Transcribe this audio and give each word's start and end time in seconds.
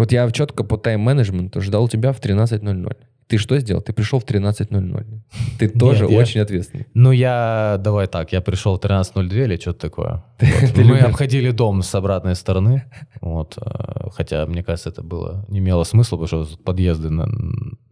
Вот 0.00 0.12
я 0.12 0.30
четко 0.30 0.64
по 0.64 0.78
тайм-менеджменту 0.78 1.60
ждал 1.60 1.86
тебя 1.88 2.12
в 2.12 2.20
13.00. 2.20 2.96
Ты 3.26 3.36
что 3.38 3.58
сделал? 3.58 3.82
Ты 3.82 3.92
пришел 3.92 4.18
в 4.18 4.24
13.00. 4.24 5.20
Ты 5.58 5.68
тоже 5.68 6.06
я- 6.06 6.18
очень 6.18 6.40
ответственный. 6.40 6.86
Ну, 6.94 7.12
я, 7.12 7.76
давай 7.78 8.06
так, 8.06 8.32
я 8.32 8.40
пришел 8.40 8.76
в 8.78 8.80
13.02 8.80 9.44
или 9.44 9.56
что-то 9.56 9.78
такое. 9.78 10.24
Вот. 10.40 10.72
ты 10.74 10.80
Мы 10.84 10.94
любишь- 10.94 11.02
обходили 11.04 11.50
дом 11.50 11.82
с 11.82 11.94
обратной 11.94 12.34
стороны, 12.34 12.84
вот, 13.20 13.58
э, 13.58 14.08
хотя, 14.14 14.46
мне 14.46 14.64
кажется, 14.64 14.88
это 14.88 15.02
было, 15.02 15.44
не 15.48 15.58
имело 15.58 15.84
смысла, 15.84 16.16
потому 16.16 16.44
что 16.46 16.56
подъезды 16.58 17.10
на, 17.10 17.28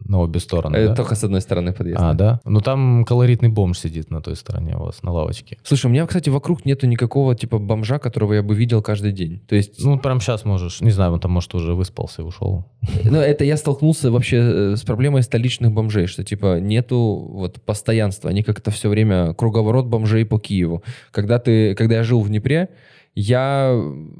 на 0.09 0.19
обе 0.19 0.39
стороны. 0.39 0.75
Э, 0.75 0.87
да? 0.87 0.95
Только 0.95 1.15
с 1.15 1.23
одной 1.23 1.39
стороны 1.41 1.71
подъезда. 1.71 2.09
А, 2.09 2.13
да? 2.13 2.39
Ну, 2.45 2.59
там 2.61 3.05
колоритный 3.05 3.49
бомж 3.49 3.77
сидит 3.79 4.09
на 4.11 4.21
той 4.21 4.35
стороне 4.35 4.75
у 4.75 4.79
вас, 4.83 5.03
на 5.03 5.11
лавочке. 5.11 5.57
Слушай, 5.63 5.85
у 5.85 5.89
меня, 5.89 6.05
кстати, 6.07 6.29
вокруг 6.29 6.65
нету 6.65 6.87
никакого 6.87 7.35
типа 7.35 7.59
бомжа, 7.59 7.99
которого 7.99 8.33
я 8.33 8.41
бы 8.43 8.55
видел 8.55 8.81
каждый 8.81 9.11
день. 9.11 9.39
То 9.47 9.55
есть, 9.55 9.83
Ну, 9.85 9.99
прям 9.99 10.19
сейчас 10.19 10.45
можешь, 10.45 10.81
не 10.81 10.91
знаю, 10.91 11.13
он 11.13 11.19
там, 11.19 11.31
может, 11.31 11.53
уже 11.55 11.73
выспался 11.75 12.23
и 12.23 12.25
ушел. 12.25 12.65
ну, 13.05 13.17
это 13.19 13.43
я 13.45 13.55
столкнулся 13.57 14.11
вообще 14.11 14.37
э, 14.37 14.75
с 14.75 14.81
проблемой 14.81 15.21
столичных 15.23 15.71
бомжей, 15.71 16.07
что 16.07 16.23
типа 16.23 16.59
нету 16.59 17.29
вот 17.31 17.61
постоянства, 17.61 18.29
они 18.31 18.41
как-то 18.43 18.71
все 18.71 18.89
время 18.89 19.33
круговорот 19.35 19.85
бомжей 19.85 20.25
по 20.25 20.39
Киеву. 20.39 20.83
Когда 21.11 21.37
ты, 21.39 21.75
когда 21.75 21.95
я 21.97 22.03
жил 22.03 22.21
в 22.21 22.27
Днепре, 22.29 22.69
я 23.15 23.79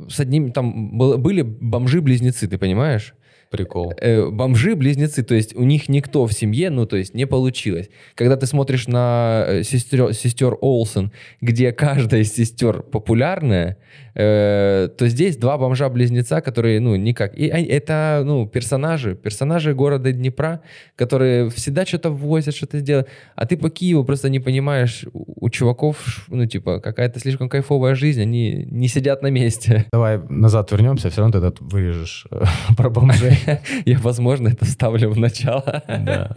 с 0.10 0.20
одним 0.20 0.52
там 0.52 0.98
был- 0.98 1.18
были 1.18 1.42
бомжи-близнецы, 1.42 2.48
ты 2.48 2.58
понимаешь? 2.58 3.14
Прикол. 3.50 3.94
Э, 3.98 4.30
бомжи-близнецы, 4.30 5.24
то 5.24 5.34
есть 5.34 5.56
у 5.56 5.64
них 5.64 5.90
никто 5.90 6.28
в 6.28 6.34
семье, 6.34 6.70
ну, 6.70 6.86
то 6.86 6.98
есть 6.98 7.16
не 7.16 7.26
получилось. 7.26 7.90
Когда 8.14 8.38
ты 8.38 8.46
смотришь 8.46 8.88
на 8.88 9.44
э, 9.48 9.64
сестер, 9.64 10.14
сестер 10.14 10.56
Олсен, 10.62 11.12
где 11.42 11.72
каждая 11.72 12.22
из 12.22 12.32
сестер 12.34 12.84
популярная, 12.84 13.78
э, 14.20 14.90
то 14.98 15.08
здесь 15.08 15.38
два 15.38 15.58
бомжа-близнеца, 15.58 16.42
которые, 16.42 16.80
ну, 16.82 16.96
никак. 16.96 17.38
И 17.38 17.50
они- 17.50 17.68
это, 17.68 18.24
ну, 18.26 18.48
персонажи, 18.48 19.16
персонажи 19.16 19.74
города 19.74 20.12
Днепра, 20.12 20.60
которые 20.96 21.50
всегда 21.50 21.86
что-то 21.86 22.10
возят, 22.12 22.56
что-то 22.56 22.82
делают. 22.82 23.08
А 23.36 23.46
ты 23.46 23.56
по 23.58 23.70
Киеву 23.70 24.04
просто 24.04 24.30
не 24.30 24.40
понимаешь, 24.40 25.06
у 25.14 25.30
у 25.42 25.50
чуваков, 25.50 26.26
ну, 26.28 26.46
типа, 26.46 26.80
какая-то 26.80 27.20
слишком 27.20 27.50
кайфовая 27.50 27.96
жизнь, 27.96 28.22
они 28.22 28.68
не 28.70 28.88
сидят 28.90 29.22
на 29.24 29.32
месте. 29.32 29.86
Давай 29.94 30.20
назад 30.30 30.72
вернемся, 30.72 31.10
все 31.10 31.22
равно 31.22 31.40
ты 31.40 31.46
этот 31.48 31.62
вырежешь 31.62 32.28
э, 32.32 32.44
про 32.78 32.90
бомжей. 32.90 33.38
Я, 33.86 33.98
возможно, 34.00 34.50
это 34.50 34.66
вставлю 34.66 35.10
в 35.10 35.18
начало. 35.18 35.84
Да. 35.88 36.36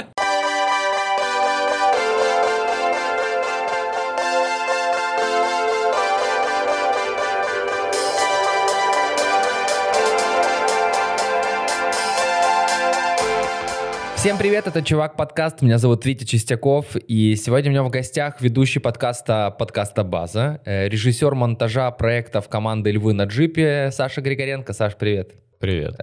Всем 14.23 14.39
привет, 14.39 14.69
это 14.69 14.83
Чувак 14.83 15.17
подкаст, 15.17 15.63
меня 15.63 15.79
зовут 15.79 16.07
Витя 16.07 16.23
Чистяков, 16.23 16.95
и 16.95 17.35
сегодня 17.35 17.71
у 17.71 17.73
меня 17.73 17.83
в 17.83 17.91
гостях 17.91 18.41
ведущий 18.41 18.79
подкаста 18.79 19.53
подкаста 19.59 20.05
База, 20.05 20.61
э, 20.65 20.89
режиссер 20.89 21.35
монтажа 21.35 21.91
проектов 21.91 22.49
команды 22.49 22.93
Львы 22.93 23.15
на 23.15 23.25
джипе 23.25 23.91
Саша 23.91 24.21
Григоренко. 24.21 24.75
Саш, 24.75 24.95
привет. 24.95 25.33
Привет. 25.59 25.97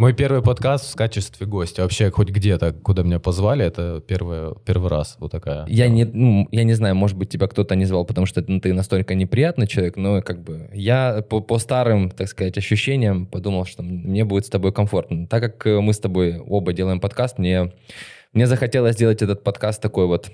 Мой 0.00 0.14
первый 0.14 0.40
подкаст 0.40 0.94
в 0.94 0.96
качестве 0.96 1.46
гостя. 1.46 1.82
Вообще, 1.82 2.10
хоть 2.10 2.30
где-то, 2.30 2.72
куда 2.72 3.02
меня 3.02 3.18
позвали, 3.18 3.66
это 3.66 4.00
первый, 4.00 4.54
первый 4.64 4.88
раз. 4.88 5.16
Вот 5.20 5.30
такая. 5.30 5.66
Я 5.66 5.88
не, 5.88 6.06
ну, 6.06 6.48
я 6.50 6.64
не 6.64 6.72
знаю, 6.72 6.94
может 6.94 7.18
быть, 7.18 7.28
тебя 7.28 7.46
кто-то 7.48 7.74
не 7.74 7.84
звал, 7.84 8.06
потому 8.06 8.24
что 8.24 8.42
ну, 8.48 8.60
ты 8.60 8.72
настолько 8.72 9.14
неприятный 9.14 9.66
человек, 9.66 9.98
но 9.98 10.22
как 10.22 10.42
бы 10.42 10.70
я 10.72 11.22
по, 11.28 11.42
по 11.42 11.58
старым, 11.58 12.10
так 12.10 12.28
сказать, 12.28 12.56
ощущениям 12.56 13.26
подумал, 13.26 13.66
что 13.66 13.82
мне 13.82 14.24
будет 14.24 14.46
с 14.46 14.48
тобой 14.48 14.72
комфортно. 14.72 15.26
Так 15.26 15.42
как 15.42 15.66
э, 15.66 15.80
мы 15.80 15.92
с 15.92 15.98
тобой 15.98 16.38
оба 16.38 16.72
делаем 16.72 16.98
подкаст, 16.98 17.36
мне, 17.36 17.70
мне 18.32 18.46
захотелось 18.46 18.94
сделать 18.94 19.20
этот 19.20 19.44
подкаст 19.44 19.82
такой 19.82 20.06
вот 20.06 20.30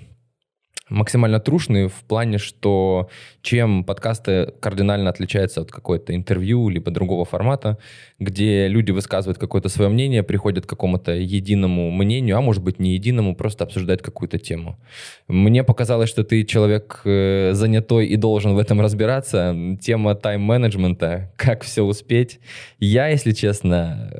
максимально 0.89 1.39
трушный 1.39 1.87
в 1.87 2.03
плане, 2.07 2.37
что 2.37 3.09
чем 3.41 3.83
подкасты 3.83 4.53
кардинально 4.59 5.09
отличаются 5.09 5.61
от 5.61 5.71
какой-то 5.71 6.15
интервью 6.15 6.69
либо 6.69 6.91
другого 6.91 7.25
формата, 7.25 7.77
где 8.19 8.67
люди 8.67 8.91
высказывают 8.91 9.37
какое-то 9.37 9.69
свое 9.69 9.89
мнение, 9.89 10.23
приходят 10.23 10.65
к 10.65 10.69
какому-то 10.69 11.11
единому 11.13 11.91
мнению, 11.91 12.37
а 12.37 12.41
может 12.41 12.63
быть 12.63 12.79
не 12.79 12.93
единому, 12.93 13.35
просто 13.35 13.63
обсуждают 13.63 14.01
какую-то 14.01 14.37
тему. 14.37 14.79
Мне 15.27 15.63
показалось, 15.63 16.09
что 16.09 16.23
ты 16.23 16.43
человек 16.43 17.01
э, 17.05 17.51
занятой 17.53 18.07
и 18.07 18.15
должен 18.15 18.53
в 18.53 18.59
этом 18.59 18.81
разбираться. 18.81 19.55
Тема 19.81 20.15
тайм-менеджмента, 20.15 21.31
как 21.35 21.63
все 21.63 21.83
успеть. 21.83 22.39
Я, 22.79 23.07
если 23.07 23.31
честно, 23.33 24.11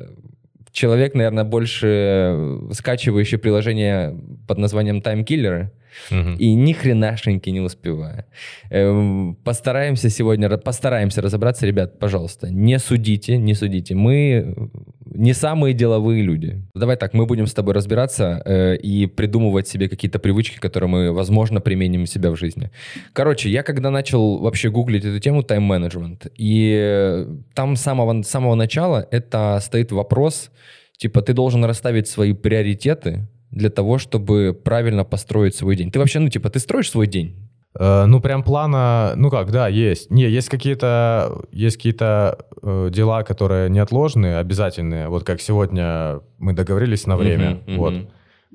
человек, 0.72 1.14
наверное, 1.14 1.44
больше 1.44 2.58
скачивающий 2.72 3.38
приложение 3.38 4.16
под 4.46 4.58
названием 4.58 5.00
Таймкиллеры 5.00 5.72
И 6.10 6.54
ни 6.54 6.72
хренашеньки 6.72 7.50
не 7.50 7.60
успеваю. 7.60 8.24
Эм, 8.70 9.36
Постараемся 9.44 10.10
сегодня, 10.10 10.48
постараемся 10.58 11.22
разобраться, 11.22 11.66
ребят, 11.66 11.98
пожалуйста, 11.98 12.50
не 12.50 12.78
судите, 12.78 13.36
не 13.38 13.54
судите. 13.54 13.94
Мы 13.94 14.54
не 15.14 15.32
самые 15.32 15.74
деловые 15.74 16.22
люди. 16.22 16.62
Давай 16.74 16.96
так, 16.96 17.14
мы 17.14 17.26
будем 17.26 17.46
с 17.46 17.54
тобой 17.54 17.74
разбираться 17.74 18.42
э, 18.44 18.76
и 18.76 19.06
придумывать 19.06 19.68
себе 19.68 19.88
какие-то 19.88 20.18
привычки, 20.18 20.58
которые 20.58 20.88
мы, 20.88 21.12
возможно, 21.12 21.60
применим 21.60 22.02
у 22.02 22.06
себя 22.06 22.30
в 22.30 22.36
жизни. 22.36 22.70
Короче, 23.12 23.50
я 23.50 23.62
когда 23.62 23.90
начал 23.90 24.38
вообще 24.38 24.70
гуглить 24.70 25.04
эту 25.04 25.18
тему 25.18 25.42
тайм-менеджмент, 25.42 26.26
и 26.36 26.76
э, 26.78 27.26
там 27.54 27.76
с 27.76 27.80
самого, 27.80 28.22
самого 28.22 28.54
начала 28.54 29.06
это 29.10 29.58
стоит 29.62 29.92
вопрос, 29.92 30.50
типа, 30.98 31.22
ты 31.22 31.32
должен 31.32 31.64
расставить 31.64 32.08
свои 32.08 32.32
приоритеты 32.32 33.28
для 33.50 33.70
того, 33.70 33.98
чтобы 33.98 34.52
правильно 34.64 35.04
построить 35.04 35.54
свой 35.54 35.76
день. 35.76 35.90
Ты 35.90 35.98
вообще, 35.98 36.18
ну, 36.20 36.28
типа, 36.28 36.48
ты 36.50 36.58
строишь 36.58 36.90
свой 36.90 37.06
день? 37.06 37.34
Э, 37.78 38.04
Ну, 38.06 38.20
прям 38.20 38.42
плана, 38.42 39.12
ну 39.16 39.30
как, 39.30 39.50
да, 39.50 39.68
есть. 39.68 40.10
Не, 40.10 40.28
есть 40.28 40.48
какие-то, 40.48 41.42
есть 41.52 41.76
какие-то 41.76 42.38
э, 42.62 42.88
дела, 42.92 43.22
которые 43.22 43.70
неотложные, 43.70 44.38
обязательные. 44.38 45.08
Вот 45.08 45.24
как 45.24 45.40
сегодня 45.40 46.20
мы 46.38 46.52
договорились 46.52 47.06
на 47.06 47.16
время, 47.16 47.50
Мгм, 47.50 47.62
мгм. 47.66 47.76
вот. 47.78 47.94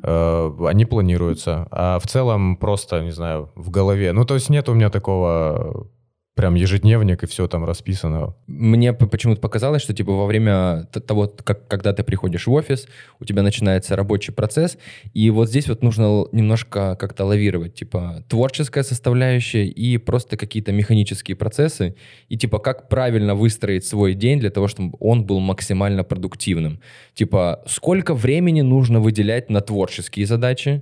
Э, 0.04 0.68
Они 0.68 0.86
планируются. 0.86 1.68
А 1.72 1.98
в 2.00 2.08
целом 2.08 2.58
просто, 2.58 3.02
не 3.02 3.12
знаю, 3.12 3.50
в 3.56 3.70
голове. 3.70 4.12
Ну, 4.14 4.25
то 4.25 4.34
есть 4.34 4.50
нет 4.50 4.68
у 4.70 4.74
меня 4.74 4.90
такого 4.90 5.88
прям 6.36 6.56
ежедневник 6.56 7.24
и 7.24 7.28
все 7.28 7.48
там 7.48 7.64
расписано. 7.64 8.36
Мне 8.48 8.94
почему-то 8.94 9.40
показалось, 9.40 9.84
что, 9.84 9.94
типа, 9.94 10.12
во 10.12 10.26
время 10.26 10.88
того, 11.08 11.28
как, 11.28 11.68
когда 11.68 11.94
ты 11.94 12.04
приходишь 12.04 12.48
в 12.48 12.52
офис, 12.52 12.88
у 13.20 13.26
тебя 13.26 13.44
начинается 13.44 13.96
рабочий 13.96 14.34
процесс, 14.34 14.78
и 15.14 15.30
вот 15.30 15.50
здесь 15.50 15.68
вот 15.68 15.84
нужно 15.84 16.26
немножко 16.32 16.96
как-то 16.96 17.26
лавировать, 17.26 17.76
типа, 17.76 18.24
творческая 18.28 18.84
составляющая 18.84 19.66
и 19.66 19.98
просто 19.98 20.36
какие-то 20.36 20.72
механические 20.72 21.38
процессы, 21.38 21.96
и, 22.30 22.38
типа, 22.38 22.58
как 22.58 22.90
правильно 22.90 23.36
выстроить 23.36 23.86
свой 23.86 24.16
день 24.16 24.40
для 24.40 24.50
того, 24.50 24.68
чтобы 24.68 24.98
он 25.00 25.26
был 25.26 25.40
максимально 25.40 26.04
продуктивным. 26.04 26.80
Типа, 27.14 27.62
сколько 27.68 28.16
времени 28.16 28.62
нужно 28.62 29.00
выделять 29.00 29.50
на 29.52 29.62
творческие 29.62 30.26
задачи, 30.26 30.82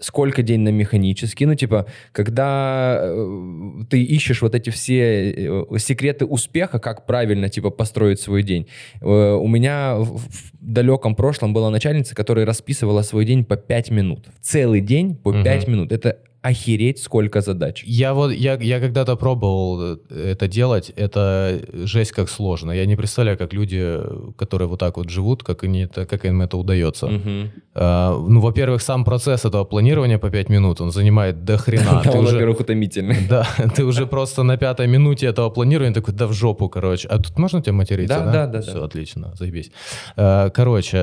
сколько 0.00 0.42
день 0.42 0.60
на 0.60 0.70
механические. 0.70 1.48
Ну, 1.48 1.54
типа, 1.54 1.86
когда 2.12 3.00
э, 3.02 3.82
ты 3.90 4.02
ищешь 4.02 4.42
вот 4.42 4.54
эти 4.54 4.70
все 4.70 5.32
э, 5.32 5.78
секреты 5.78 6.24
успеха, 6.24 6.78
как 6.78 7.06
правильно, 7.06 7.48
типа, 7.48 7.70
построить 7.70 8.20
свой 8.20 8.42
день. 8.42 8.68
Э, 9.00 9.32
у 9.34 9.48
меня 9.48 9.96
в, 9.96 10.18
в 10.18 10.52
далеком 10.60 11.14
прошлом 11.14 11.52
была 11.52 11.70
начальница, 11.70 12.14
которая 12.14 12.46
расписывала 12.46 13.02
свой 13.02 13.24
день 13.24 13.44
по 13.44 13.56
5 13.56 13.90
минут. 13.90 14.26
Целый 14.40 14.80
день 14.80 15.16
по 15.16 15.32
Мгм. 15.32 15.44
5 15.44 15.68
минут. 15.68 15.92
Это 15.92 16.18
охереть 16.42 17.00
сколько 17.02 17.40
задач. 17.40 17.82
Я 17.84 18.14
вот, 18.14 18.32
я, 18.32 18.54
я 18.54 18.80
когда-то 18.80 19.16
пробовал 19.16 19.98
э, 20.10 20.30
это 20.32 20.46
делать, 20.46 20.92
это 20.96 21.60
жесть 21.72 22.12
как 22.12 22.30
сложно. 22.30 22.70
Я 22.72 22.86
не 22.86 22.96
представляю, 22.96 23.36
как 23.36 23.52
люди, 23.52 23.98
которые 24.36 24.68
вот 24.68 24.78
так 24.78 24.96
вот 24.96 25.10
живут, 25.10 25.42
как, 25.42 25.64
они 25.64 25.82
это, 25.82 26.06
как 26.06 26.24
им 26.24 26.40
это 26.42 26.56
удается. 26.56 27.06
Мгм. 27.08 27.50
А, 27.74 28.16
ну, 28.16 28.40
во-первых, 28.40 28.82
сам 28.82 29.04
процесс 29.04 29.44
этого 29.44 29.64
планирования 29.64 30.18
по 30.18 30.30
5 30.30 30.48
минут, 30.48 30.80
он 30.80 30.92
занимает 30.92 31.44
до 31.44 31.58
хрена. 31.58 32.02
Да, 32.04 32.12
он, 32.12 32.24
во-первых, 32.24 32.60
утомительный. 32.60 33.16
да, 33.28 33.46
ты 33.74 33.84
уже 33.84 34.06
просто 34.06 34.42
на 34.44 34.56
пятой 34.56 34.86
минуте 34.86 35.26
этого 35.26 35.50
планирования 35.50 35.94
такой, 35.94 36.14
да 36.14 36.26
в 36.26 36.32
жопу, 36.32 36.68
короче. 36.68 37.08
А 37.08 37.18
тут 37.18 37.38
можно 37.38 37.60
тебе 37.60 37.72
материться, 37.72 38.18
Да, 38.20 38.32
да? 38.32 38.46
да, 38.46 38.60
Все, 38.62 38.84
отлично, 38.84 39.34
заебись. 39.36 39.70
А, 40.16 40.50
Короче, 40.50 40.96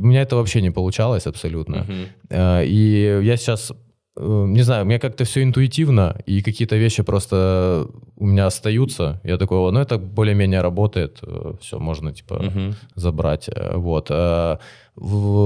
у 0.00 0.06
меня 0.06 0.22
это 0.22 0.36
вообще 0.36 0.62
не 0.62 0.70
получалось 0.70 1.26
абсолютно. 1.26 1.86
А, 2.30 2.62
И 2.62 3.20
я 3.22 3.36
сейчас, 3.36 3.72
не 4.18 4.62
знаю, 4.62 4.84
у 4.84 4.86
меня 4.86 4.98
как-то 4.98 5.24
все 5.24 5.42
интуитивно, 5.42 6.16
и 6.26 6.40
какие-то 6.42 6.76
вещи 6.76 7.02
просто 7.02 7.86
у 8.16 8.26
меня 8.26 8.46
остаются. 8.46 9.20
Я 9.24 9.36
такой, 9.36 9.58
«О, 9.58 9.70
ну 9.70 9.80
это 9.80 9.98
более-менее 9.98 10.62
работает, 10.62 11.20
все, 11.60 11.78
можно 11.78 12.12
типа 12.12 12.34
Мгм. 12.42 12.74
забрать. 12.94 13.48
э, 13.48 13.76
Вот. 13.76 14.08
А, 14.10 14.58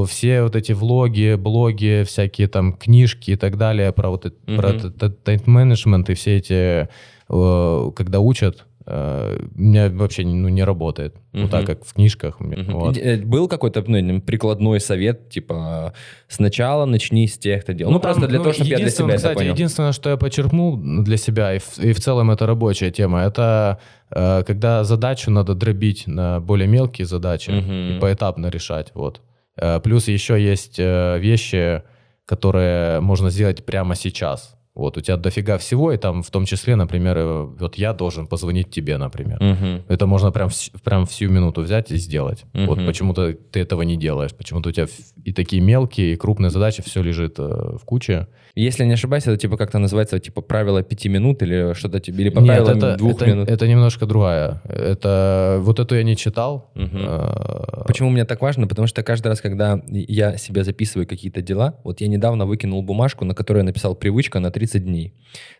Все 0.07 0.43
вот 0.45 0.55
эти 0.55 0.71
влоги, 0.73 1.35
блоги, 1.35 2.05
всякие 2.07 2.47
там 2.47 2.73
книжки 2.73 3.33
и 3.33 3.37
так 3.37 3.57
далее 3.57 3.91
про 3.93 4.11
вот 4.11 4.33
про 4.47 4.69
этот 4.71 5.25
тайм-менеджмент 5.25 6.09
и 6.11 6.15
все 6.15 6.37
эти, 6.37 6.89
э, 7.29 7.91
когда 7.97 8.21
учат, 8.21 8.59
Э, 8.59 8.70
у 8.87 9.61
меня 9.61 9.89
вообще 9.91 10.25
ну, 10.25 10.49
не 10.49 10.65
работает. 10.65 11.15
Мгм. 11.33 11.43
Вот 11.43 11.51
так, 11.51 11.67
как 11.67 11.85
в 11.85 11.93
книжках. 11.95 12.41
Мгм. 12.41 12.73
вот. 12.73 12.97
Э, 12.97 13.19
Был 13.19 13.47
какой-то 13.47 13.85
ну, 13.87 14.21
прикладной 14.21 14.81
совет, 14.81 15.29
типа 15.29 15.93
сначала 16.29 16.87
начни 16.87 17.27
с 17.27 17.39
тех-то 17.39 17.75
дел. 17.75 17.89
Ну, 17.91 17.95
там, 17.95 18.03
просто 18.03 18.27
для 18.27 18.39
ну, 18.39 18.45
того, 18.45 18.55
чтобы 18.55 18.71
я 18.71 18.79
для 18.79 18.91
себя 18.91 19.09
это 19.09 19.17
кстати, 19.17 19.35
понял. 19.35 19.53
единственное, 19.53 19.93
что 19.93 20.11
я 20.11 20.17
подчеркнул 20.17 20.77
для 20.77 21.17
себя, 21.17 21.55
и 21.55 21.59
в, 21.59 21.79
и 21.79 21.93
в 21.93 22.01
целом 22.01 22.31
это 22.31 22.47
рабочая 22.47 22.91
тема, 22.91 23.21
это 23.21 23.79
э, 24.11 24.43
когда 24.47 24.85
задачу 24.85 25.31
надо 25.31 25.55
дробить 25.55 26.07
на 26.07 26.41
более 26.41 26.67
мелкие 26.67 27.07
задачи 27.07 27.51
Мгм. 27.51 27.97
и 27.97 28.01
поэтапно 28.01 28.47
решать. 28.49 28.93
Вот. 28.95 29.21
Э, 29.57 29.81
плюс 29.81 30.09
еще 30.09 30.43
есть 30.43 30.77
э, 30.79 31.19
вещи, 31.19 31.83
которые 32.25 33.01
можно 33.01 33.31
сделать 33.31 33.65
прямо 33.65 33.95
сейчас. 33.95 34.57
Вот 34.75 34.97
у 34.97 35.01
тебя 35.01 35.17
дофига 35.17 35.59
всего, 35.59 35.93
и 35.93 35.97
там 35.97 36.23
в 36.23 36.31
том 36.31 36.45
числе, 36.45 36.77
например, 36.77 37.19
э, 37.19 37.43
вот 37.59 37.75
я 37.75 37.93
должен 37.93 38.27
позвонить 38.29 38.71
тебе, 38.71 38.99
например. 38.99 39.39
Мгм. 39.43 39.83
Это 39.89 40.07
можно 40.07 40.31
прям, 40.31 40.49
прям 40.85 41.07
в 41.07 41.13
сию 41.13 41.31
минуту 41.33 41.63
взять 41.63 41.91
и 41.91 41.97
сделать. 41.97 42.45
Вот 42.55 42.79
Мгм. 42.79 42.87
почему-то 42.87 43.33
ты 43.33 43.61
этого 43.61 43.83
не 43.83 43.97
делаешь. 43.97 44.33
Почему-то 44.33 44.69
у 44.69 44.73
тебя 44.73 44.87
и 45.25 45.33
такие 45.33 45.61
мелкие, 45.61 46.13
и 46.13 46.17
крупные 46.17 46.51
задачи, 46.51 46.83
все 46.83 47.03
лежит 47.03 47.39
э, 47.39 47.43
в 47.43 47.85
куче. 47.85 48.29
Если 48.55 48.85
не 48.85 48.95
ошибаюсь, 48.95 49.25
это 49.27 49.37
типа 49.37 49.57
как-то 49.57 49.79
называется, 49.79 50.19
типа 50.19 50.41
правило 50.41 50.83
пяти 50.83 51.09
минут 51.09 51.43
или 51.43 51.75
что-то 51.75 52.01
типа, 52.01 52.17
или 52.17 52.31
по 52.31 52.41
Нет, 52.41 52.49
правилам 52.49 52.79
это, 52.79 52.97
двух 52.97 53.17
это, 53.17 53.27
минут. 53.27 53.49
это 53.49 53.69
немножко 53.69 54.07
другая. 54.07 54.61
Это 54.65 55.59
вот 55.61 55.79
эту 55.79 55.95
я 55.95 56.03
не 56.03 56.17
читал. 56.17 56.71
Мгм. 56.75 56.99
Э, 57.03 57.85
Почему 57.87 58.11
мне 58.11 58.25
так 58.25 58.41
важно? 58.43 58.67
Потому 58.67 58.89
что 58.89 59.03
каждый 59.03 59.29
раз, 59.29 59.41
когда 59.41 59.81
я 59.89 60.37
себе 60.37 60.65
записываю 60.65 61.07
какие-то 61.07 61.43
дела, 61.43 61.79
вот 61.85 62.01
я 62.01 62.09
недавно 62.09 62.47
выкинул 62.47 62.83
бумажку, 62.83 63.25
на 63.25 63.35
которой 63.35 63.59
я 63.59 63.65
написал 63.65 63.95
привычка 63.95 64.41
на 64.41 64.51
30 64.51 64.85
дней. 64.85 65.15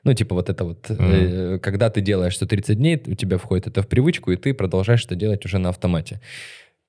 Ну, 0.05 0.15
типа 0.15 0.35
вот 0.35 0.49
это 0.51 0.65
вот, 0.65 0.87
э, 0.89 1.59
когда 1.63 1.91
ты 1.91 2.01
делаешь, 2.01 2.33
что 2.33 2.47
30 2.47 2.77
дней, 2.77 3.03
у 3.07 3.15
тебя 3.15 3.39
входит 3.39 3.67
это 3.67 3.83
в 3.83 3.89
привычку, 3.89 4.33
и 4.33 4.37
ты 4.37 4.55
продолжаешь 4.55 5.05
это 5.05 5.15
делать 5.15 5.45
уже 5.45 5.59
на 5.59 5.69
автомате. 5.69 6.21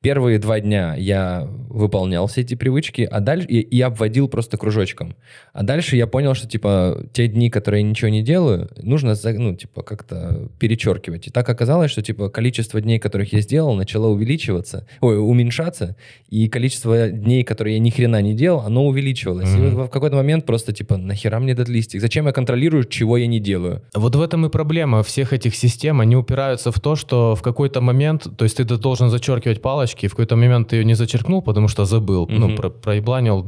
Первые 0.02 0.40
два 0.40 0.60
дня 0.60 0.96
я 0.98 1.48
выполнял 1.70 2.26
все 2.26 2.42
эти 2.42 2.56
привычки, 2.56 3.08
а 3.10 3.20
дальше 3.20 3.48
и, 3.48 3.60
и 3.60 3.82
обводил 3.82 4.28
просто 4.28 4.58
кружочком. 4.58 5.16
А 5.54 5.62
дальше 5.62 5.96
я 5.96 6.08
понял, 6.08 6.34
что 6.34 6.48
типа 6.48 7.06
те 7.14 7.28
дни, 7.28 7.52
которые 7.52 7.84
я 7.84 7.88
ничего 7.90 8.10
не 8.10 8.24
делаю, 8.24 8.68
нужно 8.82 9.14
ну 9.24 9.56
типа 9.56 9.84
как-то 9.84 10.50
перечеркивать. 10.58 11.28
И 11.28 11.30
так 11.30 11.48
оказалось, 11.48 11.92
что 11.92 12.02
типа 12.02 12.30
количество 12.30 12.82
дней, 12.82 12.98
которых 12.98 13.32
я 13.32 13.42
сделал, 13.42 13.76
начало 13.76 14.08
увеличиваться, 14.08 14.88
ой, 15.02 15.20
уменьшаться, 15.20 15.96
и 16.30 16.50
количество 16.50 17.08
дней, 17.10 17.44
которые 17.44 17.76
я 17.76 17.80
ни 17.80 17.92
хрена 17.92 18.24
не 18.24 18.34
делал, 18.34 18.62
оно 18.62 18.88
увеличивалось. 18.88 19.54
И 19.54 19.58
Мгм. 19.58 19.76
вот 19.76 19.88
в 19.88 19.92
какой-то 19.92 20.16
момент 20.16 20.48
просто 20.48 20.74
типа 20.74 20.98
нахера 20.98 21.40
мне 21.40 21.52
этот 21.54 21.70
листик? 21.70 22.02
Зачем 22.02 22.26
я 22.26 22.34
контролирую, 22.34 22.86
чего 22.86 23.18
я 23.18 23.28
не 23.28 23.40
делаю? 23.40 23.84
Вот 23.94 24.16
в 24.16 24.22
этом 24.22 24.48
и 24.48 24.50
проблема 24.50 25.04
всех 25.04 25.32
этих 25.32 25.56
систем. 25.56 26.02
Они 26.02 26.16
упираются 26.16 26.72
в 26.72 26.80
то, 26.80 26.96
что 26.96 27.36
в 27.36 27.44
какой-то 27.44 27.82
момент, 27.82 28.28
то 28.36 28.46
есть 28.46 28.58
ты 28.58 28.64
должен 28.64 29.10
зачеркивать 29.10 29.62
палочки, 29.92 30.06
и 30.06 30.08
в 30.08 30.12
какой-то 30.12 30.36
момент 30.36 30.68
ты 30.70 30.78
ее 30.78 30.86
не 30.86 30.96
зачеркнул, 30.96 31.42
потому 31.42 31.68
что 31.70 31.86
забыл, 31.86 32.28
ну, 32.30 32.48
Мгм. 32.48 32.56
про- 32.56 32.70
проебланил 32.70 33.46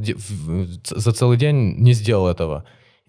за 0.96 1.12
целый 1.12 1.36
день, 1.38 1.74
не 1.82 1.94
сделал 1.94 2.26
этого. 2.28 2.62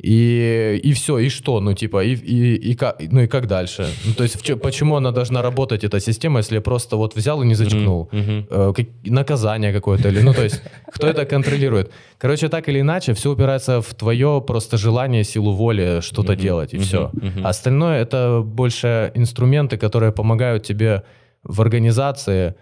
И, 0.03 0.81
и 0.87 0.91
все, 0.93 1.19
и 1.19 1.29
что? 1.29 1.61
Ну, 1.61 1.73
типа, 1.73 2.03
и, 2.03 2.15
и, 2.15 2.71
и, 2.71 2.75
как, 2.75 2.97
ну, 3.11 3.21
и 3.21 3.27
как 3.27 3.47
дальше? 3.47 3.87
Ну, 4.05 4.13
то 4.13 4.23
есть, 4.23 4.35
в 4.35 4.57
почему 4.57 4.95
она 4.95 5.11
должна 5.11 5.41
работать, 5.41 5.85
эта 5.85 5.99
система, 6.01 6.39
если 6.39 6.55
я 6.55 6.61
просто 6.61 6.97
вот 6.97 7.15
взял 7.15 7.41
и 7.41 7.45
не 7.45 7.55
зачеркнул? 7.55 8.09
Мгм. 8.11 8.45
Э, 8.49 8.73
как- 8.75 8.87
наказание 9.05 9.71
какое-то 9.73 10.09
или 10.09 10.21
ну 10.23 10.33
то 10.33 10.43
есть 10.43 10.61
кто 10.93 11.07
это 11.07 11.25
контролирует 11.25 11.91
короче 12.17 12.49
так 12.49 12.69
или 12.69 12.79
иначе 12.79 13.13
все 13.13 13.29
упирается 13.31 13.79
в 13.81 13.93
твое 13.93 14.41
просто 14.47 14.77
желание 14.77 15.23
силу 15.23 15.51
воли 15.53 16.01
что-то 16.01 16.33
Мгм, 16.33 16.41
делать 16.41 16.73
и 16.73 16.77
все 16.77 17.09
мгм. 17.13 17.45
остальное 17.47 18.01
это 18.05 18.41
больше 18.45 19.11
инструменты 19.15 19.77
которые 19.77 20.11
помогают 20.11 20.63
тебе 20.63 21.01
в 21.43 21.61
организации 21.61 22.53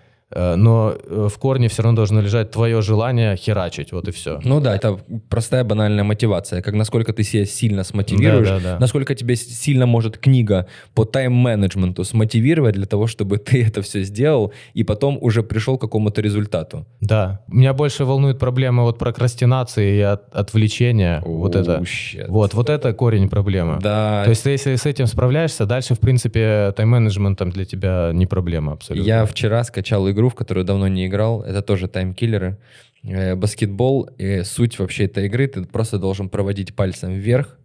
но 0.55 0.93
э, 1.03 1.27
в 1.33 1.37
корне 1.37 1.67
все 1.67 1.83
равно 1.83 1.95
должно 1.95 2.21
лежать 2.21 2.51
твое 2.51 2.81
желание 2.81 3.35
херачить 3.35 3.91
вот 3.91 4.07
и 4.07 4.11
все 4.11 4.39
Ну 4.43 4.59
да, 4.59 4.75
это 4.75 4.97
простая 5.29 5.63
банальная 5.63 6.03
мотивация. 6.03 6.61
Как 6.61 6.73
насколько 6.73 7.13
ты 7.13 7.23
себя 7.23 7.45
сильно 7.45 7.83
смотивируешь, 7.83 8.47
Да, 8.47 8.59
да, 8.59 8.73
да. 8.73 8.79
насколько 8.79 9.15
тебе 9.15 9.35
сильно 9.35 9.85
может 9.85 10.17
книга 10.17 10.67
по 10.93 11.05
тайм-менеджменту 11.05 12.03
смотивировать 12.03 12.75
для 12.75 12.85
того, 12.85 13.07
чтобы 13.07 13.37
ты 13.37 13.63
это 13.63 13.81
все 13.81 14.03
сделал 14.03 14.53
и 14.73 14.83
потом 14.83 15.17
уже 15.21 15.43
пришел 15.43 15.77
к 15.77 15.81
какому-то 15.81 16.21
результату. 16.21 16.85
да 17.01 17.41
меня 17.47 17.73
больше 17.73 18.05
волнует 18.05 18.39
проблема 18.39 18.83
вот 18.83 18.97
прокрастинации 18.97 19.97
и 19.97 20.01
от- 20.01 20.33
отвлечения 20.35 21.21
вот 21.25 21.55
это 21.55 21.83
щет. 21.85 22.27
вот 22.29 22.53
вот 22.53 22.69
это 22.69 22.93
корень 22.93 23.29
проблемы 23.29 23.79
Да, 23.81 24.23
То 24.23 24.29
есть, 24.31 24.45
если 24.45 24.75
с 24.75 24.85
этим 24.85 25.07
справляешься, 25.07 25.65
дальше, 25.65 25.95
в 25.95 25.99
принципе, 25.99 26.71
тайм-менеджментом 26.75 27.49
для 27.51 27.65
тебя 27.65 28.11
не 28.13 28.25
проблема 28.25 28.73
абсолютно. 28.73 29.07
я 29.07 29.25
вчера 29.25 29.63
скачал 29.63 30.09
игру, 30.09 30.22
в 30.29 30.35
которую 30.35 30.65
давно 30.65 30.87
не 30.87 31.07
играл. 31.07 31.41
Это 31.43 31.61
тоже 31.61 31.87
таймкиллеры. 31.87 32.57
Э, 33.03 33.35
Баскетбол. 33.35 34.09
И 34.17 34.43
суть 34.43 34.79
вообще 34.79 35.05
этой 35.05 35.25
игры, 35.25 35.47
ты 35.47 35.63
просто 35.63 35.97
должен 35.97 36.29
проводить 36.29 36.75
пальцем 36.75 37.13
вверх 37.13 37.57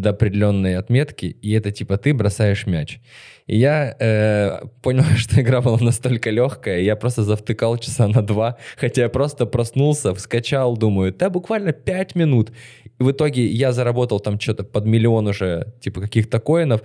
до 0.00 0.10
определенной 0.10 0.76
отметки, 0.76 1.26
и 1.26 1.52
это 1.52 1.70
типа 1.70 1.96
ты 1.96 2.14
бросаешь 2.14 2.66
мяч. 2.66 3.00
И 3.46 3.58
я 3.58 3.96
э, 3.98 4.60
понял, 4.82 5.04
что 5.16 5.40
игра 5.40 5.60
была 5.60 5.78
настолько 5.80 6.30
легкая, 6.30 6.80
я 6.80 6.96
просто 6.96 7.22
завтыкал 7.22 7.78
часа 7.78 8.08
на 8.08 8.22
два, 8.22 8.56
хотя 8.76 9.02
я 9.02 9.08
просто 9.08 9.46
проснулся, 9.46 10.14
вскачал, 10.14 10.76
думаю, 10.76 11.12
да 11.12 11.30
буквально 11.30 11.72
пять 11.72 12.14
минут. 12.14 12.52
И 12.98 13.02
в 13.02 13.10
итоге 13.10 13.46
я 13.46 13.72
заработал 13.72 14.20
там 14.20 14.40
что-то 14.40 14.64
под 14.64 14.86
миллион 14.86 15.26
уже, 15.26 15.74
типа 15.80 16.00
каких-то 16.00 16.40
коинов, 16.40 16.82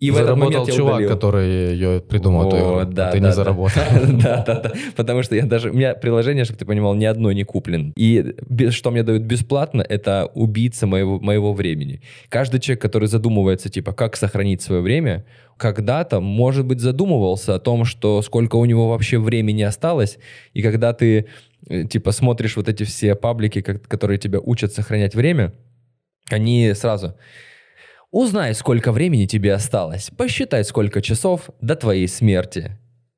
и 0.00 0.10
в 0.10 0.14
этот 0.14 0.28
Заработал 0.28 0.50
момент 0.50 0.68
я 0.68 0.74
чувак, 0.74 0.94
удалил. 0.94 1.08
который 1.10 1.72
ее 1.72 2.00
придумал, 2.00 2.48
эту 2.48 2.56
игру, 2.56 2.74
О, 2.76 2.80
а 2.80 2.84
да, 2.86 3.10
ты 3.10 3.18
да, 3.18 3.18
не 3.18 3.24
да. 3.24 3.32
заработал. 3.32 3.82
Да, 4.22 4.42
да, 4.46 4.60
да. 4.60 4.72
Потому 4.96 5.22
что 5.22 5.36
я 5.36 5.44
даже... 5.44 5.70
У 5.70 5.74
меня 5.74 5.94
приложение, 5.94 6.44
чтобы 6.44 6.58
ты 6.58 6.64
понимал, 6.64 6.94
ни 6.94 7.04
одно 7.04 7.30
не 7.32 7.44
куплен. 7.44 7.92
И 7.96 8.34
что 8.70 8.90
мне 8.90 9.02
дают 9.02 9.24
бесплатно, 9.24 9.84
это 9.86 10.30
убийца 10.32 10.86
моего, 10.86 11.20
моего 11.20 11.52
времени. 11.52 12.00
Каждый 12.30 12.60
человек, 12.60 12.80
который 12.80 13.08
задумывается, 13.08 13.68
типа, 13.68 13.92
как 13.92 14.16
сохранить 14.16 14.62
свое 14.62 14.80
время, 14.80 15.26
когда-то, 15.58 16.20
может 16.20 16.64
быть, 16.64 16.80
задумывался 16.80 17.54
о 17.54 17.58
том, 17.58 17.84
что 17.84 18.22
сколько 18.22 18.56
у 18.56 18.64
него 18.64 18.88
вообще 18.88 19.18
времени 19.18 19.60
осталось, 19.60 20.18
и 20.54 20.62
когда 20.62 20.94
ты, 20.94 21.26
э, 21.68 21.84
типа, 21.84 22.12
смотришь 22.12 22.56
вот 22.56 22.70
эти 22.70 22.84
все 22.84 23.14
паблики, 23.14 23.60
которые 23.60 24.18
тебя 24.18 24.40
учат 24.40 24.72
сохранять 24.72 25.14
время, 25.14 25.52
они 26.30 26.72
сразу... 26.72 27.16
Узнай, 28.12 28.54
сколько 28.54 28.90
времени 28.92 29.26
тебе 29.26 29.54
осталось. 29.54 30.10
Посчитай, 30.16 30.64
сколько 30.64 31.00
часов 31.00 31.50
до 31.60 31.76
твоей 31.76 32.08
смерти. 32.08 32.76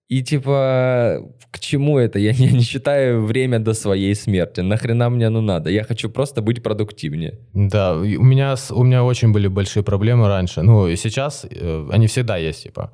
И 0.09 0.23
типа, 0.23 1.23
к 1.51 1.59
чему 1.61 1.99
это? 1.99 2.19
Я 2.19 2.33
не, 2.35 2.47
не 2.53 2.61
считаю 2.63 3.25
время 3.25 3.59
до 3.59 3.73
своей 3.75 4.15
смерти. 4.15 4.61
Нахрена 4.61 5.09
мне 5.11 5.27
оно 5.29 5.41
надо? 5.41 5.71
Я 5.71 5.85
хочу 5.85 6.11
просто 6.11 6.43
быть 6.43 6.63
продуктивнее. 6.63 7.39
Да, 7.55 7.95
у 7.97 8.05
меня, 8.05 8.55
у 8.71 8.85
меня 8.85 9.03
очень 9.05 9.33
были 9.33 9.49
большие 9.49 9.83
проблемы 9.83 10.29
раньше. 10.29 10.63
Ну, 10.63 10.95
сейчас 10.97 11.47
э, 11.51 11.89
они 11.91 12.07
всегда 12.07 12.37
есть, 12.37 12.65
типа. 12.65 12.91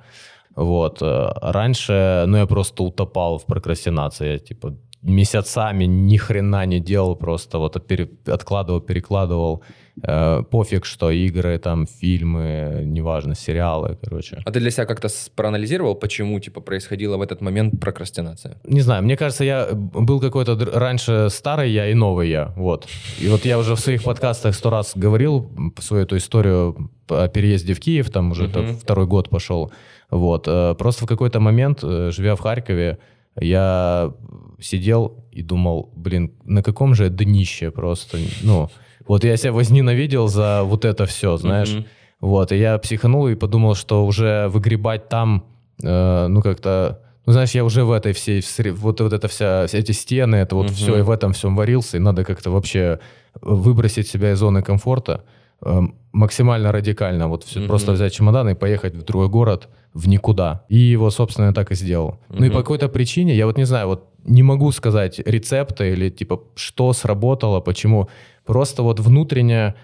Вот. 0.54 1.02
э, 1.02 1.28
Раньше, 1.42 2.24
ну, 2.28 2.36
я 2.36 2.46
просто 2.46 2.84
утопал 2.84 3.38
в 3.38 3.46
прокрастинации. 3.46 4.32
Я, 4.32 4.38
типа, 4.38 4.76
месяцами 5.02 5.86
ни 5.86 6.16
хрена 6.16 6.66
не 6.66 6.78
делал, 6.80 7.16
просто 7.16 7.58
вот 7.58 7.84
пере- 7.88 8.10
откладывал, 8.26 8.80
перекладывал. 8.80 9.62
Э, 10.02 10.42
Пофиг, 10.50 10.84
что 10.84 11.10
игры, 11.10 11.58
там, 11.58 11.86
фильмы, 11.86 12.82
неважно, 12.84 13.34
сериалы, 13.34 13.98
короче. 14.02 14.40
А 14.44 14.50
ты 14.50 14.60
для 14.60 14.70
себя 14.70 14.86
как-то 14.86 15.08
проанализировал, 15.34 15.94
почему 15.94 16.38
типа 16.40 16.60
происходила 16.60 17.16
в 17.16 17.22
этот 17.22 17.40
момент 17.40 17.80
прокрастинация? 17.80 18.56
Не 18.64 18.80
знаю, 18.80 19.02
мне 19.02 19.16
кажется, 19.16 19.44
я 19.44 19.68
был 19.72 20.20
какой-то 20.20 20.56
раньше 20.78 21.28
старый 21.30 21.70
я 21.70 21.90
и 21.90 21.94
новый 21.94 22.28
я, 22.30 22.52
вот. 22.56 22.86
И 23.20 23.28
вот 23.28 23.44
я 23.44 23.58
уже 23.58 23.74
в 23.74 23.80
своих 23.80 24.02
подкастах 24.04 24.54
сто 24.54 24.70
раз 24.70 24.92
говорил 24.94 25.50
свою 25.78 26.04
эту 26.04 26.16
историю 26.16 26.90
о 27.08 27.28
переезде 27.28 27.74
в 27.74 27.80
Киев, 27.80 28.10
там 28.10 28.32
уже 28.32 28.46
это 28.46 28.74
второй 28.74 29.06
год 29.06 29.28
пошел, 29.28 29.72
вот. 30.10 30.46
Э, 30.48 30.74
Просто 30.78 31.04
в 31.04 31.08
какой-то 31.08 31.40
момент, 31.40 31.80
э, 31.82 32.10
живя 32.12 32.34
в 32.36 32.40
Харькове, 32.40 32.98
я 33.40 34.12
сидел 34.60 35.24
и 35.30 35.42
думал, 35.42 35.92
блин, 35.96 36.32
на 36.44 36.62
каком 36.62 36.94
же 36.94 37.08
днище 37.08 37.70
просто, 37.70 38.18
ну... 38.42 38.68
Вот 39.08 39.24
я 39.24 39.36
себя 39.36 39.52
возненавидел 39.52 40.28
за 40.28 40.62
вот 40.64 40.84
это 40.84 41.04
все, 41.06 41.36
знаешь. 41.36 41.72
Мгм. 41.74 41.84
Вот, 42.20 42.52
и 42.52 42.56
я 42.56 42.78
психанул 42.78 43.28
и 43.28 43.34
подумал, 43.34 43.74
что 43.74 44.04
уже 44.06 44.48
выгребать 44.48 45.08
там, 45.08 45.44
э, 45.82 46.26
ну, 46.28 46.42
как-то... 46.42 47.00
Ну, 47.26 47.32
знаешь, 47.32 47.50
я 47.54 47.64
уже 47.64 47.84
в 47.84 47.92
этой 47.92 48.12
всей... 48.12 48.42
Вот, 48.72 49.00
вот 49.00 49.12
это 49.12 49.28
вся... 49.28 49.66
все 49.66 49.78
эти 49.78 49.92
стены, 49.92 50.36
это 50.36 50.54
вот 50.56 50.66
Мгм. 50.66 50.74
все, 50.74 50.98
и 50.98 51.02
в 51.02 51.10
этом 51.10 51.32
всем 51.32 51.56
варился, 51.56 51.96
и 51.96 52.00
надо 52.00 52.24
как-то 52.24 52.50
вообще 52.50 52.98
выбросить 53.42 54.08
себя 54.08 54.32
из 54.32 54.38
зоны 54.38 54.62
комфорта 54.62 55.24
э, 55.64 55.80
максимально 56.12 56.72
радикально. 56.72 57.28
Вот 57.28 57.44
всё- 57.44 57.60
Мгм. 57.60 57.68
просто 57.68 57.92
взять 57.92 58.12
чемодан 58.12 58.48
и 58.48 58.54
поехать 58.54 58.94
в 58.94 59.02
другой 59.04 59.28
город 59.28 59.68
в 59.94 60.08
никуда. 60.08 60.64
И 60.68 60.76
его, 60.76 61.10
собственно, 61.10 61.46
я 61.46 61.52
так 61.52 61.72
и 61.72 61.74
сделал. 61.74 62.18
Ну 62.28 62.44
и 62.46 62.50
по 62.50 62.58
какой-то 62.58 62.88
причине, 62.88 63.34
я 63.36 63.46
вот 63.46 63.56
не 63.58 63.64
знаю, 63.66 63.86
вот 63.88 64.04
не 64.24 64.42
могу 64.42 64.72
сказать 64.72 65.18
рецепта 65.26 65.84
или 65.84 66.10
типа 66.10 66.40
что 66.56 66.92
сработало, 66.92 67.60
почему. 67.60 68.08
Просто 68.48 68.82
вот 68.82 69.00
внутренне 69.00 69.74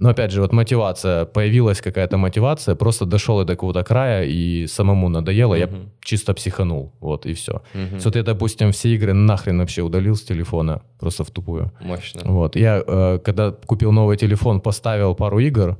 Но 0.00 0.08
опять 0.08 0.32
же, 0.32 0.40
вот 0.40 0.52
мотивация, 0.52 1.24
появилась 1.24 1.80
какая-то 1.80 2.16
мотивация, 2.18 2.74
просто 2.74 3.04
дошел 3.06 3.38
я 3.38 3.44
до 3.44 3.52
какого-то 3.52 3.84
края 3.84 4.24
и 4.24 4.66
самому 4.66 5.08
надоело, 5.08 5.54
я 5.54 5.66
Мгм. 5.66 5.90
чисто 6.02 6.34
психанул, 6.34 6.90
вот 7.00 7.26
и 7.26 7.32
все. 7.32 7.52
Мгм. 7.74 7.98
Вот 8.04 8.16
я, 8.16 8.22
допустим, 8.24 8.70
все 8.72 8.88
игры 8.96 9.12
нахрен 9.14 9.58
вообще 9.58 9.82
удалил 9.82 10.14
с 10.16 10.22
телефона, 10.22 10.80
просто 10.98 11.22
в 11.22 11.30
тупую. 11.30 11.70
Мощно. 11.80 12.20
Вот, 12.24 12.56
я, 12.56 12.82
э, 12.86 13.18
когда 13.24 13.52
купил 13.52 13.92
новый 13.92 14.16
телефон, 14.16 14.60
поставил 14.60 15.14
пару 15.14 15.38
игр, 15.38 15.76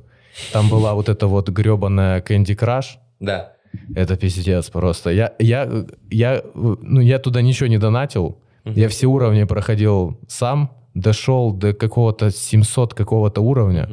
там 0.53 0.69
была 0.69 0.93
вот 0.93 1.09
эта 1.09 1.27
вот 1.27 1.49
гребаная 1.49 2.21
Candy 2.21 2.55
Crush, 2.57 2.97
Да. 3.19 3.51
это 3.95 4.15
пиздец 4.15 4.69
просто. 4.69 5.09
Я, 5.09 5.33
я, 5.39 5.67
я, 6.09 6.41
ну, 6.55 7.01
я 7.01 7.19
туда 7.19 7.41
ничего 7.41 7.67
не 7.67 7.77
донатил. 7.79 8.37
Я 8.75 8.87
все 8.87 9.07
уровни 9.07 9.43
проходил 9.45 10.17
сам, 10.27 10.69
дошел 10.95 11.51
до 11.51 11.73
какого-то 11.73 12.31
700 12.31 12.93
какого-то 12.93 13.41
уровня. 13.41 13.87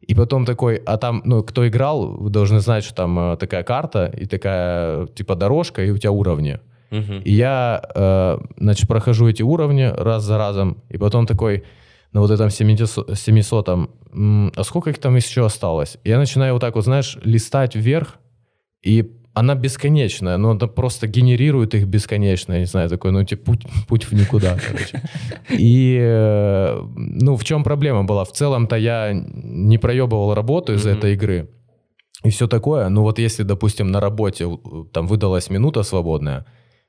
И 0.00 0.14
потом 0.14 0.44
такой, 0.46 0.76
а 0.86 0.96
там, 0.96 1.22
ну, 1.24 1.42
кто 1.42 1.68
играл, 1.68 2.06
вы 2.06 2.30
должны 2.30 2.60
знать, 2.60 2.82
что 2.84 2.94
там 2.94 3.18
э, 3.18 3.36
такая 3.36 3.62
карта 3.62 4.06
и 4.06 4.24
такая, 4.24 5.06
типа, 5.06 5.34
дорожка, 5.34 5.84
и 5.84 5.90
у 5.90 5.98
тебя 5.98 6.12
уровни. 6.12 6.60
Мгм. 6.90 7.20
И 7.24 7.32
я, 7.32 7.82
э, 7.94 8.38
значит, 8.56 8.88
прохожу 8.88 9.28
эти 9.28 9.42
уровни 9.42 9.82
раз 9.82 10.22
за 10.24 10.38
разом, 10.38 10.78
и 10.88 10.96
потом 10.96 11.26
такой, 11.26 11.64
на 12.12 12.20
вот 12.20 12.30
этом 12.30 12.48
700, 12.48 13.18
700 13.18 13.68
«М, 13.68 14.52
а 14.56 14.64
сколько 14.64 14.88
их 14.88 14.98
там 14.98 15.14
еще 15.16 15.44
осталось? 15.44 15.98
И 16.04 16.08
я 16.08 16.18
начинаю 16.18 16.54
вот 16.54 16.60
так 16.60 16.74
вот, 16.74 16.84
знаешь, 16.84 17.18
листать 17.22 17.76
вверх, 17.76 18.16
и 18.82 19.17
она 19.38 19.54
бесконечная, 19.54 20.36
но 20.38 20.50
она 20.50 20.66
просто 20.66 21.06
генерирует 21.06 21.74
их 21.74 21.86
бесконечно, 21.86 22.54
я 22.54 22.58
не 22.60 22.66
знаю, 22.66 22.88
такой, 22.88 23.12
ну, 23.12 23.24
типа, 23.24 23.44
путь, 23.44 23.66
путь 23.88 24.04
в 24.04 24.12
никуда, 24.14 24.56
короче. 24.68 25.02
И, 25.50 25.98
э, 26.00 26.80
ну, 26.96 27.36
в 27.36 27.44
чем 27.44 27.62
проблема 27.64 28.04
была? 28.04 28.24
В 28.24 28.32
целом-то 28.32 28.76
я 28.76 29.12
не 29.12 29.78
проебывал 29.78 30.34
работу 30.34 30.72
из-за 30.74 30.90
этой 30.90 31.12
игры, 31.14 31.48
и 32.26 32.30
все 32.30 32.46
такое. 32.46 32.88
Ну, 32.88 33.02
вот 33.02 33.18
если, 33.18 33.44
допустим, 33.44 33.90
на 33.92 34.00
работе 34.00 34.44
у- 34.46 34.84
там 34.92 35.06
выдалась 35.06 35.50
минута 35.50 35.82
свободная, 35.84 36.44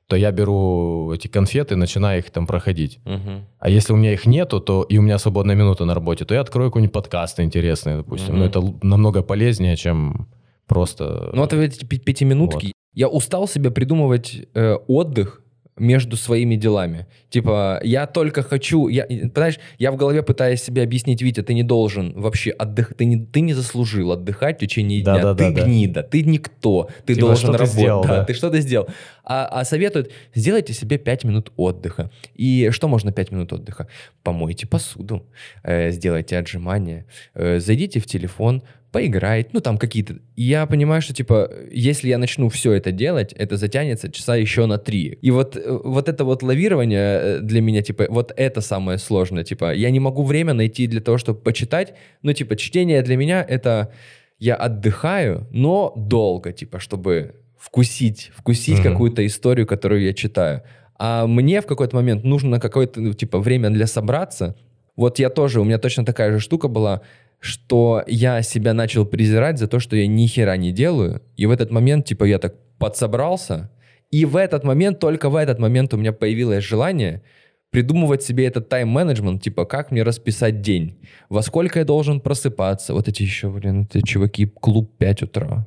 то 0.08 0.16
я 0.16 0.32
беру 0.32 1.12
эти 1.14 1.28
конфеты, 1.28 1.76
начинаю 1.76 2.18
их 2.18 2.30
там 2.30 2.46
проходить. 2.46 2.98
Мгм. 3.04 3.44
А 3.60 3.70
если 3.70 3.92
у 3.92 3.96
меня 3.96 4.12
их 4.12 4.26
нету, 4.26 4.60
то 4.60 4.82
и 4.82 4.98
у 4.98 5.02
меня 5.02 5.18
свободная 5.18 5.54
минута 5.56 5.84
на 5.84 5.94
работе, 5.94 6.24
то 6.24 6.34
я 6.34 6.40
открою 6.40 6.70
какой-нибудь 6.70 6.92
подкаст 6.92 7.38
интересный, 7.40 7.96
допустим. 7.96 8.30
Мгм. 8.34 8.38
Ну, 8.40 8.44
это 8.44 8.58
л- 8.58 8.78
намного 8.82 9.22
полезнее, 9.22 9.76
чем 9.76 10.26
просто... 10.70 11.30
Ну, 11.32 11.42
вот 11.42 11.52
эти 11.52 11.84
пи- 11.84 11.98
пятиминутки. 11.98 12.72
Я 12.94 13.08
устал 13.08 13.48
себе 13.48 13.70
придумывать 13.70 14.46
э, 14.54 14.74
отдых 14.86 15.42
между 15.76 16.16
своими 16.16 16.56
делами. 16.56 17.06
Типа, 17.30 17.80
я 17.82 18.06
только 18.06 18.42
хочу... 18.42 18.88
Я, 18.88 19.04
понимаешь, 19.06 19.58
я 19.78 19.90
в 19.90 19.96
голове 19.96 20.22
пытаюсь 20.22 20.62
себе 20.62 20.82
объяснить, 20.82 21.22
Витя, 21.22 21.42
ты 21.42 21.54
не 21.54 21.62
должен 21.62 22.12
вообще 22.12 22.50
отдыхать, 22.50 22.98
ты 22.98 23.04
не, 23.06 23.24
ты 23.24 23.40
не 23.40 23.54
заслужил 23.54 24.12
отдыхать 24.12 24.58
в 24.58 24.60
течение 24.60 25.00
дня. 25.00 25.14
Да-да-да, 25.14 25.48
ты 25.48 25.54
да. 25.54 25.64
гнида, 25.64 26.02
ты 26.02 26.22
никто, 26.22 26.90
ты 27.06 27.14
Типа, 27.14 27.28
должен 27.28 27.50
работать. 27.50 27.72
сделал, 27.72 28.02
да, 28.02 28.08
да. 28.08 28.24
Ты 28.24 28.34
что-то 28.34 28.60
сделал. 28.60 28.88
А, 29.24 29.46
а 29.46 29.64
советуют, 29.64 30.12
сделайте 30.34 30.74
себе 30.74 30.98
5 30.98 31.24
минут 31.24 31.52
отдыха. 31.56 32.10
И 32.34 32.68
что 32.70 32.86
можно 32.86 33.10
5 33.10 33.32
минут 33.32 33.52
отдыха? 33.52 33.88
Помойте 34.22 34.66
посуду, 34.66 35.26
э, 35.62 35.90
сделайте 35.92 36.36
отжимания, 36.36 37.06
э, 37.34 37.58
зайдите 37.58 38.00
в 38.00 38.06
телефон, 38.06 38.62
поиграйте, 38.92 39.50
ну 39.52 39.60
там 39.60 39.78
какие-то. 39.78 40.16
Я 40.36 40.66
понимаю, 40.66 41.02
что 41.02 41.14
типа, 41.14 41.50
если 41.70 42.08
я 42.08 42.18
начну 42.18 42.48
все 42.48 42.72
это 42.72 42.92
делать, 42.92 43.32
это 43.32 43.56
затянется 43.56 44.10
часа 44.10 44.36
еще 44.36 44.66
на 44.66 44.78
три. 44.78 45.18
И 45.22 45.30
вот, 45.30 45.56
э, 45.56 45.80
вот 45.84 46.08
это 46.08 46.24
вот 46.24 46.42
лавирование 46.42 47.20
э, 47.20 47.38
для 47.40 47.60
меня, 47.60 47.82
типа, 47.82 48.06
вот 48.08 48.32
это 48.36 48.60
самое 48.60 48.98
сложное. 48.98 49.44
Типа, 49.44 49.72
я 49.74 49.90
не 49.90 50.00
могу 50.00 50.24
время 50.24 50.54
найти 50.54 50.86
для 50.86 51.00
того, 51.00 51.18
чтобы 51.18 51.40
почитать. 51.40 51.94
Ну, 52.22 52.32
типа, 52.32 52.56
чтение 52.56 53.02
для 53.02 53.16
меня 53.16 53.44
это 53.48 53.92
я 54.38 54.54
отдыхаю, 54.56 55.46
но 55.50 55.92
долго, 55.96 56.52
типа, 56.52 56.80
чтобы 56.80 57.34
вкусить, 57.58 58.30
вкусить 58.34 58.78
Мгм. 58.80 58.92
какую-то 58.92 59.24
историю, 59.26 59.66
которую 59.66 60.02
я 60.02 60.14
читаю. 60.14 60.62
А 60.98 61.26
мне 61.26 61.60
в 61.60 61.66
какой-то 61.66 61.94
момент 61.96 62.24
нужно 62.24 62.58
какое-то, 62.58 63.00
ну, 63.00 63.12
типа, 63.12 63.38
время 63.38 63.70
для 63.70 63.86
собраться. 63.86 64.56
Вот 64.96 65.18
я 65.18 65.30
тоже, 65.30 65.60
у 65.60 65.64
меня 65.64 65.78
точно 65.78 66.04
такая 66.04 66.32
же 66.32 66.40
штука 66.40 66.68
была, 66.68 67.02
что 67.40 68.04
я 68.06 68.42
себя 68.42 68.74
начал 68.74 69.06
презирать 69.06 69.58
за 69.58 69.66
то, 69.66 69.80
что 69.80 69.96
я 69.96 70.06
ни 70.06 70.26
хера 70.26 70.56
не 70.56 70.72
делаю. 70.72 71.22
И 71.36 71.46
в 71.46 71.50
этот 71.50 71.70
момент, 71.70 72.06
типа, 72.06 72.24
я 72.24 72.38
так 72.38 72.54
подсобрался. 72.78 73.70
И 74.10 74.24
в 74.24 74.36
этот 74.36 74.62
момент, 74.62 75.00
только 75.00 75.30
в 75.30 75.36
этот 75.36 75.58
момент 75.58 75.94
у 75.94 75.96
меня 75.96 76.12
появилось 76.12 76.62
желание 76.64 77.22
придумывать 77.70 78.22
себе 78.22 78.46
этот 78.46 78.68
тайм-менеджмент, 78.68 79.42
типа, 79.42 79.64
как 79.64 79.92
мне 79.92 80.02
расписать 80.02 80.60
день, 80.60 80.98
во 81.28 81.40
сколько 81.42 81.78
я 81.78 81.84
должен 81.84 82.20
просыпаться. 82.20 82.92
Вот 82.94 83.08
эти 83.08 83.22
еще, 83.22 83.48
блин, 83.48 83.88
эти 83.92 84.04
чуваки, 84.04 84.46
клуб 84.46 84.90
5 84.98 85.22
утра. 85.22 85.64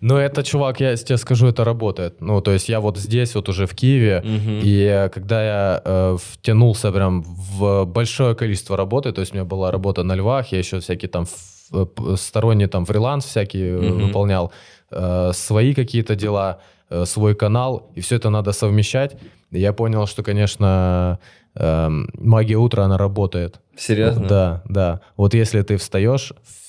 Ну, 0.00 0.16
это, 0.16 0.42
чувак, 0.42 0.80
я 0.80 0.96
тебе 0.96 1.16
скажу, 1.18 1.46
это 1.46 1.64
работает. 1.64 2.20
Ну, 2.20 2.40
то 2.40 2.50
есть 2.52 2.68
я 2.68 2.80
вот 2.80 2.98
здесь, 2.98 3.34
вот 3.34 3.48
уже 3.48 3.66
в 3.66 3.74
Киеве, 3.74 4.20
Мгм. 4.24 4.60
и 4.62 4.82
э, 4.84 5.08
когда 5.08 5.42
я 5.44 5.82
э, 5.84 6.16
втянулся 6.20 6.92
прям 6.92 7.22
в 7.22 7.84
большое 7.84 8.34
количество 8.34 8.76
работы, 8.76 9.12
то 9.12 9.20
есть 9.20 9.32
у 9.32 9.34
меня 9.36 9.44
была 9.44 9.70
работа 9.70 10.02
на 10.02 10.14
львах, 10.16 10.52
я 10.52 10.58
еще 10.58 10.78
всякие 10.80 11.08
там 11.08 11.26
э, 11.72 11.86
сторонний 12.16 12.66
там 12.68 12.84
фриланс 12.86 13.24
всякий 13.24 13.62
э, 13.70 13.76
Мгм. 13.80 14.06
выполнял, 14.06 14.50
э, 14.90 15.32
свои 15.34 15.74
какие-то 15.74 16.14
дела, 16.14 16.58
э, 16.90 17.04
свой 17.06 17.34
канал, 17.34 17.90
и 17.96 18.00
все 18.00 18.16
это 18.16 18.30
надо 18.30 18.52
совмещать. 18.52 19.16
И 19.52 19.58
я 19.60 19.72
понял, 19.72 20.06
что, 20.06 20.22
конечно, 20.22 21.18
эм, 21.54 22.08
магия 22.14 22.56
утра, 22.56 22.84
она 22.84 22.98
работает. 22.98 23.60
Серьезно? 23.76 24.28
Да, 24.28 24.62
да. 24.68 25.00
Вот 25.16 25.34
если 25.34 25.62
ты 25.62 25.76
встаешь, 25.76 26.32
в- 26.44 26.67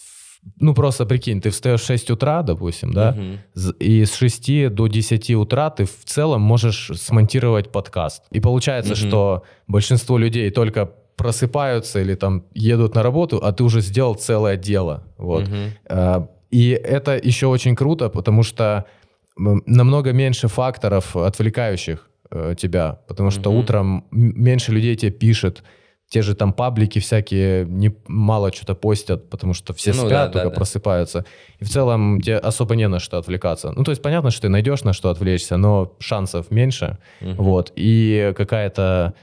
ну 0.59 0.73
просто 0.73 1.05
прикинь, 1.05 1.41
ты 1.41 1.49
встаешь 1.49 1.81
в 1.81 1.85
6 1.85 2.09
утра, 2.11 2.41
допустим, 2.43 2.93
да, 2.93 3.15
з- 3.53 3.73
и 3.79 4.05
с 4.05 4.15
6 4.15 4.69
до 4.69 4.87
10 4.87 5.35
утра 5.35 5.69
ты 5.69 5.83
в 5.85 6.05
целом 6.05 6.41
можешь 6.41 6.91
смонтировать 6.95 7.71
подкаст. 7.71 8.23
И 8.31 8.39
получается, 8.39 8.93
Мгм. 8.93 9.07
что 9.09 9.43
большинство 9.67 10.17
людей 10.17 10.49
только 10.51 10.91
просыпаются 11.17 11.99
или 11.99 12.15
там 12.15 12.43
едут 12.53 12.95
на 12.95 13.03
работу, 13.03 13.37
а 13.43 13.51
ты 13.51 13.63
уже 13.63 13.81
сделал 13.81 14.15
целое 14.15 14.55
дело. 14.57 15.03
Вот. 15.17 15.49
А, 15.89 16.27
И 16.51 16.69
это 16.71 17.15
еще 17.27 17.45
очень 17.47 17.75
круто, 17.75 18.09
потому 18.09 18.41
что 18.43 18.85
намного 19.37 20.13
меньше 20.13 20.47
факторов 20.47 21.15
отвлекающих 21.15 22.09
э, 22.31 22.55
тебя, 22.57 22.99
потому 23.07 23.31
что 23.31 23.49
Мгм. 23.51 23.59
утром 23.59 24.03
меньше 24.11 24.71
людей 24.71 24.95
тебе 24.95 25.11
пишет, 25.11 25.63
те 26.09 26.21
же 26.23 26.33
там 26.35 26.53
паблики 26.53 26.99
всякие 26.99 27.65
не, 27.65 27.95
мало 28.07 28.51
что-то 28.51 28.73
постят, 28.75 29.29
потому 29.29 29.53
что 29.53 29.73
все 29.73 29.91
Ну 29.91 30.07
спят, 30.07 30.09
да, 30.09 30.25
да, 30.25 30.31
только 30.33 30.49
да. 30.49 30.55
просыпаются. 30.55 31.23
И 31.59 31.63
в 31.65 31.69
целом 31.69 32.19
тебе 32.19 32.37
особо 32.37 32.75
не 32.75 32.87
на 32.87 32.99
что 32.99 33.17
отвлекаться. 33.19 33.71
Ну, 33.75 33.83
то 33.83 33.91
есть 33.91 34.01
понятно, 34.01 34.31
что 34.31 34.41
ты 34.43 34.49
найдешь 34.49 34.83
на 34.83 34.93
что 34.93 35.09
отвлечься, 35.11 35.57
но 35.57 35.95
шансов 35.99 36.49
меньше. 36.51 36.97
Мгм. 37.21 37.35
Вот. 37.35 37.71
И 37.75 38.33
какая-то, 38.35 39.13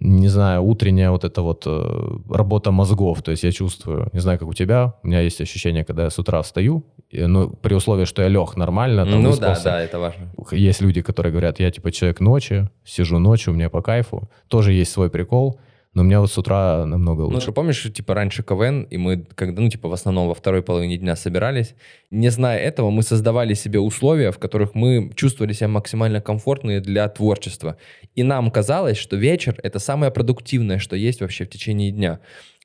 не 0.00 0.26
знаю, 0.26 0.62
утренняя 0.62 1.10
вот 1.12 1.22
эта 1.24 1.42
вот 1.42 1.62
э, 1.64 2.18
работа 2.28 2.72
мозгов. 2.72 3.22
То 3.22 3.30
есть 3.30 3.44
я 3.44 3.52
чувствую, 3.52 4.08
не 4.12 4.18
знаю, 4.20 4.36
как 4.40 4.48
у 4.48 4.52
тебя, 4.54 4.94
у 5.04 5.06
меня 5.06 5.20
есть 5.20 5.40
ощущение, 5.40 5.84
когда 5.84 6.02
я 6.04 6.10
с 6.10 6.18
утра 6.18 6.42
встаю, 6.42 6.84
ну, 7.12 7.50
при 7.50 7.74
условии, 7.74 8.04
что 8.04 8.20
я 8.22 8.28
лег 8.28 8.56
нормально, 8.56 9.04
там, 9.04 9.14
Ну 9.14 9.22
да, 9.22 9.28
выспался. 9.28 9.64
да, 9.64 9.80
это 9.80 10.00
важно. 10.00 10.32
Есть 10.50 10.80
люди, 10.80 11.02
которые 11.02 11.30
говорят, 11.30 11.60
я 11.60 11.70
типа 11.70 11.92
человек 11.92 12.18
ночи, 12.20 12.68
сижу 12.84 13.18
ночью, 13.20 13.54
мне 13.54 13.68
по 13.68 13.80
кайфу. 13.80 14.28
Тоже 14.48 14.72
есть 14.72 14.90
свой 14.90 15.08
прикол, 15.08 15.60
но 15.94 16.02
у 16.02 16.04
меня 16.04 16.20
вот 16.20 16.32
с 16.32 16.38
утра 16.38 16.86
намного 16.86 17.22
Ну, 17.22 17.28
лучше. 17.28 17.42
что 17.42 17.52
помнишь, 17.52 17.82
типа 17.92 18.14
раньше 18.14 18.42
КВН, 18.42 18.82
и 18.84 18.96
мы, 18.96 19.26
когда, 19.34 19.60
ну, 19.60 19.68
типа 19.68 19.88
в 19.88 19.92
основном 19.92 20.28
во 20.28 20.34
второй 20.34 20.62
половине 20.62 20.96
дня 20.96 21.16
собирались, 21.16 21.74
не 22.10 22.30
зная 22.30 22.58
этого, 22.58 22.90
мы 22.90 23.02
создавали 23.02 23.52
себе 23.54 23.78
условия, 23.78 24.30
в 24.30 24.38
которых 24.38 24.74
мы 24.74 25.10
чувствовали 25.14 25.52
себя 25.52 25.68
максимально 25.68 26.22
комфортные 26.22 26.80
для 26.80 27.08
творчества. 27.08 27.76
И 28.14 28.22
нам 28.22 28.50
казалось, 28.50 28.96
что 28.96 29.16
вечер— 29.16 29.58
это 29.62 29.78
самое 29.78 30.10
продуктивное, 30.10 30.78
что 30.78 30.96
есть 30.96 31.20
вообще 31.20 31.44
в 31.44 31.50
течение 31.50 31.90
дня. 31.90 32.20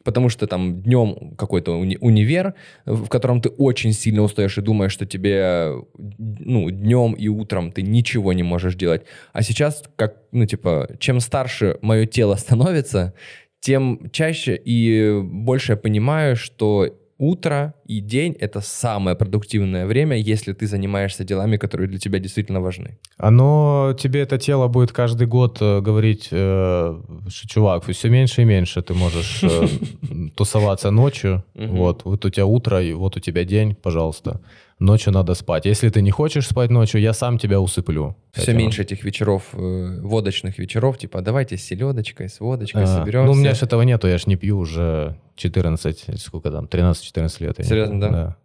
Потому 0.07 0.29
что 0.29 0.47
там 0.47 0.81
днем 0.81 1.35
какой-то 1.37 1.77
уни- 1.77 1.97
универ, 1.99 2.53
в 2.85 3.09
котором 3.09 3.41
ты 3.41 3.49
очень 3.49 3.91
сильно 3.91 4.21
устаешь 4.21 4.57
и 4.57 4.61
думаешь, 4.61 4.93
что 4.93 5.05
тебе 5.05 5.73
ну, 6.17 6.71
днем 6.71 7.11
и 7.11 7.27
утром 7.27 7.73
ты 7.73 7.81
ничего 7.81 8.31
не 8.31 8.43
можешь 8.43 8.75
делать. 8.75 9.01
А 9.33 9.41
сейчас, 9.41 9.83
как, 9.97 10.15
ну, 10.31 10.45
типа, 10.45 10.87
чем 10.99 11.19
старше 11.19 11.77
мое 11.81 12.05
тело 12.05 12.35
становится, 12.35 13.13
тем 13.59 14.09
чаще 14.13 14.55
и 14.55 15.19
больше 15.21 15.73
я 15.73 15.77
понимаю, 15.77 16.37
что 16.37 16.89
утро 17.17 17.73
и 17.85 17.99
день— 17.99 18.35
это 18.39 18.61
самое 18.61 19.15
продуктивное 19.15 19.85
время, 19.85 20.17
если 20.17 20.53
ты 20.53 20.67
занимаешься 20.67 21.23
делами, 21.23 21.57
которые 21.57 21.87
для 21.87 21.99
тебя 21.99 22.19
действительно 22.19 22.61
важны. 22.61 22.97
Оно, 23.17 23.95
тебе 23.99 24.21
это 24.21 24.37
тело 24.37 24.67
будет 24.67 24.91
каждый 24.91 25.27
год 25.27 25.57
э, 25.61 25.81
говорить, 25.81 26.29
э, 26.31 27.01
что, 27.27 27.47
чувак, 27.47 27.83
все 27.85 28.09
меньше 28.09 28.41
и 28.41 28.45
меньше 28.45 28.81
ты 28.81 28.93
можешь 28.93 29.43
э, 29.43 29.67
тусоваться 30.35 30.91
ночью, 30.91 31.43
вот, 31.55 32.05
вот 32.05 32.25
у 32.25 32.29
тебя 32.29 32.45
утро, 32.45 32.81
и 32.81 32.93
вот 32.93 33.17
у 33.17 33.19
тебя 33.19 33.43
день, 33.43 33.75
пожалуйста 33.75 34.39
ночью 34.79 35.13
надо 35.13 35.33
спать. 35.33 35.65
Если 35.65 35.89
ты 35.89 36.01
не 36.01 36.11
хочешь 36.11 36.47
спать 36.47 36.69
ночью, 36.69 37.01
я 37.01 37.13
сам 37.13 37.37
тебя 37.37 37.59
усыплю. 37.59 38.15
Все 38.31 38.51
этим. 38.51 38.57
меньше 38.57 38.83
этих 38.83 39.03
вечеров, 39.03 39.43
э, 39.53 39.99
водочных 40.01 40.59
вечеров, 40.59 40.97
типа 40.97 41.21
давайте 41.21 41.57
с 41.57 41.63
селедочкой, 41.63 42.29
с 42.29 42.39
водочкой 42.39 42.83
а, 42.83 42.87
соберемся. 42.87 43.25
Ну, 43.27 43.31
у 43.33 43.35
меня 43.35 43.53
же 43.53 43.65
этого 43.65 43.81
нету, 43.81 44.07
я 44.07 44.17
ж 44.17 44.27
не 44.27 44.35
пью 44.35 44.57
уже 44.57 45.17
14, 45.35 46.19
сколько 46.19 46.51
там, 46.51 46.65
13-14 46.65 47.43
лет. 47.43 47.65
Серьезно, 47.65 47.99
да? 47.99 48.09
Да. 48.11 48.37